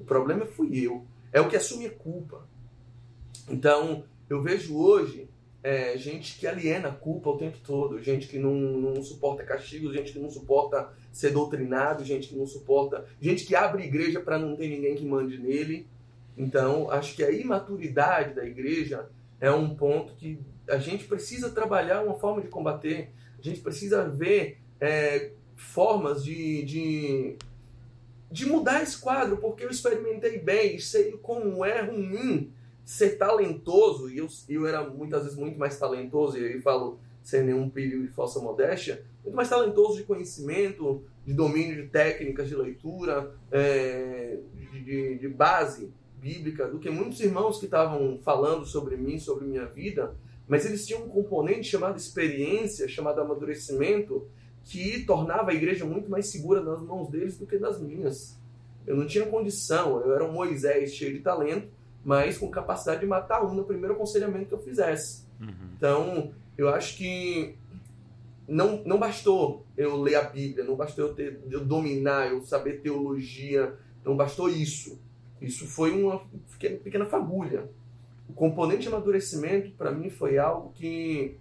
O 0.00 0.04
problema 0.04 0.46
fui 0.46 0.84
eu. 0.84 1.06
É 1.30 1.40
o 1.40 1.48
que 1.48 1.56
assume 1.56 1.86
a 1.86 1.90
culpa. 1.90 2.48
Então, 3.48 4.04
eu 4.28 4.42
vejo 4.42 4.74
hoje 4.76 5.28
é, 5.62 5.96
gente 5.96 6.38
que 6.38 6.46
aliena 6.46 6.88
a 6.88 6.92
culpa 6.92 7.30
o 7.30 7.36
tempo 7.36 7.58
todo, 7.64 8.02
gente 8.02 8.26
que 8.28 8.38
não, 8.38 8.54
não 8.54 9.02
suporta 9.02 9.44
castigo, 9.44 9.92
gente 9.92 10.12
que 10.12 10.18
não 10.18 10.30
suporta 10.30 10.92
ser 11.12 11.30
doutrinado, 11.30 12.04
gente 12.04 12.28
que 12.28 12.36
não 12.36 12.46
suporta, 12.46 13.06
gente 13.20 13.44
que 13.44 13.54
abre 13.54 13.84
igreja 13.84 14.20
para 14.20 14.38
não 14.38 14.56
ter 14.56 14.68
ninguém 14.68 14.94
que 14.94 15.04
mande 15.04 15.38
nele. 15.38 15.86
Então, 16.36 16.90
acho 16.90 17.14
que 17.14 17.22
a 17.22 17.30
imaturidade 17.30 18.34
da 18.34 18.44
igreja 18.44 19.08
é 19.40 19.50
um 19.50 19.74
ponto 19.74 20.14
que 20.14 20.38
a 20.68 20.78
gente 20.78 21.04
precisa 21.04 21.50
trabalhar 21.50 22.02
uma 22.02 22.14
forma 22.14 22.40
de 22.40 22.48
combater. 22.48 23.10
A 23.38 23.42
gente 23.42 23.60
precisa 23.60 24.08
ver 24.08 24.58
é, 24.80 25.32
formas 25.56 26.24
de, 26.24 26.62
de, 26.64 27.36
de 28.30 28.46
mudar 28.46 28.82
esse 28.82 28.98
quadro, 28.98 29.36
porque 29.36 29.64
eu 29.64 29.70
experimentei 29.70 30.38
bem, 30.38 30.78
sei 30.78 31.12
como 31.12 31.64
é 31.64 31.82
ruim 31.82 32.52
ser 32.84 33.16
talentoso, 33.16 34.10
e 34.10 34.18
eu, 34.18 34.28
eu 34.48 34.66
era 34.66 34.88
muitas 34.88 35.22
vezes 35.22 35.38
muito 35.38 35.58
mais 35.58 35.78
talentoso, 35.78 36.38
e 36.38 36.44
aí 36.44 36.60
falo 36.60 36.98
sem 37.22 37.42
nenhum 37.42 37.70
perigo 37.70 38.02
de 38.02 38.12
falsa 38.12 38.38
modéstia, 38.38 39.02
muito 39.22 39.34
mais 39.34 39.48
talentoso 39.48 39.96
de 39.96 40.04
conhecimento, 40.04 41.02
de 41.24 41.32
domínio 41.32 41.76
de 41.76 41.88
técnicas 41.88 42.48
de 42.48 42.54
leitura, 42.54 43.34
é, 43.50 44.38
de, 44.54 44.84
de, 44.84 45.18
de 45.18 45.28
base 45.28 45.90
bíblica 46.20 46.66
do 46.66 46.78
que 46.78 46.90
muitos 46.90 47.20
irmãos 47.20 47.58
que 47.58 47.64
estavam 47.64 48.18
falando 48.22 48.66
sobre 48.66 48.96
mim, 48.96 49.18
sobre 49.18 49.46
minha 49.46 49.64
vida, 49.64 50.14
mas 50.46 50.66
eles 50.66 50.86
tinham 50.86 51.04
um 51.04 51.08
componente 51.08 51.68
chamado 51.68 51.96
experiência, 51.96 52.86
chamado 52.86 53.20
amadurecimento, 53.20 54.26
que 54.64 55.04
tornava 55.04 55.50
a 55.50 55.54
igreja 55.54 55.84
muito 55.84 56.10
mais 56.10 56.26
segura 56.26 56.60
nas 56.60 56.82
mãos 56.82 57.08
deles 57.08 57.38
do 57.38 57.46
que 57.46 57.58
nas 57.58 57.80
minhas. 57.80 58.38
Eu 58.86 58.96
não 58.96 59.06
tinha 59.06 59.26
condição, 59.26 60.00
eu 60.00 60.14
era 60.14 60.24
um 60.24 60.32
Moisés 60.32 60.94
cheio 60.94 61.12
de 61.12 61.20
talento, 61.20 61.68
mas 62.04 62.36
com 62.36 62.50
capacidade 62.50 63.00
de 63.00 63.06
matar 63.06 63.44
um 63.44 63.54
no 63.54 63.64
primeiro 63.64 63.94
aconselhamento 63.94 64.46
que 64.46 64.54
eu 64.54 64.58
fizesse. 64.58 65.24
Uhum. 65.40 65.70
Então, 65.76 66.32
eu 66.56 66.68
acho 66.68 66.96
que 66.96 67.56
não, 68.46 68.82
não 68.84 68.98
bastou 68.98 69.64
eu 69.76 69.96
ler 70.00 70.16
a 70.16 70.22
Bíblia, 70.22 70.64
não 70.64 70.76
bastou 70.76 71.06
eu, 71.06 71.14
ter, 71.14 71.40
eu 71.50 71.64
dominar, 71.64 72.30
eu 72.30 72.42
saber 72.42 72.80
teologia, 72.80 73.74
não 74.04 74.16
bastou 74.16 74.48
isso. 74.48 75.00
Isso 75.40 75.66
foi 75.66 75.90
uma 75.90 76.22
pequena 76.58 77.06
fagulha. 77.06 77.68
O 78.28 78.32
componente 78.32 78.82
de 78.82 78.88
amadurecimento, 78.88 79.72
para 79.72 79.90
mim, 79.90 80.08
foi 80.08 80.38
algo 80.38 80.72
que, 80.72 81.36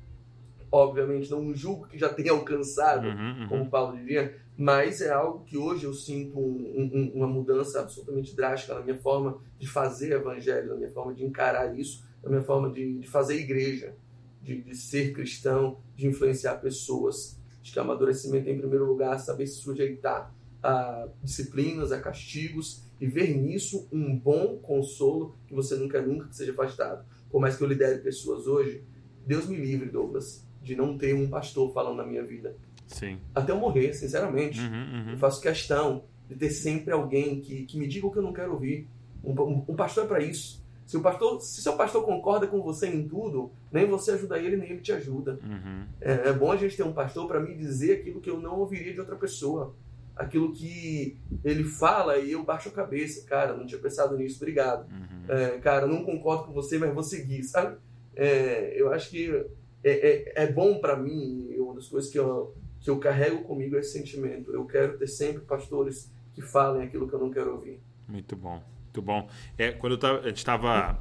obviamente, 0.74 1.30
não 1.30 1.54
julgo 1.54 1.88
que 1.88 2.00
já 2.00 2.10
tenha 2.10 2.32
alcançado, 2.32 3.08
uhum, 3.08 3.42
uhum. 3.42 3.48
como 3.48 3.70
Paulo 3.70 3.96
diria, 3.96 4.36
mas 4.58 5.02
é 5.02 5.12
algo 5.12 5.46
que 5.46 5.56
hoje 5.56 5.84
eu 5.84 5.94
sinto 5.94 6.40
um, 6.40 6.90
um, 6.92 7.12
uma 7.14 7.28
mudança 7.28 7.80
absolutamente 7.80 8.36
drástica 8.36 8.74
na 8.74 8.82
minha 8.82 8.98
forma 8.98 9.38
de 9.60 9.68
fazer 9.68 10.14
evangelho, 10.14 10.70
na 10.70 10.76
minha 10.76 10.90
forma 10.90 11.14
de 11.14 11.24
encarar 11.24 11.78
isso, 11.78 12.04
na 12.24 12.30
minha 12.30 12.42
forma 12.42 12.72
de, 12.72 12.98
de 12.98 13.08
fazer 13.08 13.36
igreja, 13.36 13.96
de, 14.42 14.64
de, 14.64 14.76
ser 14.76 15.14
cristão, 15.14 15.78
de 15.96 16.08
influenciar 16.08 16.56
pessoas. 16.56 17.40
Acho 17.62 17.72
que 17.72 17.80
amadurecimento, 17.80 18.50
em 18.50 18.58
primeiro 18.58 18.86
lugar, 18.86 19.20
saber 19.20 19.46
se 19.46 19.62
sujeitar 19.62 20.34
a 20.64 21.08
disciplinas, 21.22 21.92
a 21.92 22.02
castigos 22.02 22.82
e 23.00 23.06
ver 23.06 23.38
nisso 23.38 23.88
um 23.92 24.18
bom 24.18 24.58
consolo 24.58 25.38
que 25.46 25.54
você 25.54 25.76
nunca, 25.76 26.02
nunca 26.02 26.28
seja 26.32 26.52
afastado. 26.52 27.06
Por 27.30 27.40
mais 27.40 27.56
que 27.56 27.64
eu 27.64 27.68
lidere 27.68 28.00
pessoas 28.00 28.48
hoje, 28.48 28.84
Deus 29.26 29.48
me 29.48 29.56
livre, 29.56 29.90
Douglas, 29.90 30.46
de 30.64 30.76
não 30.76 30.98
ter 30.98 31.14
um 31.14 31.28
pastor 31.28 31.72
falando 31.74 31.98
na 31.98 32.06
minha 32.06 32.24
vida. 32.24 32.56
Sim. 32.88 33.20
Até 33.34 33.52
eu 33.52 33.58
morrer, 33.58 33.94
sinceramente. 33.94 34.60
Uhum, 34.60 34.68
uhum. 34.68 35.12
Eu 35.12 35.18
faço 35.18 35.42
questão 35.42 36.04
de 36.28 36.36
ter 36.36 36.50
sempre 36.50 36.94
alguém 36.94 37.40
que, 37.42 37.66
que 37.66 37.78
me 37.78 37.88
diga 37.88 38.08
o 38.08 38.12
que 38.12 38.18
eu 38.18 38.24
não 38.24 38.34
quero 38.34 38.54
ouvir. 38.54 38.88
Um, 39.24 39.32
um, 39.32 39.66
um 39.70 39.76
pastor 39.76 40.06
é 40.06 40.08
para 40.08 40.22
isso. 40.22 40.64
Se 40.86 40.98
o 40.98 41.02
pastor, 41.02 41.42
se 41.42 41.62
seu 41.62 41.76
pastor 41.76 42.04
concorda 42.04 42.46
com 42.46 42.62
você 42.62 42.88
em 42.88 43.08
tudo, 43.08 43.52
nem 43.72 43.86
você 43.86 44.12
ajuda 44.12 44.38
ele, 44.38 44.58
nem 44.58 44.70
ele 44.70 44.82
te 44.82 44.92
ajuda. 44.92 45.40
Uhum. 45.44 45.86
É, 46.02 46.30
é, 46.30 46.34
bom 46.34 46.52
a 46.52 46.58
gente 46.58 46.76
ter 46.76 46.84
um 46.84 46.94
pastor 46.94 47.28
para 47.28 47.40
me 47.40 47.56
dizer 47.56 48.00
aquilo 48.00 48.20
que 48.20 48.30
eu 48.30 48.40
não 48.40 48.60
ouviria 48.60 48.94
de 48.94 49.00
outra 49.00 49.16
pessoa 49.16 49.74
aquilo 50.16 50.54
que 50.54 51.18
ele 51.44 51.64
fala 51.64 52.18
e 52.18 52.32
eu 52.32 52.44
baixo 52.44 52.70
a 52.70 52.72
cabeça. 52.72 53.26
Cara, 53.26 53.56
não 53.56 53.66
tinha 53.66 53.82
pensado 53.82 54.18
nisso, 54.18 54.38
obrigado. 54.38 54.88
Uhum. 54.92 55.24
É, 55.28 55.58
cara, 55.60 55.88
não 55.88 56.04
concordo 56.04 56.46
com 56.46 56.54
você, 56.54 56.78
mas 56.78 56.94
vou 56.94 57.04
seguir, 57.04 57.44
sabe? 57.44 57.78
É, 58.16 58.80
eu 58.80 58.92
acho 58.92 59.10
que 59.10 59.46
é, 59.84 59.92
é, 59.92 60.44
é 60.44 60.52
bom 60.52 60.80
para 60.80 60.96
mim, 60.96 61.54
uma 61.58 61.76
das 61.76 61.88
coisas 61.88 62.10
que 62.10 62.18
eu, 62.18 62.56
que 62.80 62.90
eu 62.90 62.98
carrego 63.00 63.44
comigo 63.44 63.76
é 63.76 63.80
esse 63.80 63.92
sentimento. 63.92 64.52
Eu 64.52 64.66
quero 64.66 64.98
ter 64.98 65.08
sempre 65.08 65.44
pastores 65.44 66.12
que 66.34 66.42
falem 66.42 66.84
aquilo 66.84 67.08
que 67.08 67.14
eu 67.14 67.20
não 67.20 67.30
quero 67.30 67.54
ouvir. 67.54 67.80
Muito 68.08 68.36
bom, 68.36 68.62
muito 68.84 69.02
bom. 69.02 69.28
É, 69.58 69.72
quando 69.72 69.98
tava, 69.98 70.20
a 70.20 70.28
gente 70.28 70.38
estava, 70.38 71.00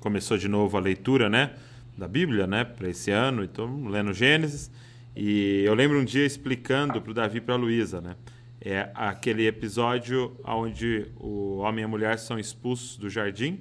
começou 0.00 0.36
de 0.36 0.48
novo 0.48 0.76
a 0.76 0.80
leitura, 0.80 1.28
né, 1.28 1.56
da 1.96 2.08
Bíblia, 2.08 2.46
né, 2.46 2.64
para 2.64 2.88
esse 2.88 3.10
ano, 3.10 3.42
então 3.42 3.88
lendo 3.88 4.12
Gênesis. 4.12 4.70
E 5.14 5.62
eu 5.64 5.74
lembro 5.74 5.98
um 5.98 6.04
dia 6.04 6.24
explicando 6.24 7.00
para 7.00 7.10
o 7.10 7.14
Davi 7.14 7.38
e 7.38 7.40
para 7.40 7.54
a 7.54 7.58
Luísa, 7.58 8.00
né? 8.00 8.16
É 8.64 8.90
aquele 8.94 9.46
episódio 9.46 10.36
onde 10.44 11.10
o 11.18 11.58
homem 11.58 11.82
e 11.82 11.84
a 11.84 11.88
mulher 11.88 12.18
são 12.18 12.38
expulsos 12.38 12.96
do 12.96 13.10
jardim 13.10 13.60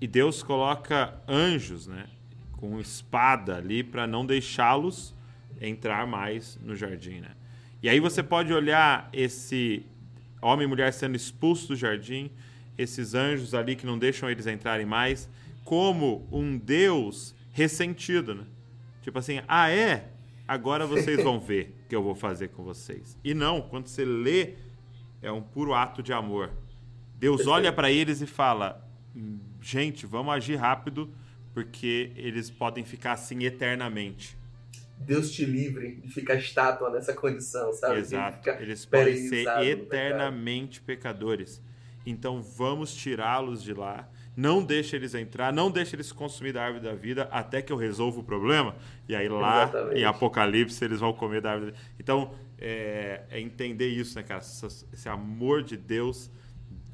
e 0.00 0.06
Deus 0.06 0.42
coloca 0.42 1.20
anjos, 1.28 1.86
né? 1.86 2.06
Com 2.60 2.78
espada 2.78 3.56
ali 3.56 3.82
para 3.82 4.06
não 4.06 4.24
deixá-los 4.24 5.14
entrar 5.60 6.06
mais 6.06 6.58
no 6.62 6.76
jardim, 6.76 7.20
né? 7.20 7.30
E 7.82 7.88
aí 7.88 7.98
você 7.98 8.22
pode 8.22 8.52
olhar 8.52 9.08
esse 9.12 9.84
homem 10.42 10.66
e 10.66 10.68
mulher 10.68 10.92
sendo 10.92 11.16
expulsos 11.16 11.66
do 11.66 11.76
jardim, 11.76 12.30
esses 12.76 13.14
anjos 13.14 13.54
ali 13.54 13.74
que 13.74 13.86
não 13.86 13.98
deixam 13.98 14.28
eles 14.30 14.46
entrarem 14.46 14.86
mais, 14.86 15.28
como 15.64 16.26
um 16.30 16.56
Deus 16.58 17.34
ressentido, 17.52 18.34
né? 18.34 18.44
Tipo 19.02 19.18
assim, 19.18 19.40
ah 19.48 19.70
é? 19.70 20.10
agora 20.50 20.84
vocês 20.84 21.22
vão 21.22 21.38
ver 21.38 21.72
o 21.84 21.88
que 21.88 21.94
eu 21.94 22.02
vou 22.02 22.16
fazer 22.16 22.48
com 22.48 22.64
vocês. 22.64 23.16
E 23.22 23.32
não, 23.32 23.62
quando 23.62 23.86
você 23.86 24.04
lê, 24.04 24.54
é 25.22 25.30
um 25.30 25.40
puro 25.40 25.74
ato 25.74 26.02
de 26.02 26.12
amor. 26.12 26.50
Deus 27.14 27.46
olha 27.46 27.72
para 27.72 27.88
eles 27.88 28.20
e 28.20 28.26
fala: 28.26 28.84
gente, 29.62 30.06
vamos 30.06 30.34
agir 30.34 30.56
rápido, 30.56 31.08
porque 31.52 32.12
eles 32.16 32.50
podem 32.50 32.84
ficar 32.84 33.12
assim 33.12 33.44
eternamente. 33.44 34.36
Deus 34.98 35.32
te 35.32 35.44
livre 35.44 35.96
de 35.96 36.10
ficar 36.10 36.34
estátua 36.34 36.90
nessa 36.90 37.14
condição, 37.14 37.72
sabe? 37.72 37.98
Exato. 37.98 38.50
Eles 38.50 38.84
podem 38.84 39.16
ser 39.16 39.46
eternamente 39.62 40.80
pecadores. 40.80 41.62
Então 42.04 42.42
vamos 42.42 42.94
tirá-los 42.94 43.62
de 43.62 43.72
lá 43.72 44.08
não 44.36 44.64
deixa 44.64 44.96
eles 44.96 45.14
entrar, 45.14 45.52
não 45.52 45.70
deixa 45.70 45.96
eles 45.96 46.12
consumir 46.12 46.52
da 46.52 46.62
árvore 46.62 46.84
da 46.84 46.94
vida 46.94 47.28
até 47.30 47.60
que 47.60 47.72
eu 47.72 47.76
resolva 47.76 48.20
o 48.20 48.24
problema. 48.24 48.74
E 49.08 49.14
aí 49.14 49.28
lá 49.28 49.64
Exatamente. 49.64 50.00
em 50.00 50.04
Apocalipse 50.04 50.84
eles 50.84 51.00
vão 51.00 51.12
comer 51.12 51.42
da 51.42 51.52
árvore. 51.52 51.72
Da... 51.72 51.78
Então 51.98 52.32
é, 52.58 53.22
é, 53.28 53.40
entender 53.40 53.88
isso, 53.88 54.16
né, 54.16 54.22
cara? 54.22 54.40
Esse 54.40 55.08
amor 55.08 55.62
de 55.62 55.76
Deus, 55.76 56.30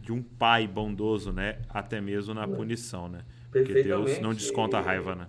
de 0.01 0.13
um 0.13 0.23
pai 0.23 0.67
bondoso, 0.67 1.33
né? 1.33 1.59
Até 1.69 2.01
mesmo 2.01 2.35
na 2.35 2.49
punição, 2.49 3.09
né? 3.09 3.21
Porque 3.65 3.83
Deus 3.83 4.19
não 4.21 4.35
desconta 4.35 4.79
a 4.79 4.81
raiva, 4.81 5.15
né? 5.15 5.29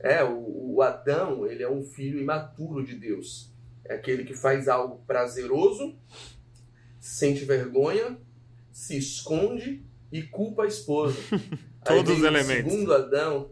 É, 0.00 0.22
o, 0.22 0.74
o 0.76 0.82
Adão, 0.82 1.46
ele 1.46 1.62
é 1.62 1.70
um 1.70 1.82
filho 1.82 2.20
imaturo 2.20 2.84
de 2.84 2.94
Deus. 2.94 3.52
É 3.84 3.94
aquele 3.94 4.24
que 4.24 4.34
faz 4.34 4.68
algo 4.68 5.02
prazeroso, 5.06 5.96
sente 7.00 7.44
vergonha, 7.44 8.18
se 8.70 8.96
esconde 8.96 9.84
e 10.12 10.22
culpa 10.22 10.64
a 10.64 10.66
esposa. 10.66 11.18
Todos 11.84 12.18
os 12.18 12.24
elementos. 12.24 12.70
segundo 12.70 12.94
Adão. 12.94 13.50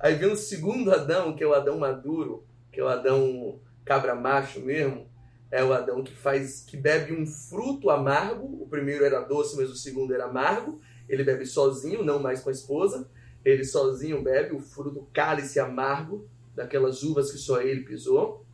Aí 0.00 0.14
vem 0.16 0.30
o 0.30 0.36
segundo 0.36 0.92
Adão, 0.92 1.34
que 1.34 1.44
é 1.44 1.46
o 1.46 1.54
Adão 1.54 1.78
maduro, 1.78 2.44
que 2.72 2.80
é 2.80 2.84
o 2.84 2.88
Adão 2.88 3.60
cabra 3.84 4.14
macho 4.14 4.60
mesmo. 4.60 5.10
É 5.50 5.62
o 5.62 5.72
Adão 5.72 6.02
que 6.02 6.14
faz, 6.14 6.62
que 6.62 6.76
bebe 6.76 7.12
um 7.12 7.26
fruto 7.26 7.88
amargo. 7.90 8.62
O 8.62 8.66
primeiro 8.66 9.04
era 9.04 9.20
doce, 9.20 9.56
mas 9.56 9.70
o 9.70 9.76
segundo 9.76 10.12
era 10.12 10.24
amargo. 10.24 10.80
Ele 11.12 11.22
bebe 11.22 11.46
sozinho, 11.46 12.04
não 12.04 12.18
mais 12.18 12.40
com 12.40 12.48
a 12.48 12.52
esposa. 12.52 13.08
Ele 13.44 13.62
sozinho 13.62 14.20
bebe 14.20 14.52
o 14.54 14.58
fruto 14.58 15.06
cálice 15.12 15.60
amargo 15.60 16.28
daquelas 16.56 17.04
uvas 17.04 17.30
que 17.30 17.38
só 17.38 17.60
ele 17.60 17.82
pisou. 17.82 18.44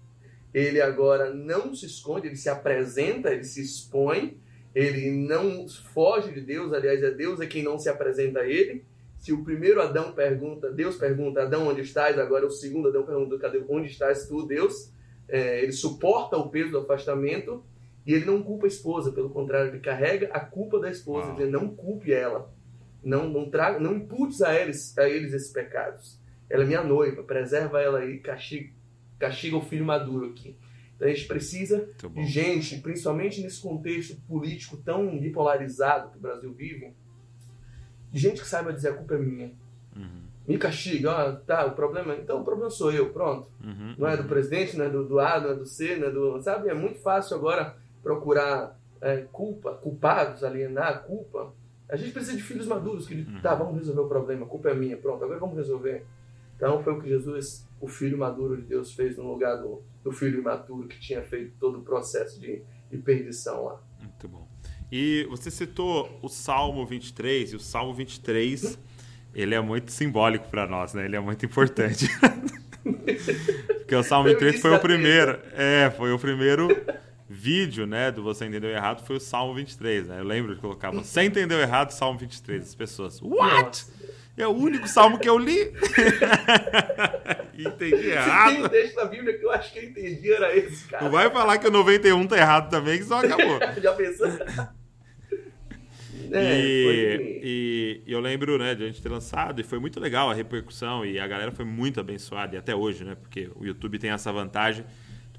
Ele 0.52 0.80
agora 0.80 1.32
não 1.32 1.74
se 1.74 1.86
esconde, 1.86 2.26
ele 2.26 2.36
se 2.36 2.50
apresenta, 2.50 3.32
ele 3.32 3.44
se 3.44 3.62
expõe 3.62 4.38
ele 4.74 5.10
não 5.10 5.68
foge 5.68 6.32
de 6.32 6.40
Deus, 6.40 6.72
aliás, 6.72 7.02
é 7.02 7.10
Deus 7.10 7.40
é 7.40 7.46
quem 7.46 7.62
não 7.62 7.78
se 7.78 7.88
apresenta 7.88 8.40
a 8.40 8.46
ele. 8.46 8.84
Se 9.18 9.32
o 9.32 9.42
primeiro 9.42 9.82
Adão 9.82 10.12
pergunta, 10.12 10.70
Deus 10.70 10.96
pergunta, 10.96 11.42
Adão, 11.42 11.66
onde 11.66 11.80
estás? 11.80 12.16
Agora 12.16 12.46
o 12.46 12.50
segundo 12.50 12.88
Adão 12.88 13.04
pergunta, 13.04 13.36
onde 13.68 13.88
estás 13.88 14.28
tu, 14.28 14.46
Deus? 14.46 14.92
É, 15.28 15.62
ele 15.62 15.72
suporta 15.72 16.36
o 16.36 16.48
peso 16.48 16.70
do 16.70 16.78
afastamento 16.78 17.64
e 18.08 18.14
ele 18.14 18.24
não 18.24 18.42
culpa 18.42 18.64
a 18.64 18.68
esposa, 18.68 19.12
pelo 19.12 19.28
contrário, 19.28 19.68
ele 19.68 19.80
carrega 19.80 20.30
a 20.32 20.40
culpa 20.40 20.80
da 20.80 20.90
esposa, 20.90 21.32
dizendo, 21.32 21.60
não 21.60 21.68
culpe 21.68 22.10
ela, 22.10 22.50
não 23.04 23.28
não 23.28 23.50
traga, 23.50 23.78
não 23.78 23.96
imputes 23.96 24.40
a 24.40 24.58
eles, 24.58 24.96
a 24.96 25.06
eles 25.06 25.34
esses 25.34 25.52
pecados. 25.52 26.18
Ela 26.48 26.64
é 26.64 26.66
minha 26.66 26.82
noiva, 26.82 27.22
preserva 27.22 27.82
ela 27.82 27.98
aí, 27.98 28.18
castiga, 28.18 28.72
castiga 29.18 29.58
o 29.58 29.60
filho 29.60 29.84
maduro 29.84 30.30
aqui. 30.30 30.56
Então 30.96 31.06
a 31.06 31.12
gente 31.12 31.28
precisa 31.28 31.86
de 32.14 32.24
gente, 32.24 32.78
principalmente 32.78 33.42
nesse 33.42 33.60
contexto 33.60 34.16
político 34.26 34.78
tão 34.78 35.18
bipolarizado 35.18 36.10
que 36.10 36.16
o 36.16 36.20
Brasil 36.20 36.50
vive, 36.54 36.94
de 38.10 38.18
gente 38.18 38.40
que 38.40 38.48
saiba 38.48 38.72
dizer 38.72 38.88
a 38.88 38.94
culpa 38.94 39.16
é 39.16 39.18
minha. 39.18 39.52
Uhum. 39.94 40.22
Me 40.46 40.56
castiga, 40.56 41.10
ó, 41.10 41.32
tá, 41.32 41.66
o 41.66 41.72
problema, 41.72 42.14
então 42.14 42.40
o 42.40 42.44
problema 42.44 42.70
sou 42.70 42.90
eu, 42.90 43.12
pronto. 43.12 43.50
Uhum. 43.62 43.96
Não 43.98 44.08
é 44.08 44.16
do 44.16 44.22
uhum. 44.22 44.28
presidente, 44.30 44.78
não 44.78 44.86
é 44.86 44.88
do, 44.88 45.06
do 45.06 45.20
A, 45.20 45.38
não 45.38 45.50
é 45.50 45.54
do 45.54 45.66
C, 45.66 45.96
não 45.96 46.08
é 46.08 46.10
do. 46.10 46.40
Sabe? 46.40 46.70
É 46.70 46.74
muito 46.74 47.00
fácil 47.00 47.36
agora 47.36 47.76
procurar 48.02 48.78
é, 49.00 49.18
culpa, 49.32 49.74
culpados, 49.74 50.44
alienar 50.44 50.88
a 50.88 50.98
culpa. 50.98 51.54
A 51.88 51.96
gente 51.96 52.12
precisa 52.12 52.36
de 52.36 52.42
filhos 52.42 52.66
maduros 52.66 53.06
que, 53.06 53.14
uhum. 53.14 53.40
tá, 53.40 53.54
vamos 53.54 53.76
resolver 53.76 54.02
o 54.02 54.08
problema, 54.08 54.44
a 54.44 54.48
culpa 54.48 54.70
é 54.70 54.74
minha, 54.74 54.96
pronto, 54.96 55.24
agora 55.24 55.38
vamos 55.38 55.56
resolver. 55.56 56.04
Então 56.56 56.82
foi 56.82 56.92
o 56.92 57.00
que 57.00 57.08
Jesus, 57.08 57.66
o 57.80 57.86
filho 57.86 58.18
maduro 58.18 58.56
de 58.56 58.62
Deus, 58.62 58.92
fez 58.92 59.16
no 59.16 59.30
lugar 59.30 59.56
do, 59.56 59.82
do 60.02 60.10
filho 60.10 60.40
imaturo 60.40 60.88
que 60.88 60.98
tinha 60.98 61.22
feito 61.22 61.54
todo 61.58 61.78
o 61.78 61.82
processo 61.82 62.40
de, 62.40 62.62
de 62.90 62.98
perdição 62.98 63.64
lá. 63.64 63.82
Muito 64.00 64.28
bom. 64.28 64.48
E 64.90 65.26
você 65.30 65.50
citou 65.50 66.18
o 66.22 66.28
Salmo 66.28 66.84
23, 66.84 67.52
e 67.52 67.56
o 67.56 67.60
Salmo 67.60 67.94
23, 67.94 68.78
ele 69.34 69.54
é 69.54 69.60
muito 69.60 69.92
simbólico 69.92 70.48
para 70.48 70.66
nós, 70.66 70.94
né? 70.94 71.04
Ele 71.04 71.16
é 71.16 71.20
muito 71.20 71.44
importante. 71.46 72.08
Porque 72.82 73.94
o 73.94 74.02
Salmo 74.02 74.28
23 74.28 74.60
foi 74.60 74.74
o 74.74 74.80
primeiro, 74.80 75.38
é, 75.52 75.90
foi 75.90 76.12
o 76.12 76.18
primeiro 76.18 76.68
vídeo, 77.28 77.86
né, 77.86 78.10
do 78.10 78.22
Você 78.22 78.46
Entendeu 78.46 78.70
Errado, 78.70 79.04
foi 79.04 79.16
o 79.16 79.20
Salmo 79.20 79.54
23, 79.54 80.08
né? 80.08 80.20
Eu 80.20 80.24
lembro 80.24 80.54
de 80.54 80.60
colocar, 80.60 80.90
você 80.90 81.22
entendeu 81.22 81.60
errado, 81.60 81.90
Salmo 81.90 82.18
23, 82.18 82.62
as 82.62 82.74
pessoas, 82.74 83.20
what? 83.20 83.84
É 84.36 84.46
o 84.46 84.52
único 84.52 84.86
salmo 84.86 85.18
que 85.18 85.28
eu 85.28 85.36
li. 85.36 85.58
entendi 87.58 88.10
errado. 88.10 88.54
Tem 88.54 88.64
um 88.64 88.68
texto 88.68 88.94
da 88.94 89.04
Bíblia 89.06 89.36
que 89.36 89.44
eu 89.44 89.50
acho 89.50 89.72
que 89.72 89.80
eu 89.80 89.84
entendi, 89.84 90.32
era 90.32 90.56
esse, 90.56 90.86
cara. 90.86 91.02
Não 91.02 91.10
vai 91.10 91.28
falar 91.28 91.58
que 91.58 91.66
o 91.66 91.72
91 91.72 92.24
tá 92.28 92.38
errado 92.38 92.70
também, 92.70 92.98
que 92.98 93.04
só 93.04 93.18
acabou. 93.18 93.58
Já 93.82 93.92
pensou? 93.94 94.28
É, 96.30 96.60
e, 96.60 98.02
e, 98.06 98.12
eu 98.12 98.20
lembro 98.20 98.58
né, 98.58 98.76
de 98.76 98.84
a 98.84 98.86
gente 98.86 99.02
ter 99.02 99.08
lançado 99.08 99.60
e 99.60 99.64
foi 99.64 99.80
muito 99.80 99.98
legal 99.98 100.30
a 100.30 100.34
repercussão 100.34 101.04
e 101.04 101.18
a 101.18 101.26
galera 101.26 101.50
foi 101.50 101.64
muito 101.64 101.98
abençoada 101.98 102.54
e 102.54 102.58
até 102.58 102.76
hoje, 102.76 103.04
né? 103.04 103.16
Porque 103.16 103.50
o 103.56 103.66
YouTube 103.66 103.98
tem 103.98 104.10
essa 104.10 104.30
vantagem 104.30 104.84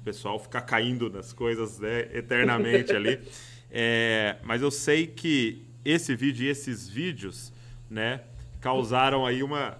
do 0.00 0.04
pessoal 0.04 0.38
ficar 0.38 0.62
caindo 0.62 1.08
nas 1.10 1.32
coisas 1.32 1.78
né, 1.78 2.08
eternamente 2.12 2.92
ali. 2.92 3.20
É, 3.72 4.34
mas 4.42 4.62
eu 4.62 4.70
sei 4.72 5.06
que 5.06 5.64
esse 5.84 6.16
vídeo 6.16 6.44
e 6.44 6.48
esses 6.48 6.88
vídeos, 6.88 7.52
né? 7.88 8.20
causaram 8.60 9.26
aí 9.26 9.42
uma, 9.42 9.78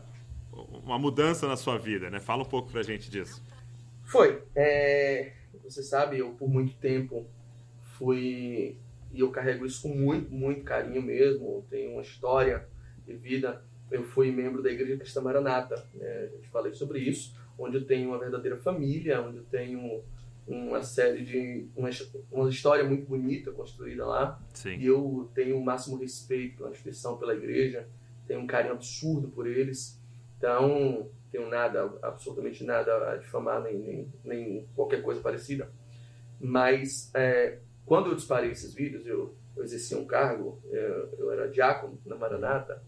uma 0.52 0.98
mudança 0.98 1.46
na 1.46 1.56
sua 1.56 1.78
vida, 1.78 2.10
né? 2.10 2.18
Fala 2.18 2.42
um 2.42 2.46
pouco 2.46 2.70
pra 2.70 2.82
gente 2.82 3.10
disso. 3.10 3.42
Foi. 4.04 4.42
É, 4.56 5.32
você 5.62 5.82
sabe, 5.82 6.18
eu 6.18 6.30
por 6.30 6.48
muito 6.48 6.74
tempo 6.76 7.26
fui. 7.98 8.78
E 9.12 9.20
eu 9.20 9.30
carrego 9.30 9.66
isso 9.66 9.82
com 9.82 9.94
muito, 9.94 10.32
muito 10.32 10.62
carinho 10.62 11.02
mesmo. 11.02 11.64
Tenho 11.68 11.92
uma 11.92 12.02
história 12.02 12.66
de 13.06 13.14
vida. 13.14 13.62
Eu 13.90 14.04
fui 14.04 14.30
membro 14.30 14.62
da 14.62 14.70
Igreja 14.70 14.96
Cristã 14.96 15.20
Maranata. 15.20 15.84
Né? 15.94 16.28
A 16.32 16.36
gente 16.36 16.48
falei 16.48 16.72
sobre 16.72 17.00
isso. 17.00 17.36
Onde 17.60 17.76
eu 17.76 17.86
tenho 17.86 18.08
uma 18.08 18.18
verdadeira 18.18 18.56
família, 18.56 19.20
onde 19.20 19.38
eu 19.38 19.44
tenho 19.44 20.02
uma 20.46 20.82
série 20.82 21.22
de. 21.22 21.68
uma, 21.76 21.90
uma 22.32 22.48
história 22.48 22.82
muito 22.84 23.06
bonita 23.06 23.52
construída 23.52 24.06
lá. 24.06 24.40
Sim. 24.54 24.76
E 24.76 24.86
eu 24.86 25.30
tenho 25.34 25.58
o 25.58 25.64
máximo 25.64 25.96
respeito 25.96 26.56
pela 26.56 26.70
instituição, 26.70 27.18
pela 27.18 27.34
igreja 27.34 27.86
tenho 28.30 28.42
um 28.42 28.46
carinho 28.46 28.74
absurdo 28.74 29.26
por 29.26 29.44
eles. 29.44 30.00
Então, 30.38 31.10
tenho 31.32 31.48
nada, 31.48 31.92
absolutamente 32.00 32.62
nada 32.62 33.10
a 33.10 33.16
difamar, 33.16 33.60
nem, 33.60 33.76
nem, 33.76 34.12
nem 34.24 34.68
qualquer 34.76 35.02
coisa 35.02 35.20
parecida. 35.20 35.68
Mas, 36.38 37.10
é, 37.12 37.58
quando 37.84 38.08
eu 38.08 38.14
disparei 38.14 38.52
esses 38.52 38.72
vídeos, 38.72 39.04
eu, 39.04 39.34
eu 39.56 39.64
exercia 39.64 39.98
um 39.98 40.06
cargo, 40.06 40.62
eu, 40.70 41.12
eu 41.18 41.32
era 41.32 41.48
diácono 41.48 41.98
na 42.06 42.14
Maranata, 42.14 42.80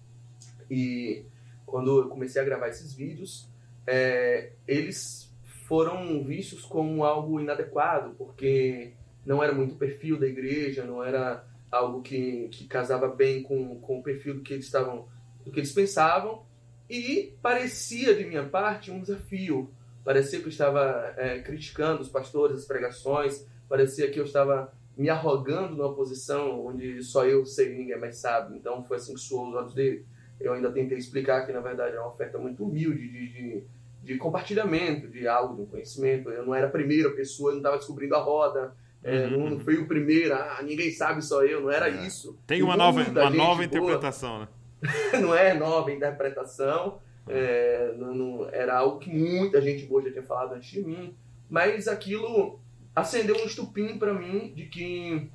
e 0.71 1.27
quando 1.67 2.03
eu 2.03 2.09
comecei 2.09 2.41
a 2.41 2.45
gravar 2.45 2.69
esses 2.69 2.95
vídeos, 2.95 3.51
é, 3.87 4.53
eles 4.67 5.33
foram 5.67 6.23
vistos 6.25 6.65
como 6.65 7.05
algo 7.05 7.41
inadequado, 7.41 8.15
porque 8.17 8.93
não 9.25 9.43
era 9.43 9.53
muito 9.53 9.75
o 9.75 9.79
perfil 9.79 10.19
da 10.19 10.27
igreja, 10.27 10.85
não 10.85 11.03
era 11.03 11.45
algo 11.71 12.03
que, 12.03 12.49
que 12.51 12.67
casava 12.67 13.09
bem 13.09 13.43
com, 13.43 13.81
com 13.81 13.99
o 13.99 14.03
perfil 14.03 14.35
do 14.35 14.43
que 14.43 14.53
eles 14.53 14.67
estavam 14.67 15.09
do 15.45 15.51
que 15.51 15.59
eles 15.59 15.73
pensavam 15.73 16.45
e 16.89 17.35
parecia 17.41 18.15
de 18.15 18.25
minha 18.25 18.45
parte 18.45 18.91
um 18.91 19.01
desafio. 19.01 19.71
Parecia 20.05 20.41
que 20.41 20.47
eu 20.47 20.51
estava 20.51 21.15
é, 21.17 21.41
criticando 21.41 22.03
os 22.03 22.09
pastores, 22.09 22.59
as 22.59 22.65
pregações, 22.67 23.47
parecia 23.69 24.11
que 24.11 24.21
eu 24.21 24.25
estava 24.25 24.73
me 24.97 25.09
arrogando 25.09 25.77
numa 25.77 25.95
posição 25.95 26.67
onde 26.67 27.03
só 27.03 27.25
eu 27.25 27.47
sei 27.47 27.73
e 27.73 27.79
ninguém 27.79 27.99
mais 27.99 28.17
sabe. 28.17 28.57
Então 28.57 28.85
foi 28.85 28.99
assim 28.99 29.15
que 29.15 29.21
soou 29.21 29.49
os 29.49 29.55
olhos 29.55 29.75
dele. 29.75 30.05
Eu 30.43 30.53
ainda 30.53 30.71
tentei 30.71 30.99
explicar 30.99 31.47
que 31.47 31.53
na 31.53 31.61
verdade 31.61 31.97
é 31.97 32.01
uma 32.01 32.09
oferta 32.09 32.39
muito 32.39 32.65
humilde 32.65 33.09
de, 33.09 33.29
de, 33.29 33.65
de 34.03 34.17
compartilhamento 34.19 35.09
de 35.09 35.27
algo, 35.27 35.55
de 35.55 35.63
um 35.63 35.67
conhecimento. 35.67 36.31
Eu 36.31 36.45
não 36.45 36.55
era 36.55 36.67
a 36.67 36.71
primeira 36.71 37.11
pessoa, 37.11 37.51
eu 37.51 37.55
não 37.55 37.61
estava 37.61 37.77
descobrindo 37.79 38.15
a 38.15 38.21
roda. 38.21 38.75
É, 39.05 39.27
uhum. 39.27 39.51
não, 39.51 39.61
fui 39.61 39.79
o 39.79 39.89
primeiro, 39.89 40.33
ah, 40.33 40.61
ninguém 40.63 40.93
sabe, 40.93 41.23
só 41.23 41.45
eu, 41.45 41.61
não 41.61 41.71
era 41.71 41.89
é. 41.89 42.07
isso. 42.07 42.39
Tem 42.47 42.63
uma 42.63 42.77
nova, 42.77 43.03
uma 43.03 43.31
nova 43.31 43.65
interpretação, 43.65 44.41
né? 44.41 44.49
não 45.21 45.35
é 45.35 45.55
nova 45.55 45.91
interpretação, 45.91 47.01
é, 47.29 47.95
não, 47.97 48.15
não, 48.15 48.49
era 48.51 48.79
algo 48.79 48.99
que 48.99 49.11
muita 49.11 49.61
gente 49.61 49.87
boa 49.87 50.03
já 50.03 50.11
tinha 50.11 50.23
falado 50.23 50.55
antes 50.55 50.71
de 50.71 50.83
mim, 50.83 51.15
mas 51.51 51.89
aquilo 51.89 52.61
acendeu 52.95 53.37
um 53.37 53.45
estupim 53.45 53.99
para 53.99 54.15
mim 54.15 54.53
de 54.55 54.67
que 54.67 55.31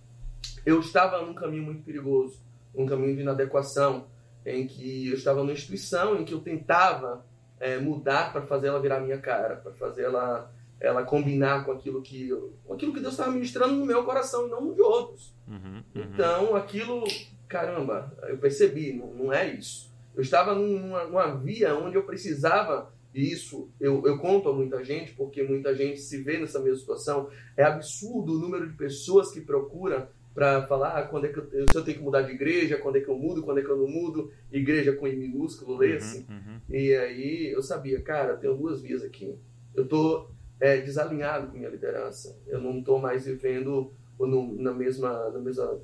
eu 0.66 0.80
estava 0.80 1.22
num 1.22 1.34
caminho 1.34 1.64
muito 1.64 1.84
perigoso, 1.84 2.40
um 2.76 2.86
caminho 2.86 3.16
de 3.16 3.22
inadequação, 3.22 4.06
em 4.48 4.66
que 4.66 5.10
eu 5.10 5.16
estava 5.16 5.40
numa 5.42 5.52
instituição 5.52 6.16
em 6.16 6.24
que 6.24 6.34
eu 6.34 6.40
tentava 6.40 7.26
é, 7.60 7.78
mudar 7.78 8.32
para 8.32 8.42
fazer 8.44 8.68
ela 8.68 8.80
virar 8.80 9.00
minha 9.00 9.18
cara, 9.18 9.58
para 9.58 9.74
fazer 9.74 10.04
ela, 10.04 10.52
ela 10.80 11.04
combinar 11.04 11.66
com 11.66 11.72
aquilo 11.72 12.02
que 12.02 12.30
com 12.64 12.74
aquilo 12.74 12.94
que 12.94 13.00
Deus 13.00 13.14
estava 13.14 13.32
ministrando 13.32 13.76
no 13.76 13.86
meu 13.86 14.04
coração 14.04 14.48
e 14.48 14.50
não 14.50 14.62
no 14.62 14.74
de 14.74 14.82
outros. 14.82 15.34
Uhum, 15.48 15.76
uhum. 15.76 15.84
Então 15.96 16.56
aquilo 16.56 17.04
caramba, 17.48 18.14
eu 18.28 18.38
percebi, 18.38 18.94
não, 18.94 19.08
não 19.14 19.34
é 19.34 19.54
isso. 19.54 19.92
Eu 20.16 20.22
estava 20.22 20.54
numa, 20.56 21.06
numa, 21.06 21.36
via 21.36 21.76
onde 21.76 21.96
eu 21.96 22.04
precisava 22.04 22.92
disso. 23.14 23.70
Eu, 23.80 24.06
eu 24.06 24.18
conto 24.18 24.50
a 24.50 24.54
muita 24.54 24.84
gente, 24.84 25.14
porque 25.14 25.44
muita 25.44 25.76
gente 25.76 26.00
se 26.00 26.22
vê 26.22 26.38
nessa 26.38 26.60
mesma 26.60 26.80
situação. 26.80 27.30
É 27.56 27.64
absurdo 27.64 28.34
o 28.34 28.40
número 28.40 28.68
de 28.68 28.76
pessoas 28.76 29.32
que 29.32 29.42
procura 29.42 30.10
para 30.38 30.68
falar 30.68 30.90
ah, 30.90 31.02
quando 31.02 31.26
é 31.26 31.30
que 31.30 31.40
eu, 31.40 31.66
se 31.68 31.76
eu 31.76 31.84
tenho 31.84 31.98
que 31.98 32.04
mudar 32.04 32.22
de 32.22 32.32
igreja, 32.32 32.78
quando 32.78 32.98
é 32.98 33.02
que 33.02 33.10
eu 33.10 33.18
mudo, 33.18 33.42
quando 33.42 33.58
é 33.58 33.64
que 33.64 33.70
eu 33.72 33.76
não 33.76 33.88
mudo, 33.88 34.32
igreja 34.52 34.94
com 34.94 35.08
I 35.08 35.16
minúsculo, 35.16 35.76
lê-se. 35.76 36.28
Uhum, 36.30 36.36
uhum. 36.36 36.60
E 36.70 36.94
aí 36.94 37.52
eu 37.52 37.64
sabia, 37.64 38.00
cara, 38.04 38.38
tenho 38.38 38.56
duas 38.56 38.80
vias 38.80 39.04
aqui. 39.04 39.36
Eu 39.74 39.88
tô 39.88 40.30
é, 40.60 40.78
desalinhado 40.78 41.48
com 41.48 41.58
minha 41.58 41.72
liderança. 41.72 42.40
Eu 42.46 42.62
não 42.62 42.78
estou 42.78 43.00
mais 43.00 43.26
vivendo 43.26 43.92
no, 44.20 44.62
na 44.62 44.72
mesma, 44.72 45.32
na 45.32 45.40
mesma 45.40 45.82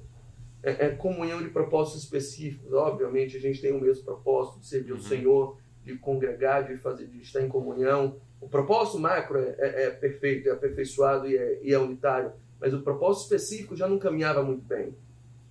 é, 0.61 0.85
é, 0.85 0.89
comunhão 0.89 1.41
de 1.41 1.49
propósitos 1.49 2.03
específicos. 2.03 2.71
Obviamente, 2.73 3.35
a 3.35 3.39
gente 3.39 3.59
tem 3.59 3.71
o 3.71 3.81
mesmo 3.81 4.05
propósito 4.05 4.59
de 4.59 4.67
servir 4.67 4.91
uhum. 4.91 4.99
o 4.99 5.01
Senhor, 5.01 5.57
de 5.83 5.97
congregar, 5.97 6.67
de 6.67 6.77
fazer, 6.77 7.07
de 7.07 7.23
estar 7.23 7.41
em 7.41 7.49
comunhão. 7.49 8.17
O 8.39 8.47
propósito 8.47 8.99
macro 8.99 9.39
é, 9.39 9.55
é, 9.57 9.83
é 9.85 9.89
perfeito, 9.89 10.47
é 10.47 10.51
aperfeiçoado 10.51 11.27
e 11.27 11.35
é, 11.35 11.59
e 11.63 11.73
é 11.73 11.79
unitário, 11.79 12.33
mas 12.63 12.73
o 12.73 12.81
propósito 12.81 13.23
específico 13.23 13.75
já 13.75 13.87
não 13.87 13.99
caminhava 13.99 14.41
muito 14.41 14.63
bem. 14.63 14.95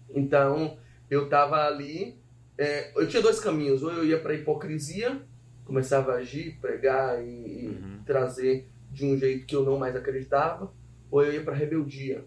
Então, 0.08 0.78
eu 1.10 1.24
estava 1.24 1.66
ali. 1.66 2.16
É, 2.56 2.98
eu 2.98 3.06
tinha 3.06 3.20
dois 3.20 3.38
caminhos: 3.38 3.82
ou 3.82 3.92
eu 3.92 4.04
ia 4.06 4.18
para 4.18 4.32
a 4.32 4.36
hipocrisia, 4.36 5.20
começava 5.66 6.12
a 6.12 6.16
agir, 6.16 6.58
pregar 6.58 7.22
e, 7.22 7.26
e 7.28 7.66
uhum. 7.68 7.98
trazer 8.06 8.66
de 8.90 9.04
um 9.04 9.16
jeito 9.18 9.44
que 9.44 9.54
eu 9.54 9.62
não 9.62 9.78
mais 9.78 9.94
acreditava, 9.94 10.72
ou 11.10 11.22
eu 11.22 11.34
ia 11.34 11.42
para 11.42 11.52
a 11.52 11.56
rebeldia 11.56 12.24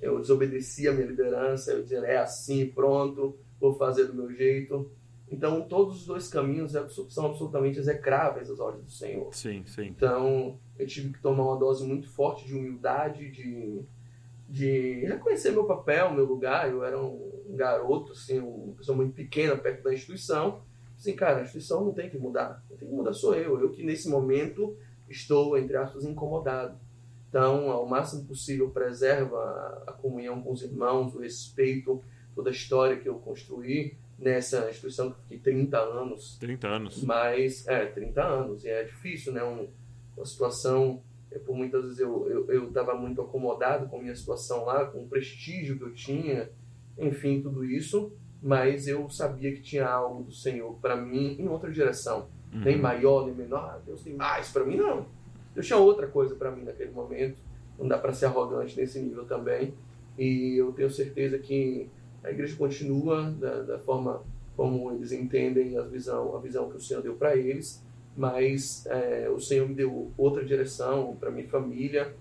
eu 0.00 0.20
desobedecia 0.20 0.90
a 0.90 0.94
minha 0.94 1.06
liderança, 1.06 1.72
eu 1.72 1.82
dizia, 1.82 1.98
é 1.98 2.18
assim, 2.18 2.66
pronto, 2.66 3.36
vou 3.60 3.74
fazer 3.74 4.04
do 4.06 4.14
meu 4.14 4.32
jeito. 4.32 4.90
Então, 5.30 5.62
todos 5.62 6.00
os 6.00 6.06
dois 6.06 6.28
caminhos 6.28 6.74
é 6.74 6.88
são 6.88 7.26
absolutamente 7.26 7.78
execráveis 7.78 8.50
às 8.50 8.58
ordens 8.58 8.84
do 8.84 8.90
Senhor. 8.90 9.34
Sim, 9.34 9.62
sim. 9.66 9.86
Então, 9.86 10.58
eu 10.78 10.86
tive 10.86 11.12
que 11.12 11.20
tomar 11.20 11.44
uma 11.44 11.58
dose 11.58 11.84
muito 11.84 12.08
forte 12.08 12.46
de 12.46 12.54
humildade, 12.54 13.30
de, 13.30 13.82
de 14.48 15.04
reconhecer 15.06 15.50
meu 15.50 15.64
papel, 15.64 16.12
meu 16.12 16.24
lugar. 16.24 16.70
Eu 16.70 16.82
era 16.82 16.98
um 16.98 17.30
garoto, 17.50 18.12
assim, 18.12 18.38
uma 18.38 18.74
pessoa 18.74 18.96
muito 18.96 19.14
pequena 19.14 19.56
perto 19.56 19.82
da 19.84 19.92
instituição. 19.92 20.62
Assim, 20.96 21.14
cara, 21.14 21.38
a 21.38 21.42
instituição 21.42 21.84
não 21.84 21.92
tem 21.92 22.08
que 22.08 22.18
mudar. 22.18 22.64
Quem 22.68 22.76
tem 22.76 22.88
que 22.88 22.94
mudar 22.94 23.12
sou 23.12 23.34
eu. 23.34 23.60
Eu 23.60 23.70
que 23.70 23.84
nesse 23.84 24.08
momento 24.08 24.76
estou, 25.08 25.56
entre 25.56 25.76
aspas, 25.76 26.04
incomodado. 26.04 26.78
Então, 27.28 27.70
ao 27.70 27.86
máximo 27.86 28.24
possível, 28.24 28.70
preserva 28.70 29.82
a 29.86 29.92
comunhão 29.92 30.40
com 30.40 30.52
os 30.52 30.62
irmãos, 30.62 31.14
o 31.14 31.20
respeito, 31.20 32.02
toda 32.34 32.48
a 32.48 32.52
história 32.52 32.96
que 32.96 33.08
eu 33.08 33.16
construí 33.16 33.96
nessa 34.18 34.68
instituição 34.70 35.12
que 35.12 35.20
fiquei 35.22 35.38
30 35.38 35.78
anos. 35.78 36.38
30 36.40 36.66
anos. 36.66 37.04
Mas, 37.04 37.66
é, 37.68 37.84
30 37.84 38.22
anos. 38.22 38.64
E 38.64 38.68
é 38.68 38.82
difícil, 38.82 39.32
né? 39.32 39.44
Um, 39.44 39.68
uma 40.16 40.26
situação, 40.26 41.02
é, 41.30 41.38
por 41.38 41.56
muitas 41.56 41.82
vezes 41.82 41.98
eu 41.98 42.26
estava 42.68 42.92
eu, 42.92 42.96
eu 42.96 43.00
muito 43.00 43.20
acomodado 43.20 43.88
com 43.88 43.98
a 43.98 44.02
minha 44.02 44.14
situação 44.14 44.64
lá, 44.64 44.86
com 44.86 45.02
o 45.02 45.08
prestígio 45.08 45.76
que 45.76 45.84
eu 45.84 45.92
tinha, 45.92 46.50
enfim, 46.96 47.40
tudo 47.40 47.64
isso. 47.64 48.12
Mas 48.40 48.86
eu 48.86 49.08
sabia 49.10 49.52
que 49.52 49.60
tinha 49.60 49.86
algo 49.86 50.22
do 50.22 50.32
Senhor 50.32 50.78
para 50.80 50.96
mim 50.96 51.36
em 51.38 51.48
outra 51.48 51.70
direção. 51.70 52.28
Uhum. 52.52 52.60
Nem 52.60 52.78
maior, 52.78 53.26
nem 53.26 53.34
menor. 53.34 53.58
Ah, 53.58 53.80
Deus 53.84 54.02
tem 54.02 54.14
mais 54.14 54.50
para 54.50 54.64
mim, 54.64 54.76
não. 54.76 55.06
Deus 55.54 55.66
tinha 55.66 55.78
outra 55.78 56.06
coisa 56.06 56.36
para 56.36 56.50
mim 56.50 56.62
naquele 56.62 56.92
momento. 56.92 57.40
Não 57.78 57.86
dá 57.86 57.98
para 57.98 58.12
ser 58.12 58.26
arrogante 58.26 58.76
nesse 58.76 59.00
nível 59.00 59.24
também. 59.24 59.74
E 60.16 60.56
eu 60.56 60.72
tenho 60.72 60.90
certeza 60.90 61.38
que 61.38 61.90
a 62.22 62.30
igreja 62.30 62.56
continua 62.56 63.30
da, 63.30 63.62
da 63.62 63.78
forma 63.78 64.22
como 64.56 64.92
eles 64.92 65.12
entendem 65.12 65.78
a 65.78 65.82
visão, 65.82 66.36
a 66.36 66.40
visão 66.40 66.68
que 66.68 66.76
o 66.76 66.80
Senhor 66.80 67.00
deu 67.00 67.14
para 67.14 67.36
eles, 67.36 67.84
mas 68.18 68.84
é, 68.86 69.30
o 69.30 69.38
Senhor 69.38 69.68
me 69.68 69.74
deu 69.74 70.12
outra 70.18 70.44
direção 70.44 71.16
para 71.18 71.30
minha 71.30 71.48
família 71.48 72.14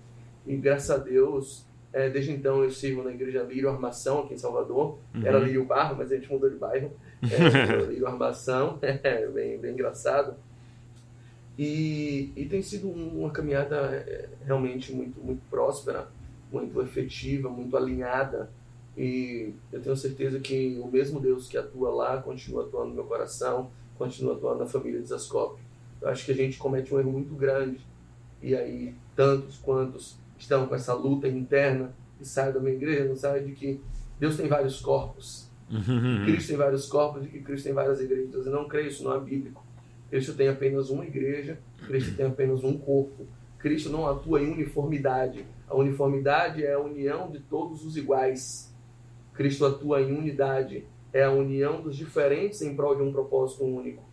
e 0.46 0.56
graças 0.56 0.92
a 0.92 0.98
Deus, 0.98 1.66
é, 1.92 2.10
desde 2.10 2.32
então 2.32 2.64
eu 2.64 2.70
sirvo 2.70 3.04
na 3.04 3.12
igreja 3.12 3.42
Lírio 3.44 3.70
Armação 3.70 4.20
aqui 4.20 4.36
em 4.36 4.38
Salvador. 4.38 5.00
Uhum. 5.14 5.26
Era 5.26 5.40
Lírio 5.40 5.66
Barro, 5.66 5.96
mas 5.98 6.12
a 6.12 6.16
gente 6.16 6.32
mudou 6.32 6.50
de 6.50 6.56
bairro. 6.56 6.92
É, 7.24 7.76
Lírio 7.90 8.08
Armação, 8.08 8.78
é 8.82 9.28
bem, 9.28 9.58
bem 9.58 9.74
engraçado. 9.74 10.36
E, 11.58 12.32
e 12.36 12.46
tem 12.46 12.62
sido 12.62 12.88
uma 12.88 13.32
caminhada 13.32 13.76
é, 13.76 14.30
realmente 14.46 14.94
muito, 14.94 15.20
muito 15.20 15.42
próspera, 15.50 16.08
muito 16.52 16.80
efetiva, 16.82 17.50
muito 17.50 17.76
alinhada 17.76 18.50
e 18.98 19.54
eu 19.72 19.80
tenho 19.80 19.96
certeza 19.96 20.40
que 20.40 20.80
o 20.84 20.88
mesmo 20.88 21.20
Deus 21.20 21.48
que 21.48 21.56
atua 21.56 21.92
lá 21.92 22.20
continua 22.20 22.64
atuando 22.64 22.90
no 22.90 22.96
meu 22.96 23.04
coração, 23.04 23.70
continua 23.96 24.34
atuando 24.34 24.60
na 24.60 24.66
família 24.66 25.00
de 25.00 25.08
Zascope. 25.08 25.62
Eu 26.02 26.10
acho 26.10 26.26
que 26.26 26.32
a 26.32 26.36
gente 26.36 26.58
comete 26.58 26.94
um 26.94 27.00
erro 27.00 27.12
muito 27.12 27.34
grande. 27.36 27.80
E 28.42 28.56
aí, 28.56 28.94
tantos 29.16 29.58
quantos 29.58 30.18
estão 30.38 30.68
com 30.68 30.76
essa 30.76 30.94
luta 30.94 31.28
interna 31.28 31.94
e 32.20 32.26
saem 32.26 32.54
da 32.54 32.60
minha 32.60 32.76
igreja, 32.76 33.06
não 33.06 33.16
sabem 33.16 33.46
de 33.46 33.54
que 33.54 33.82
Deus 34.20 34.38
tem 34.38 34.48
vários 34.48 34.80
corpos. 34.80 35.50
Uhum. 35.70 36.24
Cristo 36.26 36.50
tem 36.50 36.58
vários 36.58 36.86
corpos 36.86 37.26
e 37.26 37.28
que 37.28 37.42
Cristo 37.42 37.66
tem 37.66 37.74
várias 37.74 38.00
igrejas. 38.00 38.46
Eu 38.46 38.52
não 38.52 38.68
creio, 38.68 38.88
isso 38.88 39.04
não 39.04 39.16
é 39.16 39.20
bíblico. 39.20 39.66
Cristo 40.10 40.34
tem 40.34 40.48
apenas 40.48 40.90
uma 40.90 41.06
igreja, 41.06 41.60
Cristo 41.86 42.16
tem 42.16 42.26
apenas 42.26 42.64
um 42.64 42.78
corpo. 42.78 43.28
Cristo 43.60 43.90
não 43.90 44.08
atua 44.08 44.42
em 44.42 44.52
uniformidade. 44.52 45.46
A 45.68 45.76
uniformidade 45.76 46.64
é 46.64 46.74
a 46.74 46.80
união 46.80 47.30
de 47.30 47.40
todos 47.40 47.86
os 47.86 47.98
iguais. 47.98 48.74
Cristo 49.34 49.66
atua 49.66 50.02
em 50.02 50.12
unidade, 50.18 50.86
é 51.12 51.24
a 51.24 51.32
união 51.32 51.82
dos 51.82 51.96
diferentes 51.96 52.62
em 52.62 52.76
prol 52.76 52.96
de 52.96 53.02
um 53.02 53.12
propósito 53.12 53.66
único. 53.66 54.04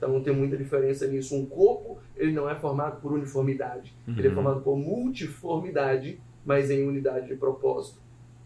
Então 0.00 0.10
não 0.10 0.22
tem 0.22 0.34
muita 0.34 0.56
diferença 0.56 1.06
nisso. 1.06 1.36
Um 1.36 1.44
corpo, 1.44 1.98
ele 2.16 2.32
não 2.32 2.48
é 2.48 2.54
formado 2.54 3.02
por 3.02 3.12
uniformidade, 3.12 3.94
uhum. 4.08 4.14
ele 4.16 4.28
é 4.28 4.30
formado 4.30 4.62
por 4.62 4.74
multiformidade, 4.74 6.18
mas 6.42 6.70
em 6.70 6.88
unidade 6.88 7.28
de 7.28 7.36
propósito. 7.36 8.00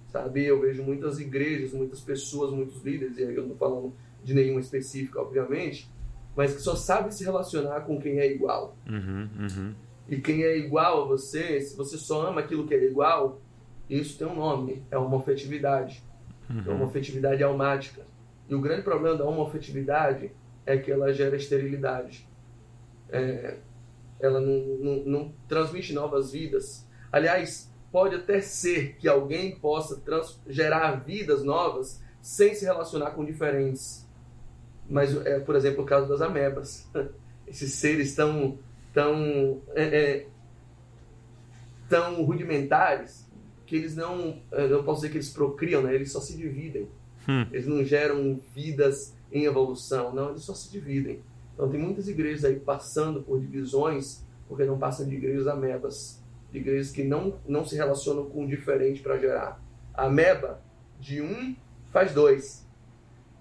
Sabe? 0.08 0.44
Eu 0.44 0.60
vejo 0.60 0.82
muitas 0.82 1.20
igrejas, 1.20 1.72
muitas 1.72 2.00
pessoas, 2.00 2.50
muitos 2.50 2.82
líderes, 2.82 3.18
e 3.18 3.22
aí 3.22 3.36
eu 3.36 3.46
não 3.46 3.54
falando 3.54 3.92
de 4.24 4.34
nenhuma 4.34 4.58
específica, 4.58 5.20
obviamente, 5.20 5.88
mas 6.34 6.52
que 6.52 6.60
só 6.60 6.74
sabe 6.74 7.14
se 7.14 7.22
relacionar 7.22 7.82
com 7.82 8.00
quem 8.00 8.18
é 8.18 8.26
igual. 8.28 8.76
Uhum, 8.88 9.28
uhum. 9.38 9.74
E 10.08 10.16
quem 10.16 10.42
é 10.42 10.58
igual 10.58 11.04
a 11.04 11.06
você, 11.06 11.60
se 11.60 11.76
você 11.76 11.96
só 11.96 12.26
ama 12.26 12.40
aquilo 12.40 12.66
que 12.66 12.74
é 12.74 12.84
igual, 12.84 13.40
isso 13.88 14.18
tem 14.18 14.26
um 14.26 14.34
nome, 14.34 14.82
é 14.90 14.98
uma 14.98 15.18
afetividade. 15.18 16.02
Uhum. 16.50 16.62
É 16.66 16.70
uma 16.70 16.86
afetividade 16.86 17.44
almática. 17.44 18.02
E 18.48 18.54
o 18.56 18.60
grande 18.60 18.82
problema 18.82 19.16
da 19.16 19.24
homoafetividade 19.24 20.32
é 20.66 20.76
que 20.76 20.90
ela 20.90 21.12
gera 21.12 21.36
esterilidade. 21.36 22.28
É, 23.10 23.58
ela 24.20 24.40
não, 24.40 24.56
não, 24.78 25.04
não, 25.04 25.34
transmite 25.48 25.92
novas 25.92 26.32
vidas. 26.32 26.86
Aliás, 27.12 27.70
pode 27.92 28.16
até 28.16 28.40
ser 28.40 28.96
que 28.96 29.08
alguém 29.08 29.56
possa 29.56 30.00
trans, 30.00 30.40
gerar 30.48 31.04
vidas 31.04 31.44
novas 31.44 32.02
sem 32.20 32.54
se 32.54 32.64
relacionar 32.64 33.10
com 33.10 33.24
diferentes. 33.24 34.08
Mas, 34.88 35.14
é, 35.26 35.38
por 35.40 35.54
exemplo, 35.54 35.82
o 35.82 35.86
caso 35.86 36.08
das 36.08 36.20
amebas. 36.20 36.88
Esses 37.46 37.72
seres 37.74 38.14
tão, 38.14 38.58
tão, 38.92 39.60
é, 39.74 39.84
é, 39.84 40.26
tão 41.88 42.24
rudimentares 42.24 43.30
que 43.66 43.76
eles 43.76 43.94
não, 43.94 44.42
eu 44.50 44.68
não 44.68 44.84
posso 44.84 45.02
dizer 45.02 45.12
que 45.12 45.18
eles 45.18 45.30
procriam, 45.30 45.82
né? 45.82 45.94
Eles 45.94 46.10
só 46.10 46.20
se 46.20 46.36
dividem. 46.36 46.88
Hum. 47.28 47.46
Eles 47.52 47.66
não 47.66 47.84
geram 47.84 48.40
vidas 48.54 49.14
em 49.34 49.44
evolução, 49.44 50.14
não, 50.14 50.30
eles 50.30 50.42
só 50.42 50.54
se 50.54 50.70
dividem. 50.70 51.20
Então 51.52 51.68
tem 51.68 51.80
muitas 51.80 52.08
igrejas 52.08 52.44
aí 52.44 52.58
passando 52.58 53.20
por 53.20 53.40
divisões, 53.40 54.24
porque 54.48 54.64
não 54.64 54.78
passam 54.78 55.08
de 55.08 55.16
igrejas 55.16 55.48
amebas, 55.48 56.22
de 56.52 56.58
igrejas 56.58 56.92
que 56.92 57.02
não, 57.02 57.34
não 57.46 57.64
se 57.64 57.74
relacionam 57.74 58.26
com 58.26 58.44
o 58.44 58.46
diferente 58.46 59.02
para 59.02 59.18
gerar. 59.18 59.60
A 59.92 60.04
ameba 60.04 60.62
de 61.00 61.20
um 61.20 61.56
faz 61.92 62.14
dois, 62.14 62.64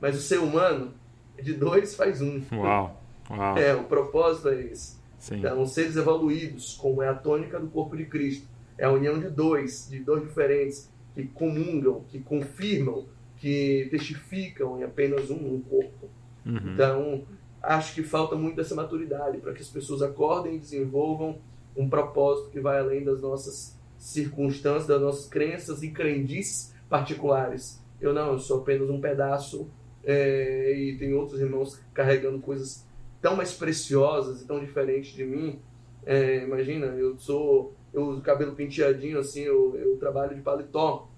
mas 0.02 0.18
o 0.18 0.22
ser 0.22 0.40
humano 0.40 0.94
de 1.42 1.54
dois 1.54 1.96
faz 1.96 2.22
um. 2.22 2.42
Uau! 2.52 3.00
Uau. 3.30 3.58
É, 3.58 3.74
o 3.76 3.84
propósito 3.84 4.50
é 4.50 4.62
esse. 4.62 4.98
Sim. 5.18 5.38
Então, 5.38 5.66
seres 5.66 5.96
evoluídos, 5.96 6.76
como 6.76 7.02
é 7.02 7.08
a 7.08 7.14
tônica 7.14 7.60
do 7.60 7.68
corpo 7.68 7.96
de 7.96 8.06
Cristo, 8.06 8.48
é 8.78 8.86
a 8.86 8.92
união 8.92 9.20
de 9.20 9.30
dois, 9.30 9.88
de 9.90 10.00
dois 10.00 10.24
diferentes, 10.24 10.92
que 11.16 11.26
comungam, 11.28 12.04
que 12.10 12.20
confirmam, 12.20 13.06
que 13.44 13.90
testificam 13.92 14.80
em 14.80 14.84
apenas 14.84 15.30
um, 15.30 15.56
um 15.56 15.60
corpo. 15.60 16.10
Uhum. 16.46 16.74
Então, 16.74 17.24
acho 17.62 17.94
que 17.94 18.02
falta 18.02 18.38
muito 18.38 18.62
essa 18.62 18.74
maturidade 18.74 19.40
para 19.40 19.52
que 19.52 19.62
as 19.62 19.68
pessoas 19.68 20.02
acordem 20.02 20.56
e 20.56 20.60
desenvolvam 20.60 21.40
um 21.76 21.90
propósito 21.90 22.52
que 22.52 22.62
vai 22.62 22.80
além 22.80 23.04
das 23.04 23.22
nossas 23.22 23.78
circunstâncias, 23.98 24.88
das 24.88 25.02
nossas 25.02 25.28
crenças 25.28 25.84
e 25.84 25.92
crendices 25.92 26.74
particulares. 26.88 27.84
Eu 28.00 28.14
não, 28.14 28.32
eu 28.32 28.40
sou 28.40 28.62
apenas 28.62 28.90
um 28.90 29.02
pedaço 29.02 29.70
é, 30.06 30.74
e 30.74 30.98
tem 30.98 31.14
outros 31.14 31.42
irmãos 31.42 31.82
carregando 31.94 32.40
coisas 32.40 32.88
tão 33.22 33.36
mais 33.36 33.52
preciosas 33.52 34.42
e 34.42 34.48
tão 34.48 34.62
diferentes 34.62 35.12
de 35.14 35.26
mim. 35.26 35.60
É, 36.06 36.46
imagina, 36.46 36.86
eu 36.86 37.20
sou 37.20 37.74
eu 37.94 38.06
uso 38.06 38.22
cabelo 38.22 38.56
penteadinho, 38.56 39.20
assim, 39.20 39.42
eu, 39.42 39.76
eu 39.76 39.98
trabalho 39.98 40.34
de 40.34 40.42
paletó 40.42 41.10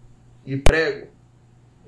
e 0.44 0.58
prego. 0.58 1.14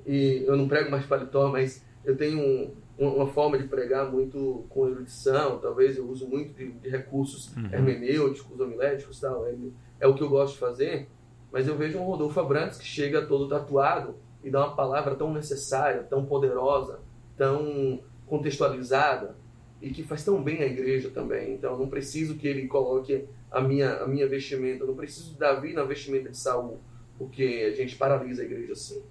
E 0.07 0.45
eu 0.47 0.55
não 0.55 0.67
prego 0.67 0.89
mais 0.89 1.05
paletó, 1.05 1.51
mas 1.51 1.85
eu 2.05 2.15
tenho 2.15 2.39
um, 2.39 2.73
uma 2.97 3.27
forma 3.27 3.57
de 3.57 3.67
pregar 3.67 4.09
muito 4.09 4.65
com 4.69 4.87
erudição, 4.87 5.59
talvez 5.59 5.97
eu 5.97 6.09
uso 6.09 6.25
muito 6.25 6.53
de, 6.53 6.71
de 6.71 6.89
recursos 6.89 7.53
uhum. 7.55 7.65
hermenêuticos, 7.71 8.57
homiléticos 8.57 9.19
tal. 9.19 9.45
É, 9.45 9.53
é, 9.99 10.07
o 10.07 10.15
que 10.15 10.23
eu 10.23 10.29
gosto 10.29 10.53
de 10.53 10.59
fazer. 10.59 11.09
Mas 11.51 11.67
eu 11.67 11.77
vejo 11.77 11.97
um 11.97 12.03
Rodolfo 12.03 12.39
Abrantes 12.39 12.77
que 12.77 12.85
chega 12.85 13.25
todo 13.25 13.49
tatuado 13.49 14.15
e 14.43 14.49
dá 14.49 14.65
uma 14.65 14.75
palavra 14.75 15.15
tão 15.15 15.33
necessária, 15.33 16.03
tão 16.03 16.25
poderosa, 16.25 16.99
tão 17.35 18.01
contextualizada 18.25 19.35
e 19.81 19.89
que 19.89 20.03
faz 20.03 20.23
tão 20.23 20.41
bem 20.41 20.61
à 20.61 20.65
igreja 20.65 21.09
também. 21.09 21.53
Então 21.53 21.77
não 21.77 21.87
preciso 21.87 22.35
que 22.35 22.47
ele 22.47 22.67
coloque 22.67 23.25
a 23.51 23.61
minha, 23.61 23.97
a 23.97 24.07
minha 24.07 24.27
vestimenta. 24.27 24.83
Eu 24.83 24.87
não 24.87 24.95
preciso 24.95 25.33
de 25.33 25.39
Davi 25.39 25.73
na 25.73 25.83
vestimenta 25.83 26.29
de 26.29 26.37
Saul, 26.37 26.79
porque 27.17 27.69
a 27.71 27.75
gente 27.75 27.95
paralisa 27.95 28.41
a 28.41 28.45
igreja 28.45 28.73
assim. 28.73 29.03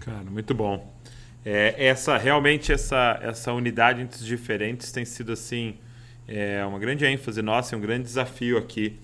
Cara, 0.00 0.24
muito 0.30 0.54
bom. 0.54 0.94
É, 1.44 1.74
essa 1.86 2.16
realmente 2.18 2.72
essa 2.72 3.18
essa 3.22 3.52
unidade 3.52 4.02
entre 4.02 4.18
os 4.18 4.26
diferentes 4.26 4.92
tem 4.92 5.04
sido 5.06 5.32
assim 5.32 5.78
é 6.28 6.64
uma 6.64 6.78
grande 6.78 7.04
ênfase 7.06 7.40
nossa, 7.42 7.74
é 7.74 7.78
um 7.78 7.80
grande 7.80 8.04
desafio 8.04 8.58
aqui 8.58 8.98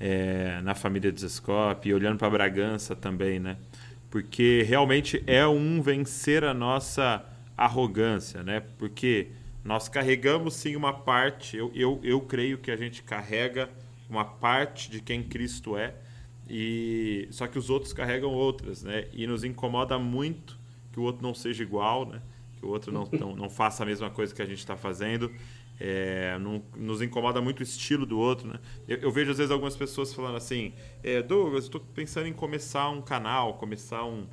é, 0.00 0.60
na 0.62 0.74
família 0.74 1.12
de 1.12 1.20
Zescope 1.20 1.88
e 1.88 1.94
olhando 1.94 2.18
para 2.18 2.28
Bragança 2.30 2.96
também, 2.96 3.38
né? 3.38 3.56
Porque 4.10 4.64
realmente 4.66 5.22
é 5.26 5.46
um 5.46 5.80
vencer 5.80 6.44
a 6.44 6.52
nossa 6.52 7.24
arrogância, 7.56 8.42
né? 8.42 8.62
Porque 8.78 9.28
nós 9.64 9.88
carregamos 9.88 10.54
sim 10.54 10.74
uma 10.74 10.92
parte, 10.92 11.56
eu, 11.56 11.70
eu, 11.74 12.00
eu 12.02 12.20
creio 12.20 12.58
que 12.58 12.70
a 12.70 12.76
gente 12.76 13.02
carrega 13.02 13.70
uma 14.10 14.24
parte 14.24 14.90
de 14.90 15.00
quem 15.00 15.22
Cristo 15.22 15.76
é, 15.76 15.94
e 16.54 17.28
só 17.30 17.46
que 17.46 17.58
os 17.58 17.70
outros 17.70 17.94
carregam 17.94 18.30
outras, 18.30 18.82
né? 18.82 19.06
E 19.10 19.26
nos 19.26 19.42
incomoda 19.42 19.98
muito 19.98 20.58
que 20.92 21.00
o 21.00 21.02
outro 21.02 21.22
não 21.22 21.32
seja 21.32 21.62
igual, 21.62 22.04
né? 22.04 22.20
Que 22.58 22.66
o 22.66 22.68
outro 22.68 22.92
não, 22.92 23.08
não, 23.10 23.34
não 23.34 23.48
faça 23.48 23.82
a 23.82 23.86
mesma 23.86 24.10
coisa 24.10 24.34
que 24.34 24.42
a 24.42 24.44
gente 24.44 24.58
está 24.58 24.76
fazendo. 24.76 25.32
É, 25.80 26.38
não, 26.38 26.62
nos 26.76 27.00
incomoda 27.00 27.40
muito 27.40 27.60
o 27.60 27.62
estilo 27.62 28.04
do 28.04 28.18
outro, 28.18 28.48
né? 28.48 28.60
Eu, 28.86 28.98
eu 28.98 29.10
vejo 29.10 29.30
às 29.30 29.38
vezes 29.38 29.50
algumas 29.50 29.74
pessoas 29.74 30.12
falando 30.12 30.36
assim, 30.36 30.74
é, 31.02 31.22
Douglas, 31.22 31.64
estou 31.64 31.80
pensando 31.80 32.26
em 32.26 32.34
começar 32.34 32.90
um 32.90 33.00
canal, 33.00 33.54
começar 33.54 34.04
um, 34.04 34.26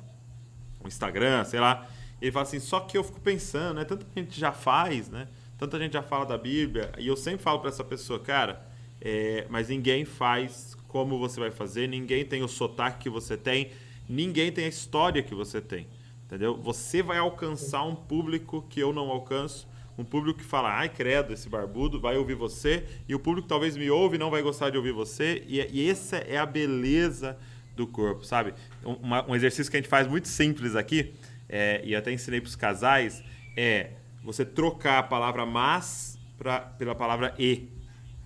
um 0.84 0.86
Instagram, 0.86 1.42
sei 1.44 1.58
lá. 1.58 1.88
Ele 2.20 2.30
fala 2.30 2.42
assim, 2.42 2.60
só 2.60 2.80
que 2.80 2.98
eu 2.98 3.02
fico 3.02 3.22
pensando, 3.22 3.76
né? 3.76 3.84
Tanta 3.86 4.06
gente 4.14 4.38
já 4.38 4.52
faz, 4.52 5.08
né? 5.08 5.26
Tanta 5.56 5.78
gente 5.78 5.94
já 5.94 6.02
fala 6.02 6.26
da 6.26 6.36
Bíblia. 6.36 6.92
E 6.98 7.06
eu 7.06 7.16
sempre 7.16 7.42
falo 7.42 7.60
para 7.60 7.70
essa 7.70 7.82
pessoa, 7.82 8.20
cara, 8.20 8.62
é, 9.00 9.46
mas 9.48 9.70
ninguém 9.70 10.04
faz 10.04 10.76
como 10.90 11.18
você 11.18 11.38
vai 11.38 11.50
fazer, 11.50 11.88
ninguém 11.88 12.24
tem 12.24 12.42
o 12.42 12.48
sotaque 12.48 13.04
que 13.04 13.10
você 13.10 13.36
tem, 13.36 13.70
ninguém 14.08 14.50
tem 14.50 14.64
a 14.64 14.68
história 14.68 15.22
que 15.22 15.34
você 15.34 15.60
tem. 15.60 15.86
Entendeu? 16.26 16.56
Você 16.56 17.02
vai 17.02 17.18
alcançar 17.18 17.84
um 17.84 17.94
público 17.94 18.64
que 18.68 18.80
eu 18.80 18.92
não 18.92 19.08
alcanço 19.08 19.68
um 19.96 20.04
público 20.04 20.38
que 20.38 20.44
fala, 20.44 20.72
ai 20.72 20.88
credo, 20.88 21.32
esse 21.32 21.48
barbudo 21.48 22.00
vai 22.00 22.16
ouvir 22.16 22.34
você, 22.34 22.84
e 23.06 23.14
o 23.14 23.20
público 23.20 23.46
talvez 23.46 23.76
me 23.76 23.90
ouve 23.90 24.16
e 24.16 24.18
não 24.18 24.30
vai 24.30 24.40
gostar 24.40 24.70
de 24.70 24.76
ouvir 24.76 24.92
você, 24.92 25.44
e, 25.46 25.60
e 25.70 25.90
essa 25.90 26.16
é 26.16 26.38
a 26.38 26.46
beleza 26.46 27.36
do 27.76 27.86
corpo, 27.86 28.24
sabe? 28.24 28.54
Um, 28.84 28.96
um, 29.30 29.34
exercício 29.34 29.70
que 29.70 29.76
a 29.76 29.80
gente 29.80 29.90
faz 29.90 30.06
muito 30.06 30.26
simples 30.26 30.74
aqui, 30.74 31.12
é, 31.48 31.82
e 31.84 31.94
até 31.94 32.12
ensinei 32.12 32.40
para 32.40 32.48
os 32.48 32.56
casais, 32.56 33.22
é 33.56 33.90
você 34.24 34.44
trocar 34.44 34.98
a 34.98 35.02
palavra 35.02 35.44
mas 35.44 36.18
pra, 36.38 36.60
pela 36.60 36.94
palavra 36.94 37.34
e, 37.38 37.68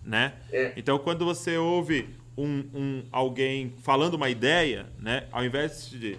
né? 0.04 0.34
É. 0.52 0.72
Então, 0.76 0.98
quando 0.98 1.24
você 1.24 1.56
ouve 1.56 2.08
um, 2.36 2.64
um, 2.74 3.02
alguém 3.12 3.72
falando 3.82 4.14
uma 4.14 4.28
ideia, 4.28 4.86
né? 4.98 5.26
Ao 5.30 5.44
invés 5.44 5.88
de 5.90 6.18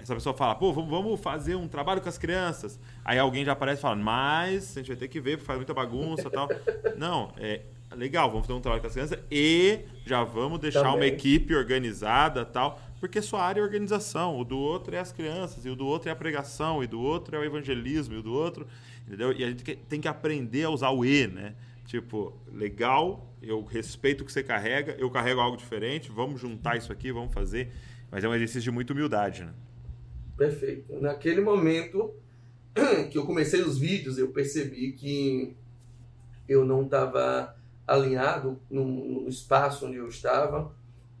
essa 0.00 0.14
pessoa 0.14 0.34
fala, 0.34 0.54
pô, 0.54 0.72
vamos 0.72 1.20
fazer 1.20 1.56
um 1.56 1.66
trabalho 1.66 2.00
com 2.00 2.08
as 2.08 2.16
crianças. 2.16 2.78
Aí 3.04 3.18
alguém 3.18 3.44
já 3.44 3.52
aparece 3.52 3.82
falando, 3.82 4.02
mas 4.02 4.76
a 4.76 4.80
gente 4.80 4.88
vai 4.88 4.96
ter 4.96 5.08
que 5.08 5.20
ver, 5.20 5.36
porque 5.36 5.46
faz 5.46 5.58
muita 5.58 5.74
bagunça 5.74 6.28
e 6.28 6.30
tal. 6.30 6.48
Não, 6.96 7.32
é 7.36 7.62
legal, 7.96 8.30
vamos 8.30 8.46
fazer 8.46 8.56
um 8.56 8.60
trabalho 8.60 8.80
com 8.80 8.86
as 8.86 8.92
crianças 8.92 9.18
e 9.30 9.80
já 10.06 10.22
vamos 10.22 10.60
deixar 10.60 10.82
Também. 10.82 10.96
uma 10.96 11.06
equipe 11.06 11.54
organizada 11.54 12.44
tal, 12.44 12.80
porque 13.00 13.20
sua 13.20 13.42
área 13.42 13.60
é 13.60 13.62
organização, 13.62 14.38
o 14.38 14.44
do 14.44 14.58
outro 14.58 14.94
é 14.94 14.98
as 14.98 15.12
crianças, 15.12 15.64
e 15.64 15.70
o 15.70 15.76
do 15.76 15.86
outro 15.86 16.08
é 16.08 16.12
a 16.12 16.16
pregação, 16.16 16.82
e 16.82 16.86
do 16.86 17.00
outro 17.00 17.36
é 17.36 17.38
o 17.38 17.44
evangelismo, 17.44 18.14
e 18.14 18.18
o 18.18 18.22
do 18.22 18.32
outro, 18.32 18.66
entendeu? 19.06 19.32
E 19.32 19.42
a 19.42 19.48
gente 19.48 19.62
tem 19.62 20.00
que 20.00 20.08
aprender 20.08 20.64
a 20.64 20.70
usar 20.70 20.90
o 20.90 21.04
E, 21.04 21.26
né? 21.26 21.54
Tipo, 21.86 22.34
legal, 22.52 23.27
eu 23.42 23.62
respeito 23.64 24.22
o 24.22 24.24
que 24.24 24.32
você 24.32 24.42
carrega, 24.42 24.96
eu 24.98 25.10
carrego 25.10 25.40
algo 25.40 25.56
diferente, 25.56 26.10
vamos 26.10 26.40
juntar 26.40 26.76
isso 26.76 26.92
aqui, 26.92 27.12
vamos 27.12 27.32
fazer. 27.32 27.72
Mas 28.10 28.24
é 28.24 28.28
um 28.28 28.34
exercício 28.34 28.62
de 28.62 28.70
muita 28.70 28.92
humildade, 28.92 29.44
né? 29.44 29.52
Perfeito. 30.36 31.00
Naquele 31.00 31.40
momento 31.40 32.14
que 33.10 33.18
eu 33.18 33.26
comecei 33.26 33.60
os 33.62 33.78
vídeos, 33.78 34.18
eu 34.18 34.28
percebi 34.28 34.92
que 34.92 35.56
eu 36.48 36.64
não 36.64 36.84
estava 36.84 37.54
alinhado 37.86 38.60
no, 38.70 38.84
no, 38.84 39.28
espaço 39.28 39.86
onde 39.86 39.96
eu 39.96 40.08
estava 40.08 40.72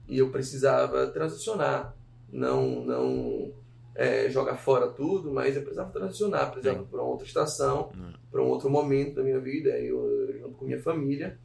e 0.06 0.18
eu 0.18 0.30
precisava 0.30 1.06
transicionar. 1.08 1.94
Não, 2.30 2.84
não 2.84 3.52
é, 3.94 4.28
jogar 4.30 4.56
fora 4.56 4.88
tudo, 4.88 5.32
mas 5.32 5.56
eu 5.56 5.62
precisava 5.62 5.90
transicionar, 5.90 6.50
precisava 6.50 6.84
para 6.84 7.02
outra 7.02 7.26
estação, 7.26 7.90
para 8.30 8.42
um 8.42 8.46
outro 8.46 8.70
momento 8.70 9.16
da 9.16 9.22
minha 9.22 9.40
vida, 9.40 9.70
eu 9.78 10.38
junto 10.38 10.56
com 10.56 10.64
minha 10.64 10.80
família. 10.80 11.38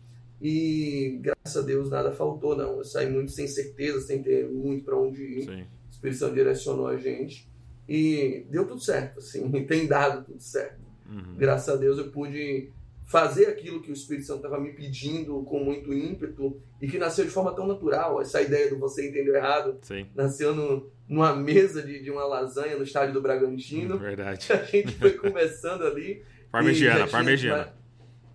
E 0.43 1.19
graças 1.21 1.55
a 1.55 1.65
Deus 1.65 1.89
nada 1.89 2.11
faltou, 2.11 2.53
não. 2.53 2.79
Eu 2.79 2.83
saí 2.83 3.09
muito 3.09 3.31
sem 3.31 3.47
certeza, 3.47 4.01
sem 4.01 4.21
ter 4.21 4.45
muito 4.49 4.83
para 4.83 4.97
onde 4.97 5.23
ir. 5.23 5.45
Sim. 5.45 5.61
O 5.61 5.89
Espírito 5.89 6.19
Santo 6.19 6.35
direcionou 6.35 6.87
a 6.87 6.97
gente. 6.97 7.47
E 7.87 8.45
deu 8.49 8.67
tudo 8.67 8.81
certo, 8.81 9.19
assim, 9.19 9.49
tem 9.63 9.87
dado 9.87 10.25
tudo 10.25 10.41
certo. 10.41 10.81
Uhum. 11.09 11.35
Graças 11.37 11.73
a 11.73 11.77
Deus 11.77 11.97
eu 11.97 12.11
pude 12.11 12.69
fazer 13.05 13.45
aquilo 13.47 13.81
que 13.81 13.91
o 13.91 13.93
Espírito 13.93 14.25
Santo 14.25 14.37
estava 14.37 14.59
me 14.59 14.73
pedindo 14.73 15.41
com 15.43 15.63
muito 15.63 15.93
ímpeto 15.93 16.61
e 16.81 16.87
que 16.87 16.97
nasceu 16.97 17.23
de 17.23 17.31
forma 17.31 17.53
tão 17.53 17.65
natural. 17.65 18.21
Essa 18.21 18.41
ideia 18.41 18.69
do 18.69 18.77
você 18.77 19.09
entendeu 19.09 19.35
errado 19.35 19.77
Sim. 19.81 20.07
nasceu 20.13 20.53
no, 20.53 20.89
numa 21.07 21.33
mesa 21.33 21.81
de, 21.81 22.01
de 22.01 22.11
uma 22.11 22.25
lasanha 22.25 22.75
no 22.75 22.83
estádio 22.83 23.13
do 23.13 23.21
Bragantino. 23.21 23.97
Verdade. 23.97 24.51
A 24.51 24.63
gente 24.63 24.95
foi 24.95 25.11
começando 25.15 25.83
ali. 25.83 26.21
Parmegiana, 26.51 27.07
parmegiana. 27.07 27.73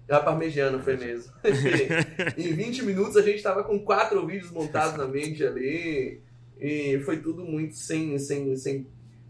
A 0.08 0.20
parmegiana 0.20 0.78
foi 0.78 0.96
mesmo. 0.96 1.32
em 2.36 2.52
20 2.52 2.84
minutos 2.84 3.16
a 3.16 3.22
gente 3.22 3.36
estava 3.36 3.62
com 3.62 3.78
quatro 3.78 4.26
vídeos 4.26 4.50
montados 4.50 4.96
na 4.96 5.06
mente 5.06 5.44
ali. 5.44 6.20
E 6.58 7.00
foi 7.04 7.18
tudo 7.18 7.44
muito 7.44 7.76
sem, 7.76 8.18
sem, 8.18 8.56
sem 8.56 8.86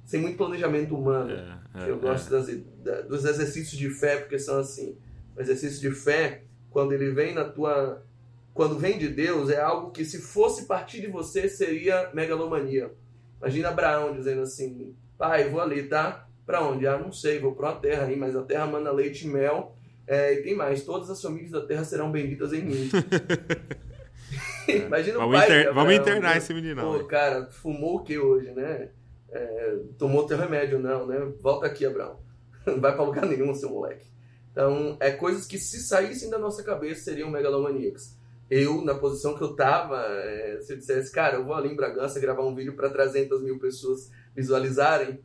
sem 0.09 0.23
muito 0.23 0.39
planejamento 0.39 0.97
humano. 0.97 1.31
É, 1.31 1.85
é, 1.85 1.91
eu 1.91 1.99
gosto 1.99 2.35
é. 2.35 2.41
das, 2.83 3.07
dos 3.07 3.27
exercícios 3.27 3.79
de 3.79 3.91
fé, 3.91 4.17
porque 4.17 4.39
são 4.39 4.59
assim. 4.59 4.97
O 5.37 5.41
exercício 5.41 5.79
de 5.81 5.95
fé, 5.95 6.45
quando 6.71 6.93
ele 6.93 7.11
vem 7.11 7.35
na 7.35 7.45
tua. 7.45 8.03
Quando 8.55 8.79
vem 8.79 8.99
de 8.99 9.07
Deus, 9.07 9.51
é 9.51 9.61
algo 9.61 9.91
que 9.91 10.07
se 10.07 10.19
fosse 10.19 10.65
partir 10.65 11.03
de 11.03 11.09
você 11.09 11.47
seria 11.47 12.11
megalomania. 12.15 12.91
Imagina 13.39 13.69
Abraão 13.69 14.17
dizendo 14.17 14.41
assim: 14.41 14.97
pai, 15.19 15.51
vou 15.51 15.61
ali, 15.61 15.83
tá? 15.83 16.27
Para 16.47 16.63
onde? 16.63 16.87
Ah, 16.87 16.97
não 16.97 17.13
sei, 17.13 17.39
vou 17.39 17.55
para 17.55 17.69
uma 17.69 17.77
terra 17.79 18.07
aí, 18.07 18.17
mas 18.17 18.35
a 18.35 18.43
terra 18.43 18.67
manda 18.67 18.91
leite 18.91 19.27
e 19.27 19.29
mel. 19.29 19.77
É, 20.09 20.35
e 20.35 20.43
tem 20.43 20.57
mais: 20.57 20.83
todas 20.83 21.09
as 21.11 21.23
famílias 21.23 21.53
da 21.53 21.65
terra 21.65 21.85
serão 21.85 22.11
benditas 22.11 22.53
em 22.53 22.63
mim. 22.63 22.91
Imagina 24.67 25.19
vamos 25.19 25.35
o 25.35 25.39
pai. 25.39 25.47
Inter... 25.47 25.75
Vamos 25.75 25.95
internar 25.95 26.37
esse 26.37 26.53
menino. 26.53 26.83
Pô, 26.83 27.05
cara, 27.05 27.47
fumou 27.47 27.97
o 27.97 28.03
que 28.03 28.19
hoje, 28.19 28.51
né? 28.51 28.91
é, 29.31 29.79
tomou 29.99 30.27
teu 30.27 30.39
remédio, 30.39 30.79
não, 30.79 31.07
né? 31.07 31.33
Volta 31.41 31.67
aqui, 31.67 31.85
Abraão. 31.85 32.19
Não 32.67 32.81
vai 32.81 32.95
para 32.95 33.05
lugar 33.05 33.27
nenhum, 33.27 33.55
seu 33.55 33.71
moleque. 33.71 34.07
Então, 34.51 34.97
é 35.01 35.11
coisas 35.11 35.47
que 35.47 35.59
se 35.59 35.81
saíssem 35.83 36.31
da 36.31 36.39
nossa 36.39 36.63
cabeça 36.63 37.03
seriam 37.03 37.31
megalomaníacas. 37.31 38.17
Eu, 38.51 38.83
na 38.83 38.95
posição 38.95 39.37
que 39.37 39.43
eu 39.43 39.55
tava, 39.55 40.01
é, 40.01 40.59
se 40.63 40.73
eu 40.73 40.79
dissesse, 40.79 41.13
cara, 41.13 41.37
eu 41.37 41.45
vou 41.45 41.55
ali 41.55 41.69
em 41.69 41.77
Bragança 41.77 42.19
gravar 42.19 42.43
um 42.43 42.55
vídeo 42.55 42.75
para 42.75 42.89
300 42.89 43.43
mil 43.43 43.59
pessoas 43.59 44.11
visualizarem, 44.35 45.21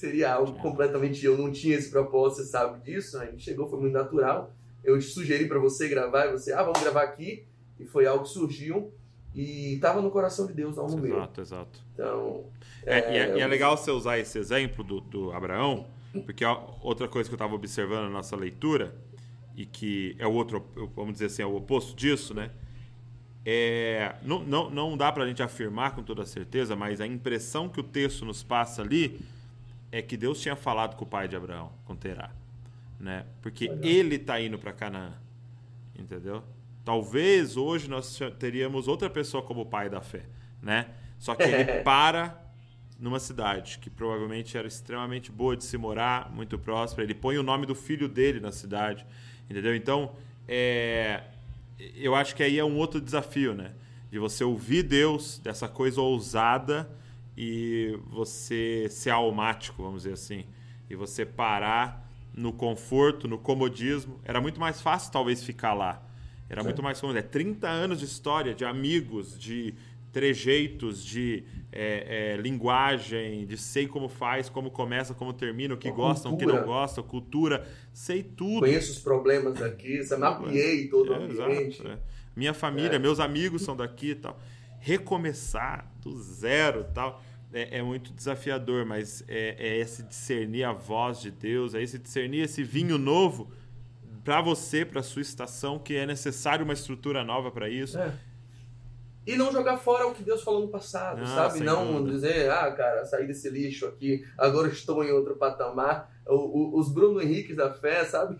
seria 0.00 0.32
algo 0.32 0.54
completamente. 0.54 1.24
Eu 1.24 1.36
não 1.36 1.52
tinha 1.52 1.76
esse 1.76 1.90
propósito, 1.90 2.42
você 2.42 2.48
sabe 2.48 2.80
disso. 2.80 3.18
A 3.18 3.26
gente 3.26 3.42
chegou, 3.42 3.68
foi 3.68 3.78
muito 3.78 3.92
natural. 3.92 4.52
Eu 4.82 4.98
te 4.98 5.04
sugeri 5.04 5.46
para 5.46 5.58
você 5.58 5.88
gravar 5.88 6.26
e 6.26 6.32
você, 6.32 6.52
ah, 6.52 6.62
vamos 6.62 6.80
gravar 6.80 7.02
aqui. 7.02 7.44
E 7.78 7.84
foi 7.84 8.06
algo 8.06 8.24
que 8.24 8.30
surgiu 8.30 8.92
e 9.34 9.74
estava 9.74 10.00
no 10.00 10.10
coração 10.10 10.46
de 10.46 10.54
Deus, 10.54 10.76
não 10.76 10.86
no 10.86 10.96
meu. 10.96 11.16
Exato, 11.16 11.40
exato. 11.40 11.80
Então. 11.92 12.46
É, 12.84 12.98
é, 12.98 13.12
e, 13.12 13.18
é, 13.18 13.36
e 13.36 13.40
é 13.40 13.46
legal 13.46 13.76
você 13.76 13.90
usar 13.90 14.18
esse 14.18 14.38
exemplo 14.38 14.82
do, 14.82 15.00
do 15.00 15.32
Abraão, 15.32 15.86
porque 16.24 16.44
outra 16.82 17.06
coisa 17.06 17.28
que 17.28 17.34
eu 17.34 17.36
estava 17.36 17.54
observando 17.54 18.04
na 18.04 18.10
nossa 18.10 18.34
leitura, 18.34 18.94
e 19.54 19.66
que 19.66 20.16
é 20.18 20.26
o 20.26 20.32
outro, 20.32 20.64
vamos 20.96 21.12
dizer 21.12 21.26
assim, 21.26 21.42
é 21.42 21.46
o 21.46 21.54
oposto 21.54 21.94
disso, 21.94 22.32
né? 22.32 22.50
É, 23.44 24.14
não, 24.22 24.40
não, 24.40 24.70
não 24.70 24.96
dá 24.96 25.10
para 25.12 25.24
a 25.24 25.26
gente 25.26 25.42
afirmar 25.42 25.94
com 25.94 26.02
toda 26.02 26.24
certeza, 26.24 26.74
mas 26.74 27.00
a 27.00 27.06
impressão 27.06 27.68
que 27.68 27.80
o 27.80 27.82
texto 27.82 28.24
nos 28.24 28.42
passa 28.42 28.82
ali 28.82 29.20
é 29.92 30.00
que 30.00 30.16
Deus 30.16 30.40
tinha 30.40 30.56
falado 30.56 30.96
com 30.96 31.04
o 31.04 31.08
pai 31.08 31.26
de 31.26 31.36
Abraão, 31.36 31.72
com 31.84 31.96
Terá. 31.96 32.30
Né? 32.98 33.24
Porque 33.42 33.66
ele 33.82 34.16
está 34.16 34.40
indo 34.40 34.58
para 34.58 34.72
Canaã. 34.72 35.12
Entendeu? 35.98 36.42
Talvez 36.84 37.56
hoje 37.56 37.88
nós 37.88 38.18
teríamos 38.38 38.88
outra 38.88 39.10
pessoa 39.10 39.42
como 39.42 39.66
pai 39.66 39.88
da 39.90 40.00
fé, 40.00 40.22
né? 40.62 40.88
Só 41.18 41.34
que 41.34 41.42
ele 41.42 41.80
para 41.84 42.40
numa 42.98 43.18
cidade 43.18 43.78
que 43.78 43.88
provavelmente 43.88 44.56
era 44.56 44.68
extremamente 44.68 45.30
boa 45.30 45.56
de 45.56 45.64
se 45.64 45.76
morar, 45.76 46.30
muito 46.30 46.58
próspera. 46.58 47.04
Ele 47.04 47.14
põe 47.14 47.38
o 47.38 47.42
nome 47.42 47.66
do 47.66 47.74
filho 47.74 48.08
dele 48.08 48.40
na 48.40 48.52
cidade, 48.52 49.06
entendeu? 49.48 49.74
Então, 49.74 50.12
é, 50.46 51.22
eu 51.96 52.14
acho 52.14 52.34
que 52.34 52.42
aí 52.42 52.58
é 52.58 52.64
um 52.64 52.76
outro 52.76 53.00
desafio, 53.00 53.54
né? 53.54 53.72
De 54.10 54.18
você 54.18 54.42
ouvir 54.44 54.82
Deus, 54.82 55.38
dessa 55.38 55.68
coisa 55.68 56.00
ousada 56.00 56.90
e 57.42 57.98
você 58.08 58.86
ser 58.90 59.10
almático, 59.10 59.82
vamos 59.82 60.02
dizer 60.02 60.14
assim. 60.14 60.44
E 60.88 60.94
você 60.94 61.24
parar 61.24 62.06
no 62.34 62.52
conforto, 62.52 63.26
no 63.26 63.38
comodismo. 63.38 64.20
Era 64.24 64.40
muito 64.40 64.60
mais 64.60 64.80
fácil, 64.80 65.10
talvez, 65.10 65.42
ficar 65.42 65.72
lá 65.72 66.02
era 66.50 66.64
muito 66.64 66.82
mais 66.82 67.00
comum. 67.00 67.16
É 67.16 67.22
30 67.22 67.68
anos 67.68 68.00
de 68.00 68.04
história, 68.04 68.52
de 68.52 68.64
amigos, 68.64 69.38
de 69.38 69.72
trejeitos, 70.12 71.04
de 71.04 71.44
é, 71.70 72.32
é, 72.34 72.36
linguagem, 72.42 73.46
de 73.46 73.56
sei 73.56 73.86
como 73.86 74.08
faz, 74.08 74.48
como 74.48 74.68
começa, 74.68 75.14
como 75.14 75.32
termina, 75.32 75.74
o 75.74 75.76
que 75.76 75.88
gostam, 75.92 76.34
o 76.34 76.36
que 76.36 76.44
não 76.44 76.64
gostam, 76.64 77.04
cultura, 77.04 77.64
sei 77.92 78.24
tudo. 78.24 78.60
Conheço 78.60 78.90
os 78.90 78.98
problemas 78.98 79.54
daqui, 79.54 80.00
mapeei 80.18 80.88
todo 80.88 81.14
é, 81.14 81.18
o 81.18 81.22
ambiente. 81.22 81.80
Exato, 81.80 81.88
é. 81.88 81.98
Minha 82.34 82.52
família, 82.52 82.96
é. 82.96 82.98
meus 82.98 83.20
amigos 83.20 83.62
são 83.62 83.76
daqui 83.76 84.10
e 84.10 84.14
tal. 84.16 84.36
Recomeçar 84.80 85.88
do 86.02 86.20
zero 86.20 86.84
tal. 86.92 87.22
É, 87.52 87.78
é, 87.78 87.82
muito 87.82 88.12
desafiador, 88.12 88.86
mas 88.86 89.24
é, 89.26 89.56
é, 89.58 89.78
esse 89.78 90.04
discernir 90.04 90.62
a 90.62 90.72
voz 90.72 91.20
de 91.20 91.32
Deus, 91.32 91.74
é 91.74 91.82
esse 91.82 91.98
discernir 91.98 92.42
esse 92.42 92.62
vinho 92.62 92.96
novo 92.96 93.50
para 94.24 94.40
você, 94.40 94.84
para 94.84 95.02
sua 95.02 95.22
estação, 95.22 95.78
que 95.78 95.96
é 95.96 96.06
necessário 96.06 96.64
uma 96.64 96.74
estrutura 96.74 97.24
nova 97.24 97.50
para 97.50 97.68
isso. 97.68 97.98
É. 97.98 98.14
E 99.26 99.36
não 99.36 99.52
jogar 99.52 99.76
fora 99.76 100.06
o 100.06 100.14
que 100.14 100.22
Deus 100.22 100.42
falou 100.42 100.62
no 100.62 100.68
passado, 100.68 101.22
ah, 101.22 101.26
sabe? 101.26 101.60
Não 101.60 101.98
dúvida. 101.98 102.12
dizer, 102.12 102.50
ah, 102.50 102.72
cara, 102.72 103.04
saí 103.04 103.26
desse 103.26 103.50
lixo 103.50 103.86
aqui, 103.86 104.24
agora 104.36 104.68
estou 104.68 105.04
em 105.04 105.12
outro 105.12 105.36
patamar. 105.36 106.10
O, 106.26 106.34
o, 106.34 106.78
os 106.78 106.92
Bruno 106.92 107.20
Henriques 107.20 107.56
da 107.56 107.72
fé, 107.72 108.04
sabe? 108.04 108.36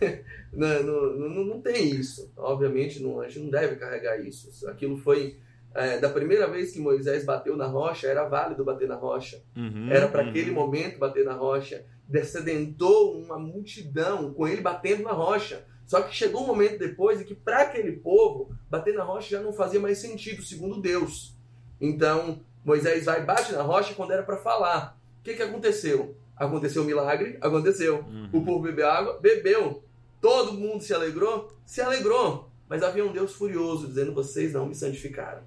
não, 0.52 0.82
não, 0.82 1.28
não, 1.28 1.44
não, 1.44 1.60
tem 1.60 1.90
isso. 1.90 2.32
Obviamente, 2.36 3.02
não, 3.02 3.20
a 3.20 3.28
gente 3.28 3.44
não 3.44 3.50
deve 3.50 3.76
carregar 3.76 4.18
isso. 4.20 4.50
Aquilo 4.68 4.96
foi. 4.98 5.38
É, 5.74 5.98
da 5.98 6.08
primeira 6.08 6.46
vez 6.46 6.72
que 6.72 6.80
Moisés 6.80 7.24
bateu 7.24 7.56
na 7.56 7.66
rocha, 7.66 8.06
era 8.06 8.28
válido 8.28 8.64
bater 8.64 8.86
na 8.86 8.96
rocha. 8.96 9.42
Uhum, 9.56 9.88
era 9.90 10.06
para 10.08 10.22
uhum. 10.22 10.30
aquele 10.30 10.50
momento 10.50 10.98
bater 10.98 11.24
na 11.24 11.32
rocha. 11.32 11.84
Descedentou 12.06 13.18
uma 13.18 13.38
multidão 13.38 14.32
com 14.34 14.46
ele 14.46 14.60
batendo 14.60 15.02
na 15.02 15.12
rocha. 15.12 15.64
Só 15.86 16.00
que 16.02 16.14
chegou 16.14 16.44
um 16.44 16.46
momento 16.46 16.78
depois 16.78 17.20
em 17.20 17.24
que, 17.24 17.34
para 17.34 17.62
aquele 17.62 17.92
povo, 17.92 18.54
bater 18.70 18.94
na 18.94 19.02
rocha 19.02 19.30
já 19.30 19.40
não 19.40 19.52
fazia 19.52 19.80
mais 19.80 19.98
sentido, 19.98 20.42
segundo 20.42 20.80
Deus. 20.80 21.36
Então, 21.80 22.40
Moisés 22.64 23.04
vai 23.04 23.20
e 23.20 23.24
bate 23.24 23.52
na 23.52 23.62
rocha 23.62 23.94
quando 23.94 24.12
era 24.12 24.22
para 24.22 24.36
falar. 24.36 24.98
O 25.20 25.22
que, 25.22 25.34
que 25.34 25.42
aconteceu? 25.42 26.16
Aconteceu 26.36 26.82
um 26.82 26.86
milagre? 26.86 27.36
Aconteceu. 27.40 28.04
Uhum. 28.04 28.28
O 28.32 28.44
povo 28.44 28.62
bebeu 28.62 28.88
água? 28.88 29.18
Bebeu. 29.20 29.84
Todo 30.20 30.52
mundo 30.52 30.82
se 30.82 30.94
alegrou? 30.94 31.50
Se 31.66 31.80
alegrou. 31.80 32.48
Mas 32.68 32.82
havia 32.82 33.04
um 33.04 33.12
Deus 33.12 33.32
furioso 33.34 33.86
dizendo: 33.86 34.14
vocês 34.14 34.52
não 34.52 34.66
me 34.66 34.74
santificaram. 34.74 35.42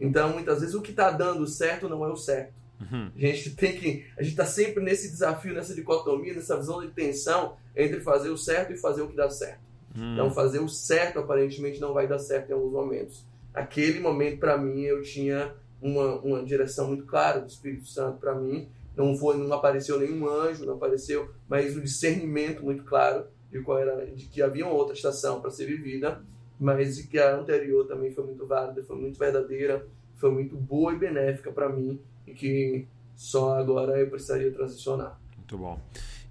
Então, 0.00 0.32
muitas 0.32 0.60
vezes, 0.60 0.74
o 0.74 0.82
que 0.82 0.90
está 0.90 1.10
dando 1.10 1.46
certo 1.46 1.88
não 1.88 2.04
é 2.04 2.08
o 2.08 2.16
certo. 2.16 2.52
Uhum. 2.80 3.10
A 3.16 3.20
gente 3.20 3.50
tem 3.54 3.76
que. 3.76 4.06
A 4.18 4.22
gente 4.22 4.32
está 4.32 4.44
sempre 4.44 4.82
nesse 4.82 5.10
desafio, 5.10 5.54
nessa 5.54 5.74
dicotomia, 5.74 6.34
nessa 6.34 6.56
visão 6.56 6.80
de 6.80 6.88
tensão 6.88 7.56
entre 7.74 8.00
fazer 8.00 8.30
o 8.30 8.36
certo 8.36 8.72
e 8.72 8.76
fazer 8.76 9.02
o 9.02 9.08
que 9.08 9.16
dá 9.16 9.30
certo. 9.30 9.60
Uhum. 9.96 10.12
Então, 10.14 10.30
fazer 10.32 10.58
o 10.58 10.68
certo 10.68 11.20
aparentemente 11.20 11.80
não 11.80 11.94
vai 11.94 12.06
dar 12.06 12.18
certo 12.18 12.50
em 12.50 12.52
alguns 12.52 12.72
momentos. 12.72 13.24
Aquele 13.52 14.00
momento, 14.00 14.38
para 14.38 14.58
mim, 14.58 14.82
eu 14.82 15.02
tinha 15.02 15.54
uma, 15.80 16.16
uma 16.20 16.44
direção 16.44 16.88
muito 16.88 17.06
clara 17.06 17.40
do 17.40 17.46
Espírito 17.46 17.86
Santo 17.86 18.18
para 18.18 18.34
mim 18.34 18.68
não 18.96 19.16
foi, 19.16 19.36
não 19.36 19.52
apareceu 19.52 19.98
nenhum 19.98 20.28
anjo, 20.28 20.64
não 20.64 20.74
apareceu, 20.74 21.30
mas 21.48 21.76
o 21.76 21.80
discernimento 21.80 22.62
muito 22.62 22.84
claro 22.84 23.26
de 23.50 23.60
qual 23.60 23.78
era, 23.78 24.06
de 24.06 24.26
que 24.26 24.42
havia 24.42 24.64
uma 24.64 24.74
outra 24.74 24.94
estação 24.94 25.40
para 25.40 25.50
ser 25.50 25.66
vivida, 25.66 26.22
mas 26.58 27.00
que 27.02 27.18
a 27.18 27.36
anterior 27.36 27.86
também 27.86 28.10
foi 28.10 28.24
muito 28.24 28.46
válida, 28.46 28.82
foi 28.82 28.96
muito 28.96 29.18
verdadeira, 29.18 29.86
foi 30.16 30.30
muito 30.30 30.56
boa 30.56 30.92
e 30.92 30.98
benéfica 30.98 31.52
para 31.52 31.68
mim 31.68 32.00
e 32.26 32.32
que 32.32 32.86
só 33.16 33.58
agora 33.58 33.98
eu 33.98 34.08
precisaria 34.08 34.50
transicionar. 34.50 35.18
Muito 35.36 35.58
bom. 35.58 35.80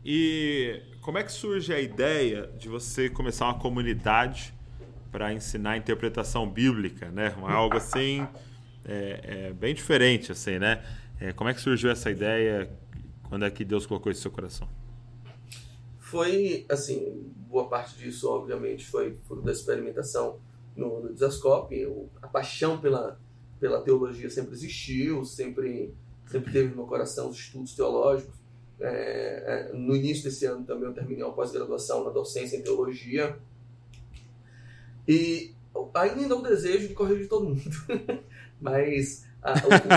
E 0.06 0.82
como 1.02 1.18
é 1.18 1.24
que 1.24 1.32
surge 1.32 1.74
a 1.74 1.80
ideia 1.80 2.50
de 2.58 2.68
você 2.68 3.10
começar 3.10 3.46
uma 3.46 3.60
comunidade 3.60 4.54
para 5.12 5.32
ensinar 5.32 5.78
interpretação 5.78 6.50
bíblica, 6.50 7.10
né? 7.10 7.34
Algo 7.44 7.78
assim 7.78 8.28
é, 8.84 9.50
é 9.50 9.54
bem 9.54 9.74
diferente, 9.74 10.32
assim, 10.32 10.60
né? 10.60 10.84
É, 11.20 11.32
como 11.32 11.50
é 11.50 11.54
que 11.54 11.62
surgiu 11.62 11.92
essa 11.92 12.10
ideia? 12.10 12.70
Quando 13.30 13.46
é 13.46 13.52
que 13.52 13.64
Deus 13.64 13.86
colocou 13.86 14.12
isso 14.12 14.20
no 14.20 14.24
seu 14.24 14.32
coração? 14.32 14.68
Foi, 16.14 16.64
assim, 16.70 17.26
boa 17.49 17.68
parte 17.68 17.97
disso, 17.97 18.30
obviamente, 18.30 18.86
foi 18.86 19.18
fruto 19.28 19.41
da 19.41 19.51
experimentação 19.51 20.39
no, 20.76 21.01
no 21.01 21.11
Desascope. 21.11 21.88
a 22.22 22.28
paixão 22.28 22.80
pela, 22.80 23.20
pela 23.59 23.82
teologia 23.82 24.30
sempre 24.30 24.53
existiu, 24.53 25.26
sempre, 25.26 25.91
sempre 26.28 26.53
teve 26.53 26.70
no 26.70 26.76
meu 26.76 26.86
coração 26.86 27.32
os 27.32 27.38
estudos 27.39 27.76
teológicos. 27.76 28.36
É, 28.80 29.72
é, 29.72 29.74
no 29.76 29.95
início 29.95 30.26
desse 30.26 30.45
ano 30.45 30.64
também 30.64 30.88
eu 30.88 30.93
terminei 30.93 31.24
uma 31.24 31.34
pós-graduação 31.34 32.03
na 32.03 32.11
docência 32.11 32.57
em 32.57 32.61
teologia. 32.61 33.36
E 35.07 35.55
ainda 35.95 36.36
o 36.36 36.43
desejo 36.43 36.88
de 36.89 36.93
corrigir 36.93 37.28
todo 37.28 37.49
mundo. 37.49 37.72
Mas 38.61 39.26
a, 39.41 39.53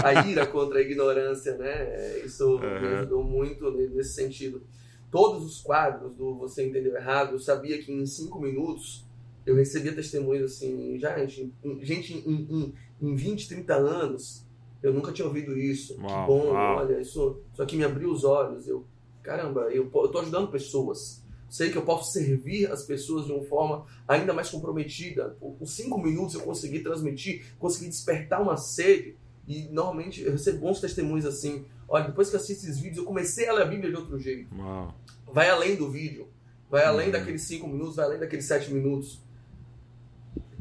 a, 0.09 0.27
ira 0.27 0.47
contra 0.47 0.79
a 0.79 0.83
ignorância, 0.83 1.59
né? 1.59 2.21
Isso 2.21 2.57
uhum. 2.57 2.81
me 2.81 2.87
ajudou 2.95 3.23
muito 3.23 3.71
nesse 3.71 4.15
sentido. 4.15 4.63
Todos 5.11 5.45
os 5.45 5.61
quadros 5.61 6.15
do 6.15 6.37
Você 6.37 6.67
Entendeu 6.67 6.97
Errado, 6.97 7.33
eu 7.33 7.39
sabia 7.39 7.83
que 7.83 7.93
em 7.93 8.05
cinco 8.07 8.41
minutos 8.41 9.05
eu 9.47 9.55
recebia 9.55 9.95
testemunhos 9.95 10.53
assim, 10.53 10.99
já, 10.99 11.17
gente, 11.25 11.53
gente 11.81 12.15
em, 12.15 12.47
em, 12.51 12.75
em 13.01 13.15
20, 13.15 13.49
30 13.49 13.75
anos, 13.75 14.45
eu 14.83 14.93
nunca 14.93 15.13
tinha 15.13 15.27
ouvido 15.27 15.57
isso. 15.57 15.97
Uau, 16.01 16.09
que 16.09 16.27
bom, 16.27 16.53
uau. 16.53 16.79
olha, 16.79 17.01
isso, 17.01 17.41
isso 17.53 17.63
aqui 17.63 17.77
me 17.77 17.85
abriu 17.85 18.11
os 18.11 18.25
olhos. 18.25 18.67
Eu, 18.67 18.85
caramba, 19.23 19.63
eu, 19.73 19.91
eu 19.93 20.09
tô 20.09 20.19
ajudando 20.19 20.51
pessoas. 20.51 21.25
Sei 21.49 21.71
que 21.71 21.79
eu 21.79 21.83
posso 21.83 22.13
servir 22.13 22.71
as 22.71 22.83
pessoas 22.83 23.27
de 23.27 23.33
uma 23.33 23.45
forma 23.45 23.87
ainda 24.07 24.33
mais 24.33 24.51
comprometida. 24.51 25.37
Por, 25.41 25.53
por 25.53 25.69
cinco 25.69 26.01
minutos 26.01 26.35
eu 26.35 26.41
consegui 26.41 26.81
transmitir, 26.81 27.47
consegui 27.59 27.89
despertar 27.89 28.43
uma 28.43 28.57
sede 28.57 29.17
e 29.47 29.69
normalmente 29.71 30.23
eu 30.23 30.33
recebo 30.33 30.59
bons 30.59 30.81
testemunhos 30.81 31.25
assim. 31.25 31.65
Olha, 31.89 32.05
depois 32.05 32.29
que 32.29 32.37
eu 32.37 32.41
assisti 32.41 32.65
esses 32.65 32.81
vídeos, 32.81 32.99
eu 32.99 33.05
comecei 33.05 33.49
a 33.49 33.53
ler 33.53 33.63
a 33.63 33.67
Bíblia 33.67 33.91
de 33.91 33.97
outro 33.97 34.19
jeito. 34.19 34.55
Uau. 34.57 34.95
Vai 35.33 35.49
além 35.51 35.77
do 35.77 35.91
vídeo. 35.91 36.29
Vai 36.69 36.85
além 36.85 37.07
uhum. 37.07 37.13
daqueles 37.13 37.43
cinco 37.43 37.69
minutos, 37.69 37.97
vai 37.97 38.07
além 38.07 38.19
daqueles 38.19 38.45
sete 38.45 38.73
minutos. 38.73 39.21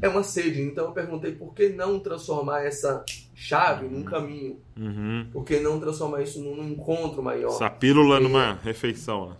É 0.00 0.08
uma 0.08 0.22
sede. 0.22 0.62
Então 0.62 0.86
eu 0.86 0.92
perguntei 0.92 1.32
por 1.32 1.52
que 1.52 1.68
não 1.68 1.98
transformar 1.98 2.64
essa 2.64 3.04
chave 3.34 3.88
num 3.88 3.98
uhum. 3.98 4.04
caminho? 4.04 4.60
Uhum. 4.76 5.28
Por 5.32 5.44
que 5.44 5.58
não 5.58 5.80
transformar 5.80 6.22
isso 6.22 6.40
num 6.40 6.68
encontro 6.68 7.22
maior? 7.22 7.50
Essa 7.50 7.70
pílula 7.70 8.20
e... 8.20 8.22
numa 8.22 8.54
refeição. 8.54 9.30
Né? 9.30 9.36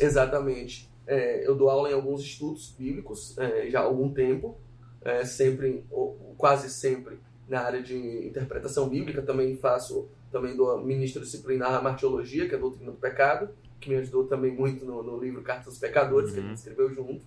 Exatamente. 0.00 0.90
É, 1.06 1.46
eu 1.46 1.54
dou 1.54 1.68
aula 1.68 1.90
em 1.90 1.94
alguns 1.94 2.22
estudos 2.22 2.74
bíblicos 2.76 3.36
é, 3.38 3.68
já 3.68 3.80
há 3.80 3.84
algum 3.84 4.08
tempo, 4.12 4.56
é, 5.02 5.24
sempre, 5.24 5.84
ou, 5.90 6.34
quase 6.36 6.70
sempre 6.70 7.11
na 7.52 7.60
área 7.60 7.82
de 7.82 8.26
interpretação 8.26 8.88
bíblica, 8.88 9.20
também 9.20 9.54
faço, 9.58 10.08
também 10.30 10.56
dou 10.56 10.82
ministro 10.82 11.20
disciplinar 11.22 11.74
a 11.74 11.82
martiologia, 11.82 12.48
que 12.48 12.54
é 12.54 12.56
a 12.56 12.60
doutrina 12.60 12.90
do 12.90 12.96
pecado, 12.96 13.50
que 13.78 13.90
me 13.90 13.96
ajudou 13.96 14.24
também 14.24 14.56
muito 14.56 14.86
no, 14.86 15.02
no 15.02 15.20
livro 15.20 15.42
Cartas 15.42 15.66
dos 15.66 15.78
Pecadores, 15.78 16.30
uhum. 16.30 16.34
que 16.34 16.38
a 16.38 16.42
gente 16.42 16.48
uhum. 16.48 16.54
escreveu 16.54 16.94
junto. 16.94 17.24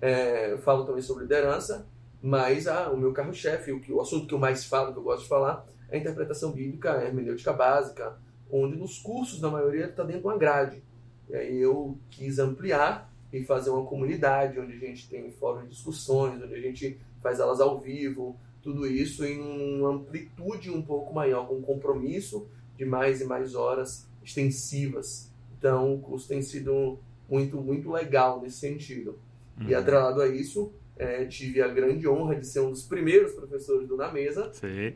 É, 0.00 0.56
falo 0.58 0.84
também 0.84 1.00
sobre 1.00 1.22
liderança, 1.22 1.86
mas 2.20 2.66
ah, 2.66 2.90
o 2.90 2.96
meu 2.96 3.12
carro-chefe, 3.12 3.70
o, 3.70 3.80
o 3.90 4.00
assunto 4.00 4.26
que 4.26 4.34
eu 4.34 4.38
mais 4.38 4.64
falo, 4.64 4.92
que 4.92 4.98
eu 4.98 5.02
gosto 5.04 5.22
de 5.22 5.28
falar, 5.28 5.64
é 5.88 5.96
a 5.96 6.00
interpretação 6.00 6.50
bíblica, 6.50 6.94
a 6.94 7.04
hermenêutica 7.04 7.52
básica, 7.52 8.18
onde 8.50 8.76
nos 8.76 8.98
cursos, 8.98 9.40
na 9.40 9.48
maioria, 9.48 9.86
está 9.86 10.02
dentro 10.02 10.22
de 10.22 10.26
uma 10.26 10.36
grade. 10.36 10.82
E 11.30 11.36
aí 11.36 11.56
eu 11.60 11.96
quis 12.10 12.40
ampliar 12.40 13.08
e 13.32 13.44
fazer 13.44 13.70
uma 13.70 13.86
comunidade 13.86 14.58
onde 14.58 14.72
a 14.72 14.78
gente 14.78 15.08
tem 15.08 15.30
fóruns 15.30 15.62
de 15.62 15.68
discussões, 15.70 16.42
onde 16.42 16.52
a 16.52 16.60
gente 16.60 16.98
faz 17.22 17.38
elas 17.38 17.60
ao 17.60 17.78
vivo, 17.78 18.36
tudo 18.62 18.86
isso 18.86 19.24
em 19.24 19.40
uma 19.40 19.90
amplitude 19.90 20.70
um 20.70 20.80
pouco 20.80 21.12
maior, 21.12 21.46
com 21.48 21.56
um 21.56 21.62
compromisso 21.62 22.48
de 22.76 22.84
mais 22.84 23.20
e 23.20 23.24
mais 23.24 23.54
horas 23.54 24.08
extensivas. 24.22 25.30
Então, 25.58 25.94
o 25.94 25.98
curso 25.98 26.28
tem 26.28 26.40
sido 26.40 26.98
muito, 27.28 27.56
muito 27.60 27.90
legal 27.90 28.40
nesse 28.40 28.58
sentido. 28.58 29.18
Uhum. 29.60 29.68
E 29.68 29.74
atrelado 29.74 30.22
a 30.22 30.28
isso, 30.28 30.72
é, 30.96 31.24
tive 31.24 31.60
a 31.60 31.68
grande 31.68 32.06
honra 32.08 32.36
de 32.36 32.46
ser 32.46 32.60
um 32.60 32.70
dos 32.70 32.84
primeiros 32.84 33.32
professores 33.32 33.88
do 33.88 33.96
Na 33.96 34.12
Mesa, 34.12 34.52
sim. 34.52 34.94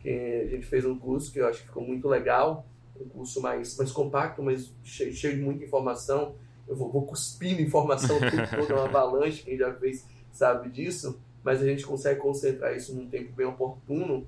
que 0.00 0.08
a 0.08 0.48
gente 0.48 0.66
fez 0.66 0.84
um 0.84 0.96
curso 0.96 1.32
que 1.32 1.40
eu 1.40 1.46
acho 1.46 1.62
que 1.62 1.68
ficou 1.68 1.84
muito 1.84 2.08
legal, 2.08 2.66
um 3.00 3.08
curso 3.08 3.40
mais, 3.40 3.76
mais 3.76 3.90
compacto, 3.90 4.42
mas 4.42 4.72
cheio, 4.84 5.12
cheio 5.12 5.36
de 5.36 5.42
muita 5.42 5.64
informação. 5.64 6.36
Eu 6.68 6.76
vou, 6.76 6.90
vou 6.90 7.04
cuspindo 7.04 7.60
informação 7.62 8.16
toda, 8.50 8.74
uma 8.74 8.84
avalanche, 8.84 9.42
quem 9.42 9.56
já 9.56 9.72
fez 9.74 10.06
sabe 10.32 10.68
disso 10.68 11.18
mas 11.42 11.62
a 11.62 11.66
gente 11.66 11.86
consegue 11.86 12.20
concentrar 12.20 12.76
isso 12.76 12.94
num 12.94 13.08
tempo 13.08 13.32
bem 13.32 13.46
oportuno. 13.46 14.26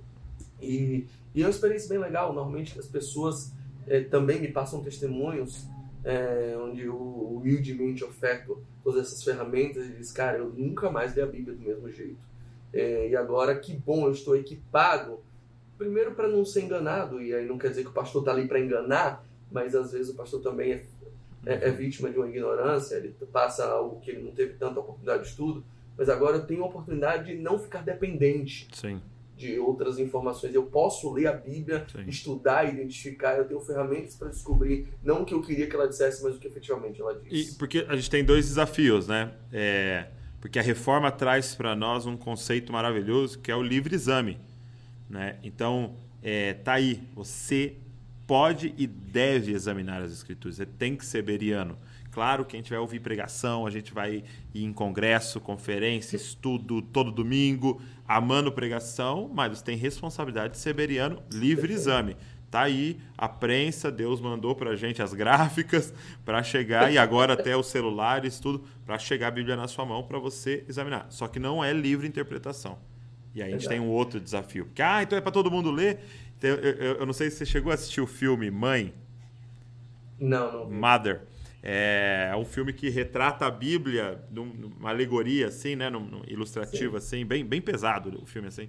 E, 0.61 1.06
e 1.34 1.42
é 1.42 1.44
uma 1.44 1.50
experiência 1.50 1.88
bem 1.88 1.98
legal. 1.98 2.32
Normalmente 2.32 2.78
as 2.78 2.86
pessoas 2.86 3.52
é, 3.86 4.00
também 4.00 4.40
me 4.40 4.48
passam 4.48 4.82
testemunhos 4.82 5.66
é, 6.04 6.56
onde 6.58 6.82
eu 6.82 6.96
humildemente 6.96 8.04
oferto 8.04 8.62
todas 8.82 9.06
essas 9.06 9.22
ferramentas 9.22 9.86
e 9.86 9.92
diz, 9.92 10.12
cara, 10.12 10.38
eu 10.38 10.48
nunca 10.50 10.90
mais 10.90 11.14
li 11.14 11.20
a 11.20 11.26
Bíblia 11.26 11.54
do 11.54 11.62
mesmo 11.62 11.90
jeito. 11.90 12.18
É, 12.72 13.08
e 13.08 13.16
agora 13.16 13.58
que 13.58 13.74
bom, 13.74 14.06
eu 14.06 14.12
estou 14.12 14.36
equipado, 14.36 15.20
primeiro 15.76 16.14
para 16.14 16.28
não 16.28 16.44
ser 16.44 16.62
enganado, 16.62 17.20
e 17.20 17.34
aí 17.34 17.46
não 17.46 17.58
quer 17.58 17.68
dizer 17.68 17.82
que 17.82 17.90
o 17.90 17.92
pastor 17.92 18.22
está 18.22 18.32
ali 18.32 18.46
para 18.46 18.61
enganar, 18.61 19.24
mas 19.50 19.74
às 19.74 19.92
vezes 19.92 20.11
o 20.12 20.14
pastor 20.14 20.40
também 20.40 20.72
é, 20.72 20.86
é, 21.44 21.68
é, 21.68 21.70
vítima 21.70 22.11
de 22.11 22.16
uma 22.16 22.28
ignorância, 22.28 22.94
ele 22.96 23.14
passa 23.32 23.66
algo 23.66 24.00
que 24.00 24.11
ele 24.11 24.22
não 24.22 24.32
teve 24.32 24.54
tanta 24.54 24.80
oportunidade 24.80 25.24
de 25.24 25.28
estudo 25.28 25.64
mas 26.01 26.09
agora 26.09 26.38
eu 26.38 26.46
tenho 26.46 26.64
a 26.64 26.66
oportunidade 26.66 27.26
de 27.26 27.34
não 27.34 27.59
ficar 27.59 27.82
dependente 27.82 28.66
Sim. 28.72 29.03
de 29.36 29.59
outras 29.59 29.98
informações. 29.98 30.55
Eu 30.55 30.62
posso 30.62 31.12
ler 31.12 31.26
a 31.26 31.32
Bíblia, 31.34 31.84
Sim. 31.92 32.09
estudar, 32.09 32.72
identificar, 32.72 33.36
eu 33.36 33.44
tenho 33.44 33.61
ferramentas 33.61 34.16
para 34.16 34.28
descobrir 34.28 34.88
não 35.05 35.20
o 35.20 35.24
que 35.26 35.34
eu 35.34 35.42
queria 35.42 35.66
que 35.66 35.76
ela 35.76 35.86
dissesse, 35.86 36.22
mas 36.24 36.36
o 36.36 36.38
que 36.38 36.48
efetivamente 36.48 37.03
ela 37.03 37.20
disse. 37.20 37.53
E 37.53 37.55
porque 37.57 37.84
a 37.86 37.94
gente 37.96 38.09
tem 38.09 38.24
dois 38.24 38.46
desafios, 38.46 39.09
né? 39.09 39.34
É, 39.53 40.07
porque 40.40 40.59
a 40.59 40.62
reforma 40.62 41.12
traz 41.12 41.55
para 41.55 41.76
nós 41.76 42.07
um 42.07 42.16
conceito 42.16 42.72
maravilhoso 42.72 43.38
que 43.38 43.51
é 43.51 43.55
o 43.55 43.62
livre 43.62 43.94
exame. 43.94 44.38
Né? 45.07 45.36
Então, 45.42 45.96
é, 46.22 46.55
tá 46.55 46.72
aí, 46.72 47.03
você 47.14 47.74
pode 48.26 48.74
e 48.78 48.86
deve 48.86 49.53
examinar 49.53 50.01
as 50.01 50.12
escrituras, 50.12 50.57
você 50.57 50.64
tem 50.64 50.96
que 50.96 51.05
ser 51.05 51.20
beriano. 51.20 51.76
Claro 52.11 52.44
que 52.44 52.56
a 52.56 52.58
gente 52.58 52.70
vai 52.70 52.78
ouvir 52.78 53.00
pregação, 53.00 53.66
a 53.66 53.70
gente 53.70 53.94
vai 53.94 54.24
ir 54.52 54.64
em 54.64 54.72
congresso, 54.72 55.40
conferência, 55.40 56.16
estudo 56.16 56.82
todo 56.82 57.12
domingo, 57.12 57.80
amando 58.06 58.50
pregação, 58.50 59.30
mas 59.32 59.62
tem 59.62 59.76
responsabilidade 59.76 60.54
de 60.54 60.58
ser 60.58 60.74
beriano 60.74 61.22
livre 61.30 61.72
exame. 61.72 62.16
Tá 62.50 62.62
aí 62.62 62.98
a 63.16 63.28
prensa, 63.28 63.92
Deus 63.92 64.20
mandou 64.20 64.56
pra 64.56 64.74
gente 64.74 65.00
as 65.00 65.14
gráficas 65.14 65.94
para 66.24 66.42
chegar 66.42 66.92
e 66.92 66.98
agora 66.98 67.34
até 67.34 67.56
os 67.56 67.66
celulares, 67.66 68.40
tudo, 68.40 68.64
para 68.84 68.98
chegar 68.98 69.28
a 69.28 69.30
Bíblia 69.30 69.54
na 69.54 69.68
sua 69.68 69.86
mão 69.86 70.02
para 70.02 70.18
você 70.18 70.64
examinar. 70.68 71.06
Só 71.11 71.28
que 71.28 71.38
não 71.38 71.62
é 71.62 71.72
livre 71.72 72.08
interpretação. 72.08 72.76
E 73.32 73.40
aí 73.40 73.50
a 73.50 73.52
gente 73.52 73.68
tem 73.68 73.78
um 73.78 73.88
outro 73.88 74.18
desafio. 74.18 74.66
Porque, 74.66 74.82
ah, 74.82 75.00
então 75.00 75.16
é 75.16 75.20
para 75.20 75.30
todo 75.30 75.48
mundo 75.48 75.70
ler? 75.70 76.00
Então, 76.36 76.50
eu, 76.50 76.56
eu, 76.56 76.94
eu, 76.96 77.06
não 77.06 77.12
sei 77.12 77.30
se 77.30 77.36
você 77.36 77.46
chegou 77.46 77.70
a 77.70 77.74
assistir 77.74 78.00
o 78.00 78.06
filme 78.06 78.50
Mãe. 78.50 78.92
Não, 80.18 80.52
não. 80.52 80.70
Mother. 80.70 81.22
É, 81.62 82.32
um 82.38 82.44
filme 82.44 82.72
que 82.72 82.88
retrata 82.88 83.46
a 83.46 83.50
Bíblia 83.50 84.24
numa 84.30 84.88
alegoria, 84.88 85.48
assim, 85.48 85.76
né? 85.76 85.90
Num, 85.90 86.00
num 86.00 86.22
ilustrativo, 86.26 86.92
Sim. 86.92 86.96
assim, 86.96 87.26
bem, 87.26 87.44
bem 87.44 87.61
pesado 87.61 88.18
o 88.22 88.26
filme, 88.26 88.48
assim. 88.48 88.68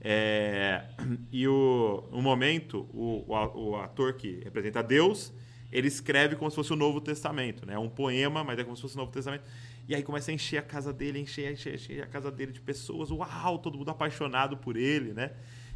É, 0.00 0.84
e 1.32 1.48
o, 1.48 2.04
no 2.12 2.20
momento, 2.20 2.88
o, 2.92 3.24
o, 3.26 3.70
o, 3.70 3.76
ator 3.76 4.14
que 4.14 4.40
representa 4.44 4.82
Deus, 4.82 5.32
ele 5.72 5.88
escreve 5.88 6.36
como 6.36 6.50
se 6.50 6.54
fosse 6.54 6.72
o 6.72 6.76
Novo 6.76 7.00
Testamento, 7.00 7.64
né? 7.66 7.74
É 7.74 7.78
um 7.78 7.88
poema, 7.88 8.44
mas 8.44 8.58
é 8.58 8.64
como 8.64 8.76
se 8.76 8.82
fosse 8.82 8.94
o 8.94 8.98
Novo 8.98 9.10
Testamento. 9.10 9.44
E 9.88 9.94
aí 9.94 10.02
começa 10.02 10.30
a 10.30 10.34
encher 10.34 10.58
a 10.58 10.62
casa 10.62 10.92
dele, 10.92 11.18
encher, 11.18 11.52
encher, 11.52 11.74
encher 11.74 12.02
a 12.02 12.06
casa 12.06 12.30
dele 12.30 12.52
de 12.52 12.60
pessoas. 12.60 13.10
Uau, 13.10 13.58
todo 13.58 13.78
mundo 13.78 13.90
apaixonado 13.90 14.56
por 14.56 14.76
ele, 14.76 15.12
né? 15.14 15.30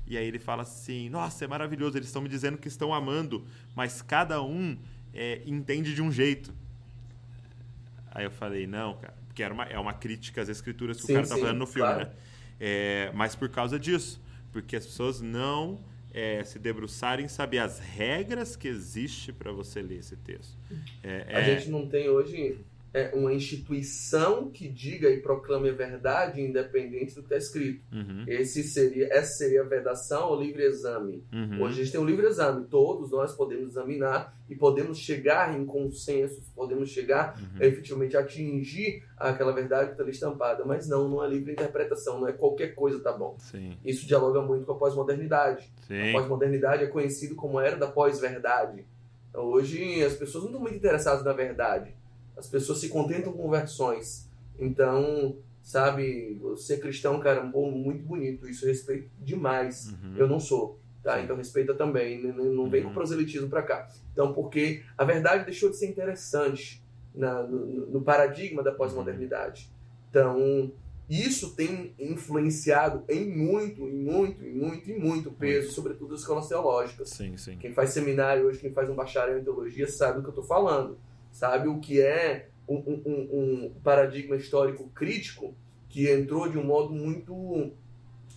E 0.06 0.16
aí 0.16 0.26
ele 0.26 0.38
fala 0.38 0.62
assim: 0.62 1.08
Nossa, 1.08 1.44
é 1.44 1.48
maravilhoso, 1.48 1.96
eles 1.96 2.08
estão 2.08 2.20
me 2.20 2.28
dizendo 2.28 2.58
que 2.58 2.68
estão 2.68 2.92
amando, 2.92 3.46
mas 3.74 4.02
cada 4.02 4.42
um 4.42 4.76
é, 5.14 5.42
entende 5.46 5.94
de 5.94 6.02
um 6.02 6.10
jeito. 6.10 6.52
Aí 8.10 8.24
eu 8.24 8.30
falei: 8.30 8.66
Não, 8.66 8.96
cara, 8.96 9.14
porque 9.26 9.42
era 9.42 9.52
uma, 9.52 9.64
é 9.64 9.78
uma 9.78 9.92
crítica 9.92 10.42
às 10.42 10.48
escrituras 10.48 11.00
que 11.00 11.06
sim, 11.06 11.12
o 11.12 11.16
cara 11.16 11.28
tá 11.28 11.36
fazendo 11.36 11.58
no 11.58 11.66
filme, 11.66 11.88
claro. 11.88 12.04
né? 12.06 12.12
É, 12.58 13.10
mas 13.14 13.34
por 13.34 13.48
causa 13.48 13.78
disso, 13.78 14.20
porque 14.52 14.76
as 14.76 14.84
pessoas 14.84 15.20
não 15.20 15.80
é, 16.12 16.42
se 16.44 16.58
debruçarem 16.58 17.24
em 17.24 17.28
saber 17.28 17.58
as 17.58 17.78
regras 17.78 18.56
que 18.56 18.68
existem 18.68 19.34
para 19.34 19.52
você 19.52 19.80
ler 19.80 19.98
esse 19.98 20.16
texto. 20.16 20.58
É, 21.02 21.24
a 21.28 21.40
é 21.40 21.56
gente 21.56 21.70
não 21.70 21.86
tem 21.86 22.08
hoje 22.08 22.58
é, 22.92 23.12
uma 23.14 23.32
instituição 23.32 24.50
que 24.50 24.68
diga 24.68 25.08
e 25.08 25.20
proclame 25.20 25.70
a 25.70 25.72
verdade 25.72 26.40
independente 26.40 27.14
do 27.14 27.22
que 27.22 27.26
está 27.32 27.36
escrito. 27.36 27.84
Uhum. 27.92 28.24
Esse 28.26 28.64
seria, 28.64 29.06
essa 29.12 29.38
seria 29.38 29.62
a 29.62 29.64
vedação 29.64 30.28
ou 30.28 30.40
livre 30.40 30.64
exame. 30.64 31.24
Uhum. 31.32 31.62
Hoje 31.62 31.80
a 31.80 31.84
gente 31.84 31.92
tem 31.92 32.00
um 32.00 32.04
livre 32.04 32.26
exame, 32.26 32.66
todos 32.66 33.10
nós 33.12 33.32
podemos 33.34 33.70
examinar 33.70 34.36
e 34.48 34.56
podemos 34.56 34.98
chegar 34.98 35.56
em 35.56 35.64
consensos, 35.64 36.48
podemos 36.50 36.90
chegar 36.90 37.38
uhum. 37.38 37.62
efetivamente 37.62 38.16
a 38.16 38.20
atingir 38.20 39.04
aquela 39.16 39.52
verdade 39.52 39.86
que 39.86 39.92
está 39.92 40.02
ali 40.02 40.12
estampada, 40.12 40.64
mas 40.64 40.88
não, 40.88 41.08
não 41.08 41.24
é 41.24 41.28
livre 41.28 41.52
interpretação, 41.52 42.18
não 42.18 42.26
é 42.26 42.32
qualquer 42.32 42.74
coisa 42.74 43.00
tá 43.00 43.12
bom. 43.12 43.36
Sim. 43.38 43.76
Isso 43.84 44.06
dialoga 44.06 44.42
muito 44.42 44.66
com 44.66 44.72
a 44.72 44.76
pós-modernidade. 44.76 45.70
A 45.88 46.12
pós-modernidade 46.12 46.82
é 46.82 46.86
conhecido 46.88 47.36
como 47.36 47.58
a 47.58 47.64
era 47.64 47.76
da 47.76 47.86
pós-verdade. 47.86 48.84
Então, 49.28 49.44
hoje 49.44 50.02
as 50.02 50.14
pessoas 50.14 50.42
não 50.42 50.50
estão 50.50 50.60
muito 50.60 50.76
interessadas 50.76 51.24
na 51.24 51.32
verdade 51.32 51.94
as 52.40 52.48
pessoas 52.48 52.78
se 52.78 52.88
contentam 52.88 53.32
com 53.32 53.48
versões. 53.50 54.26
Então, 54.58 55.36
sabe, 55.62 56.40
ser 56.56 56.80
cristão, 56.80 57.20
cara, 57.20 57.40
é 57.40 57.42
um 57.42 57.52
povo 57.52 57.70
muito 57.70 58.02
bonito. 58.02 58.48
Isso 58.48 58.64
eu 58.64 58.70
respeito 58.70 59.08
demais. 59.20 59.88
Uhum. 59.88 60.16
Eu 60.16 60.26
não 60.26 60.40
sou. 60.40 60.78
Tá? 61.02 61.20
Então 61.20 61.36
respeita 61.36 61.72
também, 61.74 62.22
né? 62.22 62.30
não 62.30 62.68
vem 62.68 62.82
uhum. 62.82 62.88
com 62.88 62.94
proselitismo 62.94 63.48
para 63.48 63.62
cá. 63.62 63.88
Então, 64.12 64.34
porque 64.34 64.82
a 64.98 65.04
verdade 65.04 65.44
deixou 65.44 65.70
de 65.70 65.76
ser 65.76 65.86
interessante 65.86 66.82
na, 67.14 67.42
no, 67.42 67.86
no 67.86 68.02
paradigma 68.02 68.62
da 68.62 68.72
pós-modernidade. 68.72 69.70
Então, 70.10 70.70
isso 71.08 71.54
tem 71.54 71.94
influenciado 71.98 73.02
em 73.08 73.26
muito, 73.26 73.88
em 73.88 73.96
muito, 73.96 74.44
em 74.44 74.52
muito, 74.52 74.90
em 74.90 74.98
muito 74.98 75.30
peso, 75.30 75.60
muito. 75.60 75.74
sobretudo 75.74 76.14
as 76.14 76.20
escolas 76.20 76.48
teológicas. 76.48 77.10
Sim, 77.10 77.36
sim. 77.36 77.56
Quem 77.56 77.72
faz 77.72 77.90
seminário 77.90 78.46
hoje, 78.46 78.58
quem 78.58 78.72
faz 78.72 78.90
um 78.90 78.94
bacharel 78.94 79.38
em 79.38 79.44
teologia, 79.44 79.88
sabe 79.88 80.16
do 80.16 80.22
que 80.22 80.28
eu 80.28 80.32
estou 80.32 80.44
falando 80.44 80.98
sabe? 81.40 81.68
O 81.68 81.80
que 81.80 82.02
é 82.02 82.48
um, 82.68 82.76
um, 82.76 83.28
um, 83.32 83.74
paradigma 83.82 84.36
histórico 84.36 84.90
crítico 84.94 85.54
que 85.88 86.06
entrou 86.10 86.46
de 86.46 86.58
um 86.58 86.64
modo 86.64 86.92
muito, 86.92 87.72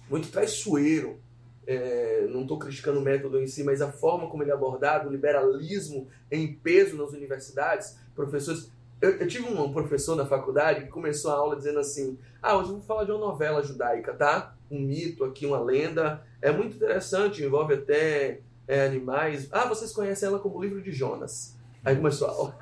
muito 0.09 0.29
traiçoeiro. 0.29 1.19
É, 1.67 2.25
não 2.29 2.43
estou 2.43 2.57
criticando 2.57 2.99
o 2.99 3.01
método 3.01 3.41
em 3.41 3.47
si, 3.47 3.61
mas 3.61 3.81
a 3.81 3.91
forma 3.91 4.29
como 4.29 4.41
ele 4.41 4.51
é 4.51 4.53
abordado, 4.53 5.09
o 5.09 5.11
liberalismo 5.11 6.07
em 6.31 6.53
peso 6.53 6.95
nas 6.95 7.11
universidades, 7.11 7.97
professores. 8.15 8.71
Eu, 9.01 9.17
eu 9.17 9.27
tive 9.27 9.49
um, 9.49 9.73
professor 9.73 10.15
na 10.15 10.25
faculdade 10.25 10.85
que 10.85 10.87
começou 10.87 11.31
a 11.31 11.35
aula 11.35 11.57
dizendo 11.57 11.79
assim: 11.79 12.17
Ah, 12.41 12.57
hoje 12.57 12.69
eu 12.69 12.75
vou 12.75 12.83
falar 12.83 13.03
de 13.03 13.11
uma 13.11 13.19
novela 13.19 13.61
judaica, 13.61 14.13
tá? 14.13 14.55
Um 14.71 14.79
mito 14.79 15.25
aqui, 15.25 15.45
uma 15.45 15.59
lenda. 15.59 16.25
É 16.41 16.53
muito 16.53 16.77
interessante, 16.77 17.43
envolve 17.43 17.73
até 17.73 18.39
é, 18.65 18.85
animais. 18.85 19.49
Ah, 19.51 19.67
vocês 19.67 19.91
conhecem 19.91 20.27
ela 20.29 20.39
como 20.39 20.57
o 20.57 20.63
livro 20.63 20.81
de 20.81 20.93
Jonas. 20.93 21.57
Aí 21.83 21.97
começou 21.97 22.29
a 22.29 22.31
aula 22.31 22.59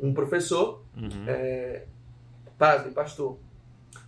um 0.00 0.12
professor, 0.12 0.82
uhum. 0.96 1.24
é, 1.26 1.84
padre, 2.58 2.90
pastor. 2.90 3.38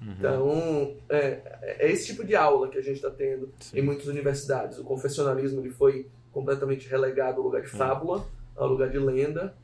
Uhum. 0.00 0.12
Então, 0.18 0.96
é, 1.08 1.40
é, 1.62 1.90
esse 1.90 2.06
tipo 2.06 2.24
de 2.24 2.36
aula 2.36 2.68
que 2.68 2.78
a 2.78 2.82
gente 2.82 2.96
está 2.96 3.10
tendo 3.10 3.52
Sim. 3.58 3.78
em 3.78 3.82
muitas 3.82 4.06
universidades. 4.06 4.78
O 4.78 4.84
confessionalismo 4.84 5.60
ele 5.60 5.70
foi 5.70 6.06
completamente 6.32 6.88
relegado 6.88 7.38
ao 7.38 7.44
lugar 7.44 7.62
de 7.62 7.68
fábula, 7.68 8.26
ao 8.56 8.68
lugar 8.68 8.90
de 8.90 8.98
lenda. 8.98 9.54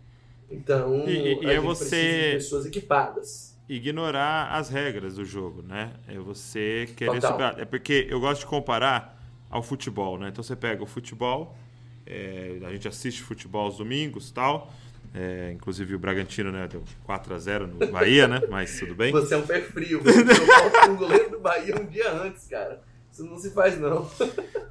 Então, 0.50 1.08
e, 1.08 1.42
e 1.42 1.46
a 1.46 1.52
é 1.52 1.54
gente 1.54 1.64
você 1.64 1.88
precisa 1.88 2.26
de 2.26 2.32
pessoas 2.34 2.66
equipadas. 2.66 3.58
Ignorar 3.68 4.52
as 4.52 4.68
regras 4.68 5.14
do 5.14 5.24
jogo, 5.24 5.62
né? 5.62 5.94
É 6.06 6.18
você 6.18 6.88
querer 6.96 7.20
superar. 7.20 7.58
É 7.58 7.64
porque 7.64 8.06
eu 8.10 8.20
gosto 8.20 8.40
de 8.40 8.46
comparar 8.46 9.18
ao 9.48 9.62
futebol, 9.62 10.18
né? 10.18 10.28
Então 10.28 10.42
você 10.42 10.56
pega 10.56 10.82
o 10.82 10.86
futebol, 10.86 11.56
é, 12.04 12.58
a 12.62 12.70
gente 12.72 12.86
assiste 12.86 13.22
futebol 13.22 13.64
aos 13.66 13.78
domingos 13.78 14.30
tal. 14.30 14.70
É, 15.14 15.52
inclusive 15.52 15.94
o 15.94 15.98
Bragantino, 15.98 16.50
né, 16.50 16.66
deu 16.66 16.82
4x0 17.08 17.68
no 17.68 17.86
Bahia, 17.86 18.26
né? 18.26 18.42
Mas 18.50 18.80
tudo 18.80 18.96
bem. 18.96 19.12
Você 19.12 19.34
é 19.34 19.36
um 19.36 19.46
pé 19.46 19.60
frio. 19.60 20.02
Você 20.02 20.90
o 20.90 20.96
goleiro 20.96 21.30
do 21.30 21.38
Bahia 21.38 21.76
um 21.80 21.86
dia 21.86 22.10
antes, 22.10 22.48
cara. 22.48 22.82
Isso 23.12 23.24
não 23.24 23.38
se 23.38 23.50
faz, 23.50 23.78
não. 23.78 24.10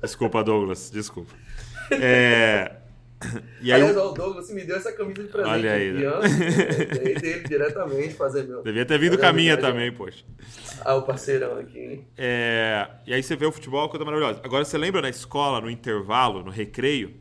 Desculpa, 0.01 0.43
Douglas. 0.43 0.89
Desculpa. 0.89 1.33
É... 1.91 2.75
E 3.61 3.71
aí, 3.71 3.81
Aliás, 3.81 3.95
o 3.95 4.11
Douglas 4.11 4.51
me 4.51 4.65
deu 4.65 4.75
essa 4.75 4.91
camisa 4.91 5.23
de 5.23 5.29
presente. 5.29 5.53
Olha 5.53 5.71
aí. 5.71 5.93
Né? 5.93 6.01
Dei 7.01 7.15
dele 7.15 7.47
diretamente 7.47 8.13
fazer 8.15 8.43
meu. 8.43 8.61
Devia 8.61 8.85
ter 8.85 8.99
vindo 8.99 9.17
caminha 9.17 9.55
também, 9.55 9.93
poxa. 9.93 10.25
Ah, 10.81 10.95
o 10.95 11.03
parceirão 11.03 11.57
aqui. 11.57 12.03
É... 12.17 12.85
E 13.07 13.13
aí 13.13 13.23
você 13.23 13.37
vê 13.37 13.45
o 13.45 13.51
futebol, 13.53 13.87
coisa 13.87 14.03
maravilhosa. 14.03 14.41
Agora, 14.43 14.65
você 14.65 14.77
lembra 14.77 15.01
na 15.01 15.09
escola, 15.09 15.61
no 15.61 15.69
intervalo, 15.69 16.43
no 16.43 16.51
recreio, 16.51 17.13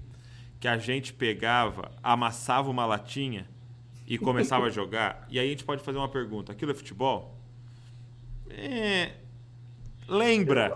que 0.62 0.68
a 0.68 0.78
gente 0.78 1.12
pegava, 1.12 1.90
amassava 2.00 2.70
uma 2.70 2.86
latinha 2.86 3.48
e 4.06 4.16
começava 4.16 4.66
a 4.66 4.70
jogar. 4.70 5.26
E 5.28 5.36
aí 5.40 5.48
a 5.48 5.50
gente 5.50 5.64
pode 5.64 5.82
fazer 5.82 5.98
uma 5.98 6.08
pergunta: 6.08 6.52
aquilo 6.52 6.70
é 6.70 6.74
futebol? 6.74 7.36
É. 8.48 9.10
Lembra. 10.06 10.70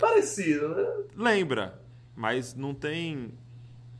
Parecido, 0.00 0.68
né? 0.68 0.86
Lembra. 1.16 1.82
Mas 2.14 2.54
não 2.54 2.72
tem 2.72 3.34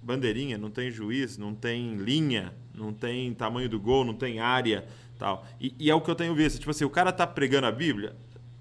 bandeirinha, 0.00 0.57
não 0.57 0.70
tem 0.70 0.88
juiz, 0.88 1.36
não 1.36 1.52
tem 1.52 1.96
linha, 1.96 2.55
não 2.72 2.92
tem 2.92 3.34
tamanho 3.34 3.68
do 3.68 3.80
gol, 3.80 4.05
não 4.05 4.14
tem 4.14 4.38
área 4.38 4.86
tal. 5.18 5.44
E, 5.61 5.74
e 5.80 5.90
é 5.90 5.94
o 5.96 6.00
que 6.00 6.12
eu 6.12 6.14
tenho 6.14 6.32
visto. 6.32 6.61
Tipo 6.61 6.70
assim, 6.70 6.84
o 6.84 6.90
cara 6.90 7.11
tá 7.11 7.26
pregando 7.26 7.66
a 7.66 7.72
Bíblia. 7.72 8.14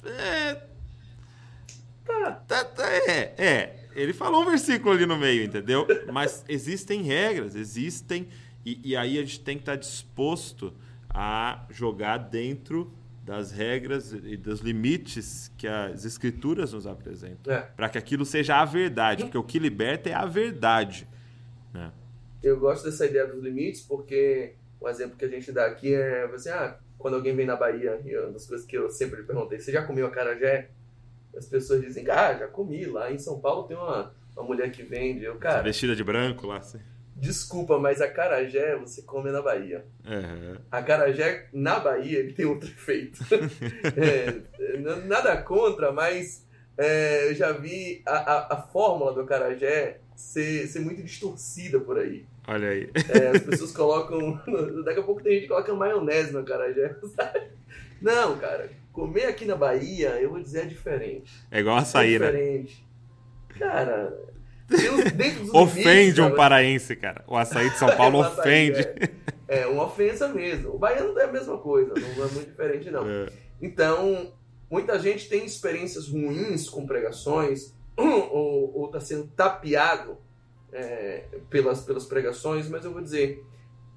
É. 0.03 0.55
Tá, 2.03 2.31
tá, 2.47 2.65
tá 2.65 2.91
é, 2.91 3.35
é 3.37 3.82
ele 3.95 4.13
falou 4.13 4.41
um 4.41 4.45
versículo 4.45 4.93
ali 4.93 5.05
no 5.05 5.17
meio, 5.17 5.43
entendeu? 5.43 5.87
Mas 6.11 6.43
existem 6.47 7.01
regras, 7.01 7.55
existem. 7.55 8.27
E, 8.65 8.91
e 8.91 8.95
aí 8.95 9.17
a 9.17 9.21
gente 9.21 9.39
tem 9.39 9.57
que 9.57 9.63
estar 9.63 9.75
disposto 9.75 10.73
a 11.09 11.65
jogar 11.69 12.17
dentro 12.17 12.91
das 13.23 13.51
regras 13.51 14.11
e 14.11 14.35
dos 14.35 14.59
limites 14.59 15.51
que 15.57 15.67
as 15.67 16.03
escrituras 16.03 16.73
nos 16.73 16.85
apresentam. 16.85 17.53
É. 17.53 17.61
Para 17.61 17.87
que 17.87 17.97
aquilo 17.97 18.25
seja 18.25 18.57
a 18.57 18.65
verdade. 18.65 19.23
Porque 19.23 19.37
o 19.37 19.43
que 19.43 19.59
liberta 19.59 20.09
é 20.09 20.13
a 20.13 20.25
verdade. 20.25 21.07
Né? 21.73 21.91
Eu 22.41 22.59
gosto 22.59 22.83
dessa 22.83 23.05
ideia 23.05 23.25
dos 23.25 23.41
limites 23.41 23.81
porque 23.81 24.55
um 24.81 24.89
exemplo 24.89 25.15
que 25.17 25.23
a 25.23 25.29
gente 25.29 25.51
dá 25.51 25.65
aqui 25.65 25.93
é 25.93 26.27
você, 26.27 26.49
ah, 26.49 26.77
quando 26.97 27.15
alguém 27.15 27.33
vem 27.33 27.45
na 27.45 27.55
Bahia, 27.55 28.01
e 28.03 28.17
uma 28.17 28.33
das 28.33 28.45
coisas 28.45 28.65
que 28.65 28.77
eu 28.77 28.89
sempre 28.89 29.23
perguntei, 29.23 29.59
você 29.59 29.71
já 29.71 29.83
comeu 29.83 30.05
acarajé? 30.07 30.69
As 31.35 31.45
pessoas 31.45 31.81
dizem, 31.81 32.09
ah, 32.09 32.33
já 32.33 32.47
comi. 32.47 32.85
Lá 32.85 33.11
em 33.11 33.17
São 33.17 33.39
Paulo 33.39 33.63
tem 33.63 33.75
uma, 33.75 34.13
uma 34.35 34.43
mulher 34.43 34.71
que 34.71 34.83
vende. 34.83 35.23
Eu, 35.23 35.35
cara. 35.35 35.61
Vestida 35.61 35.95
de 35.95 36.03
branco 36.03 36.47
lá. 36.47 36.61
Sim. 36.61 36.79
Desculpa, 37.15 37.79
mas 37.79 38.01
a 38.01 38.07
carajé 38.09 38.75
você 38.75 39.01
come 39.01 39.31
na 39.31 39.41
Bahia. 39.41 39.85
Uhum. 40.05 40.57
A 40.71 40.81
carajé 40.81 41.47
na 41.53 41.79
Bahia 41.79 42.19
ele 42.19 42.33
tem 42.33 42.45
outro 42.45 42.67
efeito. 42.69 43.23
é, 43.95 45.05
nada 45.05 45.37
contra, 45.41 45.91
mas 45.91 46.45
é, 46.77 47.29
eu 47.29 47.35
já 47.35 47.51
vi 47.51 48.01
a, 48.05 48.15
a, 48.15 48.53
a 48.55 48.61
fórmula 48.63 49.13
do 49.13 49.25
carajé 49.25 49.99
ser, 50.15 50.67
ser 50.67 50.79
muito 50.79 51.03
distorcida 51.03 51.79
por 51.79 51.97
aí. 51.97 52.25
Olha 52.47 52.69
aí. 52.69 52.89
É, 53.09 53.27
as 53.29 53.41
pessoas 53.43 53.71
colocam. 53.71 54.41
Daqui 54.83 54.99
a 54.99 55.03
pouco 55.03 55.23
tem 55.23 55.33
gente 55.33 55.43
que 55.43 55.47
coloca 55.49 55.73
maionese 55.73 56.33
no 56.33 56.43
carajé, 56.43 56.95
sabe? 57.15 57.47
Não, 58.01 58.37
cara 58.37 58.82
Comer 58.93 59.25
aqui 59.25 59.43
na 59.43 59.55
Bahia, 59.55 60.09
eu 60.21 60.29
vou 60.29 60.39
dizer, 60.39 60.61
é 60.61 60.65
diferente. 60.65 61.33
É 61.51 61.59
igual 61.59 61.75
açaí, 61.77 62.09
é 62.15 62.19
diferente. 62.19 62.87
né? 63.49 63.57
Cara, 63.59 64.17
dentro 65.15 65.45
dos 65.45 65.53
ofende 65.55 65.89
limites, 65.89 66.19
um 66.19 66.31
paraense, 66.35 66.95
cara. 66.95 67.23
O 67.27 67.35
açaí 67.35 67.69
de 67.69 67.77
São 67.77 67.89
Paulo 67.97 68.21
açaí, 68.23 68.39
ofende. 68.71 68.81
É, 69.47 69.61
é 69.61 69.67
uma 69.67 69.85
ofensa 69.85 70.27
mesmo. 70.29 70.75
O 70.75 70.77
baiano 70.77 71.17
é 71.19 71.23
a 71.25 71.31
mesma 71.31 71.57
coisa, 71.57 71.93
não 71.95 72.25
é 72.25 72.27
muito 72.29 72.49
diferente, 72.49 72.89
não. 72.91 73.07
É. 73.09 73.25
Então, 73.61 74.31
muita 74.69 74.97
gente 74.99 75.27
tem 75.27 75.43
experiências 75.43 76.07
ruins 76.07 76.69
com 76.69 76.85
pregações, 76.85 77.73
ou 77.97 78.85
está 78.87 78.99
sendo 78.99 79.27
tapeado 79.35 80.17
é, 80.71 81.23
pelas, 81.49 81.81
pelas 81.81 82.05
pregações, 82.05 82.67
mas 82.69 82.85
eu 82.85 82.91
vou 82.93 83.01
dizer, 83.01 83.43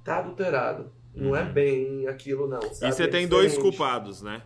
tá 0.05 0.19
adulterado. 0.19 0.91
Não 1.15 1.35
é 1.35 1.43
Uhum. 1.45 1.53
bem 1.53 2.07
aquilo, 2.09 2.47
não. 2.47 2.59
E 2.61 2.75
sabe? 2.75 2.95
você 2.95 3.05
É 3.05 3.09
tem 3.09 3.27
dois 3.27 3.53
diferente. 3.53 3.71
culpados, 3.77 4.21
né? 4.21 4.43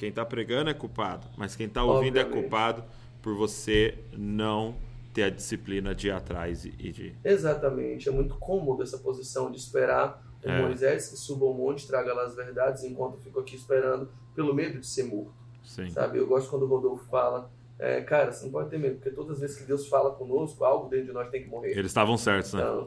Quem 0.00 0.10
tá 0.10 0.24
pregando 0.24 0.70
é 0.70 0.72
culpado, 0.72 1.26
mas 1.36 1.54
quem 1.54 1.68
tá 1.68 1.84
ouvindo 1.84 2.18
é 2.18 2.24
culpado 2.24 2.82
por 3.20 3.34
você 3.34 3.98
não 4.16 4.74
ter 5.12 5.24
a 5.24 5.28
disciplina 5.28 5.94
de 5.94 6.06
ir 6.06 6.10
atrás 6.10 6.64
e 6.64 6.70
de. 6.70 7.14
Exatamente. 7.22 8.08
É 8.08 8.10
muito 8.10 8.34
cômodo 8.36 8.82
essa 8.82 8.96
posição 8.96 9.50
de 9.50 9.58
esperar 9.58 10.24
o 10.42 10.48
É. 10.48 10.62
Moisés 10.62 11.10
que 11.10 11.16
suba 11.18 11.44
ao 11.44 11.52
monte, 11.52 11.86
traga 11.86 12.14
lá 12.14 12.24
as 12.24 12.34
verdades, 12.34 12.82
enquanto 12.82 13.16
eu 13.16 13.20
fico 13.20 13.40
aqui 13.40 13.54
esperando 13.54 14.08
pelo 14.34 14.54
medo 14.54 14.80
de 14.80 14.86
ser 14.86 15.02
morto. 15.02 15.34
Sim. 15.62 15.90
Sabe? 15.90 16.16
Eu 16.16 16.26
gosto 16.26 16.48
quando 16.48 16.62
o 16.62 16.66
Rodolfo 16.66 17.04
fala, 17.10 17.50
é, 17.78 18.00
cara, 18.00 18.32
você 18.32 18.46
não 18.46 18.52
pode 18.52 18.70
ter 18.70 18.78
medo, 18.78 18.94
porque 18.94 19.10
todas 19.10 19.32
as 19.32 19.40
vezes 19.40 19.58
que 19.58 19.64
Deus 19.64 19.86
fala 19.86 20.12
conosco, 20.12 20.64
algo 20.64 20.88
dentro 20.88 21.08
de 21.08 21.12
nós 21.12 21.28
tem 21.28 21.42
que 21.42 21.50
morrer. 21.50 21.72
Eles 21.72 21.90
estavam 21.90 22.16
certos, 22.16 22.54
né? 22.54 22.62
Então, 22.62 22.86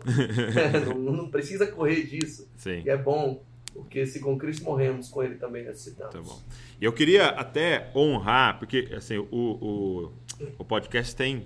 não, 0.97 1.13
não 1.13 1.29
precisa 1.29 1.67
correr 1.67 2.07
disso. 2.07 2.49
Sim. 2.57 2.81
E 2.83 2.89
é 2.89 2.97
bom, 2.97 3.43
porque 3.83 4.05
se 4.05 4.19
com 4.19 4.37
Cristo 4.37 4.65
morremos, 4.65 5.09
com 5.09 5.21
Ele 5.21 5.35
também 5.35 5.63
ressuscitamos. 5.63 6.13
Tá 6.13 6.21
bom. 6.21 6.41
E 6.81 6.85
eu 6.85 6.91
queria 6.91 7.27
até 7.27 7.91
honrar, 7.95 8.57
porque 8.57 8.89
assim, 8.95 9.17
o, 9.17 9.27
o, 9.31 10.11
o 10.57 10.65
podcast 10.65 11.15
tem 11.15 11.45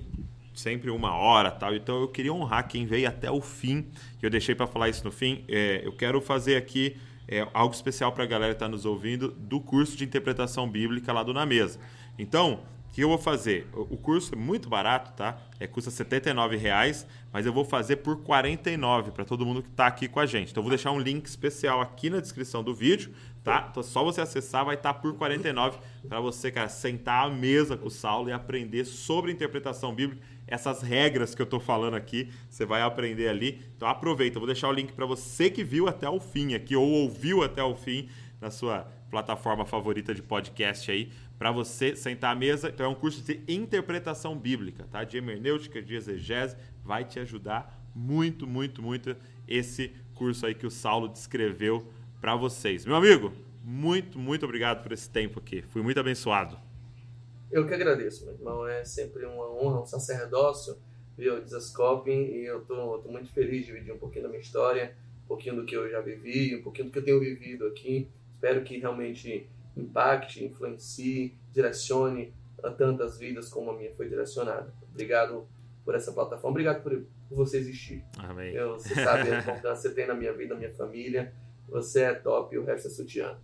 sempre 0.54 0.90
uma 0.90 1.14
hora 1.16 1.52
tal, 1.52 1.76
então 1.76 2.02
eu 2.02 2.08
queria 2.08 2.34
honrar 2.34 2.68
quem 2.68 2.86
veio 2.86 3.08
até 3.08 3.30
o 3.30 3.42
fim, 3.42 3.86
que 4.20 4.26
eu 4.26 4.30
deixei 4.30 4.56
para 4.56 4.66
falar 4.66 4.90
isso 4.90 5.04
no 5.04 5.12
fim. 5.12 5.44
É, 5.48 5.82
eu 5.84 5.92
quero 5.92 6.20
fazer 6.22 6.56
aqui 6.56 6.96
é, 7.28 7.48
algo 7.54 7.76
especial 7.76 8.12
para 8.12 8.24
a 8.24 8.28
galera 8.28 8.54
que 8.54 8.56
está 8.56 8.70
nos 8.70 8.86
ouvindo 8.86 9.32
do 9.32 9.60
curso 9.60 9.98
de 9.98 10.04
interpretação 10.06 10.68
bíblica 10.70 11.12
lá 11.12 11.22
do 11.22 11.34
Na 11.34 11.46
Mesa. 11.46 11.80
Então, 12.18 12.62
que 12.98 13.04
eu 13.04 13.10
vou 13.10 13.20
fazer? 13.20 13.68
O 13.76 13.96
curso 13.96 14.34
é 14.34 14.36
muito 14.36 14.68
barato, 14.68 15.14
tá? 15.14 15.38
É, 15.60 15.68
custa 15.68 15.92
79 15.92 16.58
reais, 16.58 17.06
mas 17.32 17.46
eu 17.46 17.54
vou 17.54 17.64
fazer 17.64 17.98
por 17.98 18.18
R$ 18.18 18.24
49 18.24 19.12
para 19.12 19.24
todo 19.24 19.46
mundo 19.46 19.62
que 19.62 19.70
está 19.70 19.86
aqui 19.86 20.08
com 20.08 20.20
a 20.20 20.26
gente. 20.26 20.50
Então, 20.50 20.62
eu 20.62 20.64
vou 20.64 20.72
deixar 20.72 20.92
um 20.92 21.00
link 21.00 21.24
especial 21.28 21.80
aqui 21.80 22.10
na 22.10 22.20
descrição 22.20 22.64
do 22.64 22.74
vídeo, 22.74 23.14
tá? 23.44 23.68
Então, 23.70 23.84
só 23.84 24.04
você 24.04 24.20
acessar, 24.20 24.66
vai 24.66 24.74
estar 24.74 24.96
por 24.96 25.12
R$ 25.12 25.18
49 25.20 25.78
para 26.10 26.20
você, 26.20 26.50
cara, 26.50 26.70
sentar 26.70 27.28
à 27.28 27.30
mesa 27.30 27.78
com 27.78 27.86
o 27.86 27.92
Saulo 27.92 28.30
e 28.30 28.32
aprender 28.32 28.84
sobre 28.84 29.32
interpretação 29.32 29.94
bíblica. 29.94 30.24
Essas 30.48 30.82
regras 30.82 31.36
que 31.36 31.42
eu 31.44 31.46
tô 31.46 31.60
falando 31.60 31.94
aqui, 31.94 32.32
você 32.50 32.66
vai 32.66 32.82
aprender 32.82 33.28
ali. 33.28 33.62
Então, 33.76 33.88
aproveita. 33.88 34.38
Eu 34.38 34.40
vou 34.40 34.48
deixar 34.48 34.70
o 34.70 34.74
link 34.74 34.92
para 34.94 35.06
você 35.06 35.52
que 35.52 35.64
viu 35.64 35.88
até 35.88 36.10
o 36.10 36.20
fim 36.20 36.56
aqui 36.56 36.76
ou 36.76 36.90
ouviu 36.90 37.44
até 37.44 37.62
o 37.62 37.76
fim 37.76 38.10
na 38.42 38.50
sua 38.50 38.88
plataforma 39.10 39.66
favorita 39.66 40.14
de 40.14 40.22
podcast 40.22 40.92
aí, 40.92 41.12
para 41.38 41.52
você 41.52 41.96
sentar 41.96 42.36
à 42.36 42.36
mesa. 42.36 42.70
Então 42.70 42.86
é 42.86 42.90
um 42.90 42.96
curso 42.96 43.22
de 43.22 43.42
interpretação 43.48 44.38
bíblica, 44.38 44.86
tá? 44.92 45.04
De 45.04 45.18
hermenêutica, 45.18 45.82
de 45.82 45.96
exegese, 45.96 46.56
vai 46.84 47.04
te 47.06 47.20
ajudar 47.20 47.78
muito, 47.94 48.46
muito, 48.48 48.82
muito 48.82 49.16
esse 49.48 49.92
curso 50.14 50.46
aí 50.46 50.56
que 50.56 50.66
o 50.66 50.72
Saulo 50.72 51.08
descreveu 51.08 51.86
para 52.20 52.36
vocês. 52.36 52.86
Meu 52.86 52.96
amigo, 52.96 53.32
muito, 53.64 54.18
muito 54.18 54.46
obrigado 54.46 54.84
por 54.84 54.92
esse 54.92 55.10
tempo 55.10 55.40
aqui. 55.40 55.62
Fui 55.62 55.82
muito 55.82 56.00
abençoado. 56.00 56.58
Eu 57.52 57.66
que 57.66 57.74
agradeço, 57.74 58.26
meu 58.26 58.34
irmão. 58.34 58.68
É 58.68 58.84
sempre 58.84 59.26
uma 59.26 59.50
honra, 59.50 59.82
um 59.82 59.86
sacerdócio 59.86 60.78
ver 61.18 61.34
o 61.34 61.42
Desascoping 61.42 62.12
e 62.12 62.46
eu 62.46 62.62
tô, 62.62 63.00
tô 63.00 63.10
muito 63.10 63.30
feliz 63.32 63.66
de 63.66 63.74
dividir 63.74 63.92
um 63.92 63.98
pouquinho 63.98 64.24
da 64.24 64.30
minha 64.30 64.42
história, 64.42 64.96
um 65.26 65.28
pouquinho 65.28 65.56
do 65.56 65.66
que 65.66 65.76
eu 65.76 65.90
já 65.90 66.00
vivi, 66.00 66.56
um 66.56 66.62
pouquinho 66.62 66.88
do 66.88 66.92
que 66.92 67.00
eu 67.00 67.04
tenho 67.04 67.20
vivido 67.20 67.66
aqui. 67.66 68.08
Espero 68.36 68.64
que 68.64 68.78
realmente 68.78 69.50
impacte, 69.78 70.44
influencie, 70.44 71.36
direcione 71.54 72.34
a 72.64 72.70
tantas 72.72 73.18
vidas 73.18 73.50
como 73.50 73.72
a 73.72 73.78
minha 73.78 73.94
foi 73.94 74.10
direcionada. 74.10 74.74
Obrigado 74.92 75.48
por 75.86 75.96
essa 75.96 76.12
plataforma, 76.12 76.50
obrigado 76.50 76.84
por, 76.84 76.92
por 77.30 77.36
você 77.36 77.58
existir. 77.58 78.04
Amém. 78.18 78.54
Eu, 78.54 78.74
você 78.74 78.94
sabe 78.96 79.32
a 79.32 79.40
importância 79.40 79.90
que 79.90 79.90
você 79.90 79.90
tem 79.94 80.08
na 80.08 80.14
minha 80.14 80.34
vida, 80.34 80.54
na 80.54 80.60
minha 80.60 80.74
família. 80.74 81.34
Você 81.70 82.02
é 82.02 82.14
top 82.14 82.56
e 82.56 82.58
o 82.58 82.64
resto 82.64 82.88
é 82.88 82.92
sutiã. 82.92 83.36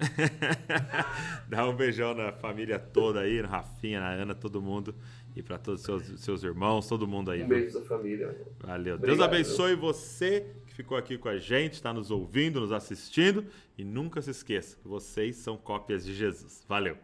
Dá 1.49 1.67
um 1.67 1.75
beijão 1.75 2.13
na 2.13 2.31
família 2.31 2.79
toda 2.79 3.19
aí, 3.19 3.41
na 3.41 3.49
Rafinha, 3.49 3.99
na 3.99 4.11
Ana, 4.11 4.33
todo 4.33 4.61
mundo. 4.61 4.95
E 5.35 5.43
para 5.43 5.57
todos 5.57 5.81
os 5.81 5.85
seus, 5.85 6.21
seus 6.21 6.43
irmãos, 6.43 6.87
todo 6.87 7.05
mundo 7.05 7.31
aí. 7.31 7.43
Um 7.43 7.47
beijo 7.47 7.77
da 7.77 7.85
família. 7.85 8.27
meu. 8.27 8.53
Valeu. 8.61 8.95
Obrigado. 8.95 9.17
Deus 9.17 9.19
abençoe 9.19 9.75
você 9.75 10.47
que 10.73 10.77
ficou 10.77 10.97
aqui 10.97 11.19
com 11.19 11.29
a 11.29 11.37
gente, 11.37 11.73
está 11.73 11.93
nos 11.93 12.09
ouvindo, 12.09 12.59
nos 12.59 12.71
assistindo. 12.71 13.45
E 13.77 13.83
nunca 13.83 14.21
se 14.21 14.31
esqueça 14.31 14.75
que 14.81 14.87
vocês 14.87 15.35
são 15.35 15.55
cópias 15.55 16.03
de 16.03 16.13
Jesus. 16.13 16.65
Valeu. 16.67 16.97